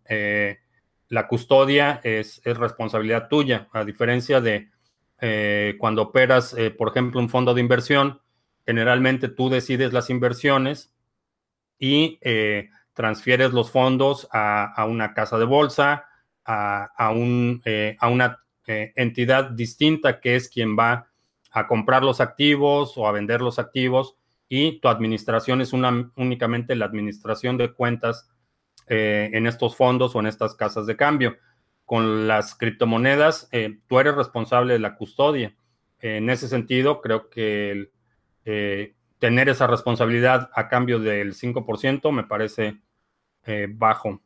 la 1.09 1.26
custodia 1.26 2.01
es, 2.05 2.41
es, 2.45 2.57
responsabilidad 2.57 3.28
tuya, 3.28 3.68
a 3.72 3.84
diferencia 3.84 4.41
de 4.41 4.68
cuando 5.78 6.03
operas, 6.03 6.55
por 6.76 6.89
ejemplo, 6.89 7.20
un 7.20 7.28
fondo 7.28 7.55
de 7.55 7.61
inversión, 7.61 8.20
generalmente 8.64 9.28
tú 9.28 9.49
decides 9.49 9.93
las 9.93 10.09
inversiones 10.11 10.95
y 11.80 12.20
transfieres 12.95 13.53
los 13.53 13.72
fondos 13.72 14.28
a, 14.30 14.72
a 14.72 14.84
una 14.84 15.14
casa 15.14 15.36
de 15.39 15.45
bolsa 15.45 16.07
a, 16.49 17.11
un, 17.11 17.61
eh, 17.64 17.96
a 18.01 18.09
una 18.09 18.42
eh, 18.66 18.92
entidad 18.96 19.51
distinta 19.51 20.20
que 20.20 20.34
es 20.34 20.49
quien 20.49 20.78
va 20.78 21.11
a 21.51 21.66
comprar 21.66 22.03
los 22.03 22.20
activos 22.20 22.96
o 22.96 23.07
a 23.07 23.12
vender 23.12 23.42
los 23.42 23.59
activos 23.59 24.16
y 24.49 24.80
tu 24.80 24.88
administración 24.88 25.61
es 25.61 25.74
una, 25.74 26.11
únicamente 26.16 26.74
la 26.74 26.86
administración 26.86 27.59
de 27.59 27.72
cuentas 27.72 28.30
eh, 28.86 29.30
en 29.34 29.46
estos 29.46 29.76
fondos 29.76 30.16
o 30.16 30.20
en 30.20 30.26
estas 30.26 30.55
casas 30.55 30.86
de 30.86 30.96
cambio. 30.96 31.36
Con 31.84 32.26
las 32.26 32.55
criptomonedas, 32.55 33.49
tú 33.86 33.99
eres 33.99 34.14
responsable 34.14 34.74
de 34.74 34.78
la 34.78 34.94
custodia. 34.94 35.55
En 36.01 36.28
ese 36.28 36.46
sentido, 36.46 37.01
creo 37.01 37.30
que 37.30 37.90
tener 39.18 39.49
esa 39.49 39.66
responsabilidad 39.66 40.51
a 40.53 40.68
cambio 40.68 40.99
del 40.99 41.32
5% 41.32 42.12
me 42.12 42.24
parece 42.24 42.78
bajo. 43.70 44.20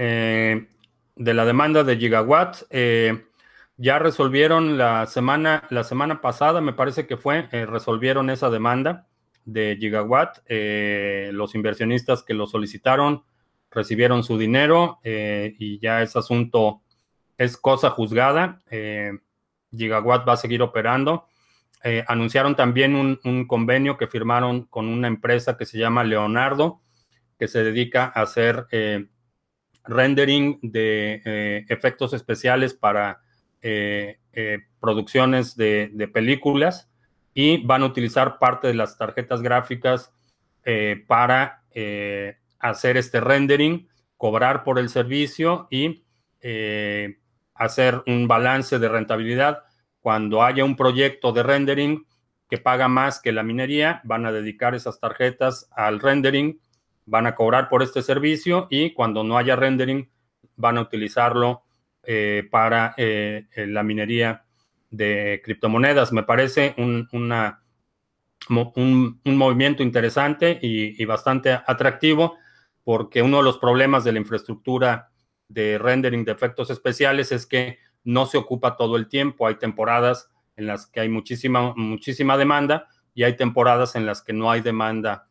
De 0.00 1.34
la 1.34 1.44
demanda 1.44 1.84
de 1.84 1.96
Gigawatt, 1.96 2.62
ya 3.80 3.98
resolvieron 3.98 4.76
la 4.76 5.06
semana, 5.06 5.64
la 5.70 5.84
semana 5.84 6.20
pasada, 6.20 6.60
me 6.60 6.74
parece 6.74 7.06
que 7.06 7.16
fue, 7.16 7.48
eh, 7.50 7.64
resolvieron 7.64 8.28
esa 8.28 8.50
demanda 8.50 9.06
de 9.46 9.78
Gigawatt. 9.80 10.40
Eh, 10.44 11.30
los 11.32 11.54
inversionistas 11.54 12.22
que 12.22 12.34
lo 12.34 12.46
solicitaron 12.46 13.24
recibieron 13.70 14.22
su 14.22 14.36
dinero 14.36 15.00
eh, 15.02 15.56
y 15.58 15.78
ya 15.78 16.02
ese 16.02 16.18
asunto 16.18 16.82
es 17.38 17.56
cosa 17.56 17.88
juzgada. 17.88 18.60
Gigawatt 19.70 20.28
va 20.28 20.34
a 20.34 20.36
seguir 20.36 20.60
operando. 20.60 21.26
anunciaron 22.06 22.54
también 22.56 22.94
un, 22.94 23.46
convenio 23.46 23.96
que 23.96 24.08
firmaron 24.08 24.66
con 24.66 24.88
una 24.88 25.08
empresa 25.08 25.56
que 25.56 25.64
se 25.64 25.78
llama 25.78 26.04
Leonardo, 26.04 26.82
que 27.38 27.48
se 27.48 27.64
dedica 27.64 28.12
a 28.14 28.20
hacer 28.20 28.66
rendering 29.84 30.58
de 30.62 31.64
efectos 31.68 32.12
especiales 32.12 32.74
para 32.74 33.20
eh, 33.62 34.18
eh, 34.32 34.60
producciones 34.80 35.54
de, 35.54 36.08
películas 36.14 36.90
y 37.34 37.62
van 37.66 37.82
a 37.82 37.86
utilizar 37.86 38.38
parte 38.38 38.68
de 38.68 38.74
las 38.74 38.96
tarjetas 38.96 39.42
gráficas 39.42 40.14
eh, 40.64 41.04
para 41.06 41.62
hacer 42.58 42.96
este 42.96 43.20
rendering, 43.20 43.86
cobrar 44.16 44.64
por 44.64 44.78
el 44.78 44.88
servicio 44.88 45.68
y 45.70 46.04
hacer 47.54 48.02
un 48.06 48.26
balance 48.26 48.78
de 48.78 48.88
rentabilidad. 48.88 49.64
Cuando 50.00 50.42
haya 50.42 50.64
un 50.64 50.76
proyecto 50.76 51.32
de 51.32 51.42
rendering 51.42 52.06
que 52.48 52.56
paga 52.56 52.88
más 52.88 53.20
que 53.20 53.32
la 53.32 53.42
minería, 53.42 54.00
van 54.04 54.24
a 54.24 54.32
dedicar 54.32 54.74
esas 54.74 54.98
tarjetas 54.98 55.68
al 55.72 56.00
rendering, 56.00 56.58
van 57.06 57.26
a 57.26 57.34
cobrar 57.34 57.68
por 57.68 57.82
este 57.82 58.02
servicio 58.02 58.66
y 58.70 58.92
cuando 58.92 59.24
no 59.24 59.38
haya 59.38 59.56
rendering, 59.56 60.08
van 60.56 60.78
a 60.78 60.82
utilizarlo 60.82 61.62
eh, 62.02 62.46
para 62.50 62.94
eh, 62.96 63.46
la 63.54 63.82
minería 63.82 64.44
de 64.90 65.40
criptomonedas. 65.44 66.12
Me 66.12 66.22
parece 66.22 66.74
un, 66.78 67.08
una, 67.12 67.62
un, 68.48 69.20
movimiento 69.24 69.82
interesante 69.82 70.58
y, 70.60 71.04
bastante 71.04 71.52
atractivo 71.52 72.36
porque 72.84 73.22
uno 73.22 73.38
de 73.38 73.44
los 73.44 73.58
problemas 73.58 74.04
de 74.04 74.12
la 74.12 74.18
infraestructura 74.18 75.10
de 75.48 75.78
rendering 75.78 76.24
de 76.24 76.32
efectos 76.32 76.70
especiales 76.70 77.32
es 77.32 77.46
que 77.46 77.78
no 78.04 78.26
se 78.26 78.38
ocupa 78.38 78.76
todo 78.76 78.96
el 78.96 79.08
tiempo. 79.08 79.46
Hay 79.46 79.56
temporadas 79.56 80.30
en 80.56 80.66
las 80.66 80.86
que 80.86 81.00
hay 81.00 81.08
muchísima, 81.08 81.74
muchísima 81.76 82.36
demanda 82.36 82.86
y 83.14 83.24
hay 83.24 83.36
temporadas 83.36 83.94
en 83.96 84.06
las 84.06 84.22
que 84.22 84.32
no 84.32 84.50
hay 84.50 84.60
demanda. 84.60 85.28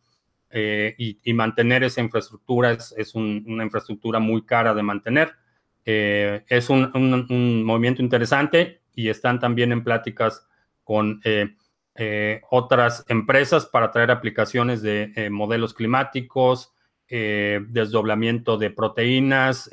Eh, 0.51 0.95
y, 0.97 1.33
mantener 1.33 1.83
esa 1.83 2.01
infraestructura 2.01 2.71
es, 2.71 3.13
una 3.13 3.63
infraestructura 3.63 4.19
muy 4.19 4.43
cara 4.43 4.73
de 4.73 4.83
mantener. 4.83 5.33
Eh, 5.85 6.43
es 6.47 6.69
un, 6.69 7.63
movimiento 7.65 8.01
interesante 8.01 8.81
y 8.95 9.09
están 9.09 9.39
también 9.39 9.71
en 9.71 9.83
pláticas 9.83 10.47
con 10.83 11.21
eh, 11.23 12.41
otras 12.49 13.05
empresas 13.09 13.65
para 13.65 13.91
traer 13.91 14.11
aplicaciones 14.11 14.81
de 14.81 15.29
modelos 15.31 15.73
climáticos, 15.73 16.73
desdoblamiento 17.09 18.57
de 18.57 18.69
proteínas, 18.71 19.69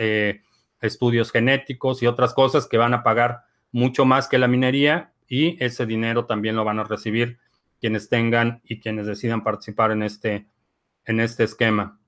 estudios 0.81 1.31
genéticos 1.31 2.03
y 2.03 2.07
otras 2.07 2.35
cosas 2.35 2.67
que 2.67 2.79
van 2.79 2.95
a 2.95 3.03
pagar 3.03 3.43
mucho 3.73 4.05
más 4.05 4.27
que 4.29 4.39
la 4.39 4.49
minería 4.49 5.13
y 5.29 5.63
ese 5.63 5.87
dinero 5.87 6.25
también 6.25 6.57
lo 6.57 6.65
van 6.65 6.79
a 6.79 6.85
recibir 6.85 7.39
quienes 7.81 8.09
tengan 8.09 8.61
y 8.65 8.81
quienes 8.81 9.07
decidan 9.07 9.45
participar 9.45 9.91
en 9.93 10.03
este, 10.03 10.47
en 11.07 11.21
este 11.21 11.45
esquema. 11.45 11.99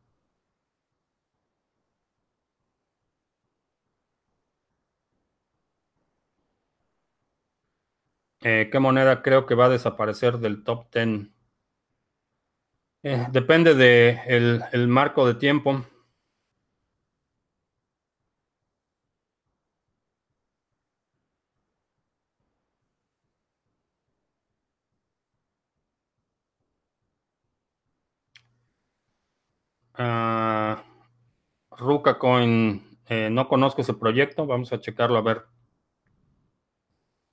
Eh, 8.40 8.68
¿Qué 8.70 8.78
moneda 8.78 9.22
creo 9.22 9.46
que 9.46 9.55
va 9.55 9.66
a 9.66 9.68
desaparecer 9.68 10.38
del 10.38 10.62
top 10.62 10.86
10? 10.92 11.28
Eh, 13.03 13.26
depende 13.30 13.74
del 13.74 14.18
de 14.26 14.64
el 14.72 14.88
marco 14.88 15.26
de 15.26 15.34
tiempo. 15.34 15.84
Uh, 29.99 30.76
Ruka 31.78 32.18
Coin, 32.18 32.99
eh, 33.09 33.30
no 33.30 33.49
conozco 33.49 33.80
ese 33.82 33.94
proyecto, 33.94 34.46
vamos 34.46 34.72
a 34.72 34.80
checarlo 34.80 35.18
a 35.18 35.22
ver. 35.22 35.46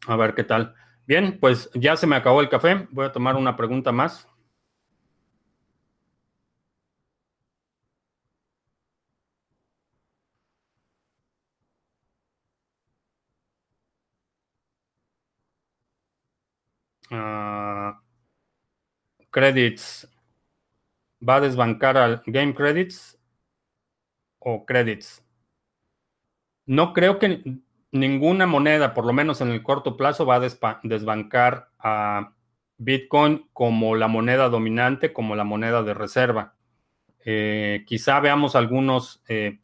A 0.07 0.16
ver 0.16 0.34
qué 0.34 0.43
tal. 0.43 0.74
Bien, 1.05 1.38
pues 1.39 1.70
ya 1.76 1.95
se 1.95 2.07
me 2.07 2.16
acabó 2.16 2.41
el 2.41 2.49
café. 2.49 2.88
Voy 2.89 3.05
a 3.05 3.11
tomar 3.11 3.36
una 3.36 3.55
pregunta 3.55 3.91
más. 3.91 4.28
Ah, 17.11 17.99
credits. 19.32 20.07
¿Va 21.28 21.38
a 21.38 21.41
desbancar 21.41 21.97
al 21.97 22.21
Game 22.26 22.53
Credits 22.53 23.19
o 24.39 24.65
Credits? 24.65 25.23
No 26.65 26.93
creo 26.93 27.19
que 27.19 27.59
ninguna 27.91 28.45
moneda, 28.45 28.93
por 28.93 29.05
lo 29.05 29.13
menos 29.13 29.41
en 29.41 29.49
el 29.49 29.63
corto 29.63 29.97
plazo, 29.97 30.26
va 30.26 30.36
a 30.36 30.80
desbancar 30.84 31.69
a 31.80 32.34
Bitcoin 32.78 33.47
como 33.53 33.95
la 33.95 34.07
moneda 34.07 34.49
dominante, 34.49 35.13
como 35.13 35.36
la 35.36 35.43
moneda 35.43 35.82
de 35.84 35.93
reserva. 35.93 36.55
Eh, 37.23 37.84
quizá 37.88 38.19
veamos 38.19 38.55
algunos, 38.55 39.23
eh, 39.28 39.59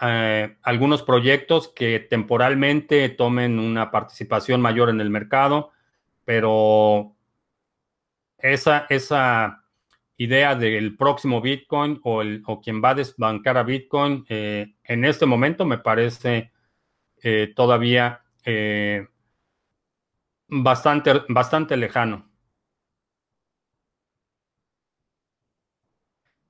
eh, 0.00 0.56
algunos 0.62 1.02
proyectos 1.02 1.68
que 1.68 1.98
temporalmente 1.98 3.08
tomen 3.08 3.58
una 3.58 3.90
participación 3.90 4.60
mayor 4.60 4.90
en 4.90 5.00
el 5.00 5.10
mercado, 5.10 5.72
pero 6.24 7.16
esa, 8.38 8.86
esa 8.88 9.59
idea 10.20 10.54
del 10.54 10.96
próximo 10.96 11.40
Bitcoin 11.40 11.98
o, 12.04 12.20
el, 12.20 12.42
o 12.46 12.60
quien 12.60 12.82
va 12.82 12.90
a 12.90 12.94
desbancar 12.94 13.56
a 13.56 13.62
Bitcoin 13.62 14.24
en 14.28 15.04
este 15.04 15.24
momento 15.24 15.64
me 15.64 15.78
parece 15.78 16.52
eh, 17.22 17.52
todavía 17.54 18.22
eh, 18.44 19.06
bastante, 20.48 21.22
bastante 21.28 21.76
lejano. 21.76 22.30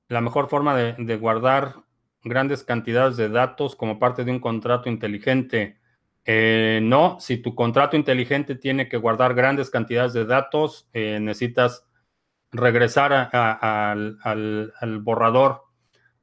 La 0.08 0.20
mejor 0.20 0.48
forma 0.48 0.76
de, 0.76 1.16
guardar 1.16 1.76
grandes 2.22 2.64
cantidades 2.64 3.16
de 3.16 3.28
datos 3.28 3.76
como 3.76 3.98
parte 3.98 4.24
de 4.24 4.32
un 4.32 4.40
contrato 4.40 4.88
inteligente. 4.88 5.78
Eh, 6.24 6.80
no, 6.82 7.18
si 7.20 7.38
tu 7.38 7.54
contrato 7.54 7.96
inteligente 7.96 8.56
tiene 8.56 8.88
que 8.88 8.96
guardar 8.96 9.34
grandes 9.34 9.70
cantidades 9.70 10.12
de 10.12 10.24
datos, 10.24 10.88
necesitas 10.92 11.86
regresar 12.53 13.30
al, 13.32 15.01
borrador 15.03 15.70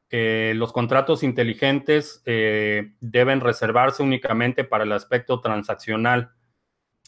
eh, 0.10 0.54
los 0.56 0.72
contratos 0.72 1.22
inteligentes 1.22 2.22
eh, 2.26 2.94
deben 3.02 3.42
reservarse 3.42 4.04
únicamente 4.04 4.64
para 4.64 4.86
el 4.86 4.94
aspecto 4.94 5.42
transaccional 5.42 6.32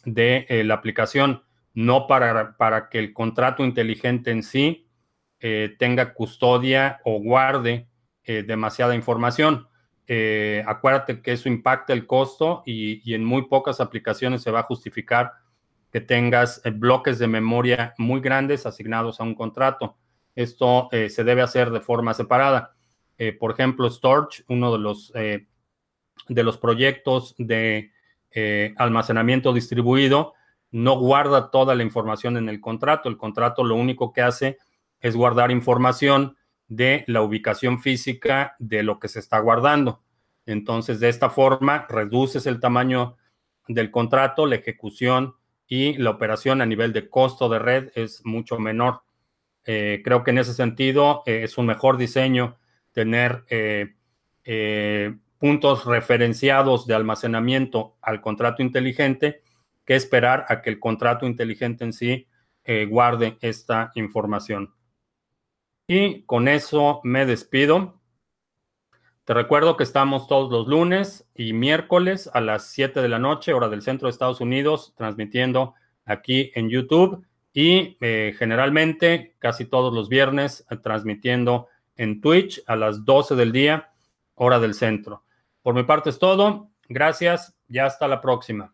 de 0.03 0.45
eh, 0.49 0.63
la 0.65 0.75
aplicación, 0.75 1.43
no 1.73 2.07
para, 2.07 2.57
para, 2.57 2.89
que 2.89 2.99
el 2.99 3.13
contrato 3.13 3.63
inteligente 3.63 4.31
en 4.31 4.43
sí 4.43 4.85
tenga 5.77 6.13
custodia 6.15 6.99
o 7.05 7.21
guarde 7.21 7.87
demasiada 8.25 8.93
información. 8.93 9.69
acuérdate 10.65 11.21
que 11.21 11.31
eso 11.31 11.47
impacta 11.47 11.93
el 11.93 12.05
costo 12.05 12.61
y, 12.65 13.09
y, 13.09 13.13
en 13.13 13.23
muy 13.23 13.43
pocas 13.43 13.79
aplicaciones 13.79 14.41
se 14.41 14.51
va 14.51 14.59
a 14.59 14.63
justificar 14.63 15.31
que 15.91 16.01
tengas 16.01 16.61
bloques 16.75 17.19
de 17.19 17.27
memoria 17.27 17.93
muy 17.97 18.19
grandes 18.21 18.65
asignados 18.65 19.19
a 19.19 19.23
un 19.23 19.35
contrato. 19.35 19.97
Esto 20.35 20.89
se 20.91 21.23
debe 21.23 21.41
hacer 21.41 21.71
de 21.71 21.81
forma 21.81 22.13
separada. 22.13 22.75
Eh, 23.19 23.33
por 23.33 23.51
ejemplo, 23.51 23.89
Storage, 23.89 24.43
uno 24.47 24.71
de 24.71 24.79
los 24.79 25.11
eh, 25.13 25.45
de 26.29 26.43
los 26.43 26.57
proyectos 26.57 27.35
de 27.37 27.91
eh, 28.31 28.73
almacenamiento 28.77 29.51
distribuido 29.51 30.33
no 30.71 30.97
guarda 30.99 31.51
toda 31.51 31.75
la 31.75 31.83
información 31.83 32.37
en 32.37 32.47
el 32.47 32.61
contrato. 32.61 33.09
El 33.09 33.17
contrato 33.17 33.63
lo 33.63 33.75
único 33.75 34.13
que 34.13 34.21
hace 34.21 34.57
es 35.01 35.15
guardar 35.15 35.51
información 35.51 36.37
de 36.67 37.03
la 37.07 37.21
ubicación 37.21 37.81
física 37.81 38.55
de 38.59 38.83
lo 38.83 38.99
que 38.99 39.07
se 39.07 39.19
está 39.19 39.39
guardando. 39.39 40.01
Entonces, 40.45 40.99
de 40.99 41.09
esta 41.09 41.29
forma, 41.29 41.87
reduces 41.89 42.45
el 42.45 42.59
tamaño 42.59 43.17
del 43.67 43.91
contrato, 43.91 44.45
la 44.45 44.55
ejecución 44.55 45.35
y 45.69 45.93
la 45.93 46.09
operación 46.09 46.61
a 46.61 46.65
nivel 46.65 46.91
de 46.91 47.07
costo 47.07 47.47
de 47.47 47.59
red 47.59 47.91
es 47.93 48.25
mucho 48.25 48.57
menor. 48.57 49.03
Eh, 49.65 50.01
creo 50.03 50.23
que 50.23 50.31
en 50.31 50.39
ese 50.39 50.55
sentido 50.55 51.21
eh, 51.27 51.43
es 51.43 51.59
un 51.59 51.67
mejor 51.67 51.97
diseño 51.97 52.57
tener 52.91 53.45
eh, 53.49 53.93
puntos 55.37 55.85
referenciados 55.85 56.87
de 56.87 56.95
almacenamiento 56.95 57.97
al 58.01 58.19
contrato 58.19 58.63
inteligente 58.63 59.43
que 59.85 59.95
esperar 59.95 60.45
a 60.49 60.63
que 60.63 60.71
el 60.71 60.79
contrato 60.79 61.27
inteligente 61.27 61.83
en 61.85 61.93
sí 61.93 62.27
guarde 62.87 63.39
esta 63.41 63.91
información. 63.95 64.75
Y 65.87 66.21
con 66.25 66.47
eso 66.47 67.01
me 67.03 67.25
despido. 67.25 67.98
Te 69.29 69.35
recuerdo 69.35 69.77
que 69.77 69.83
estamos 69.83 70.25
todos 70.25 70.51
los 70.51 70.67
lunes 70.67 71.29
y 71.35 71.53
miércoles 71.53 72.31
a 72.33 72.41
las 72.41 72.71
7 72.71 72.99
de 72.99 73.09
la 73.09 73.19
noche, 73.19 73.53
hora 73.53 73.69
del 73.69 73.83
centro 73.83 74.07
de 74.07 74.09
Estados 74.09 74.41
Unidos, 74.41 74.95
transmitiendo 74.97 75.75
aquí 76.03 76.51
en 76.55 76.67
YouTube 76.71 77.23
y 77.53 77.95
eh, 78.01 78.33
generalmente 78.39 79.35
casi 79.37 79.65
todos 79.65 79.93
los 79.93 80.09
viernes 80.09 80.65
eh, 80.71 80.77
transmitiendo 80.77 81.67
en 81.95 82.21
Twitch 82.21 82.63
a 82.65 82.75
las 82.75 83.05
12 83.05 83.35
del 83.35 83.51
día, 83.51 83.91
hora 84.33 84.59
del 84.59 84.73
centro. 84.73 85.23
Por 85.61 85.75
mi 85.75 85.83
parte 85.83 86.09
es 86.09 86.17
todo. 86.17 86.71
Gracias 86.87 87.55
y 87.67 87.77
hasta 87.77 88.07
la 88.07 88.21
próxima. 88.21 88.73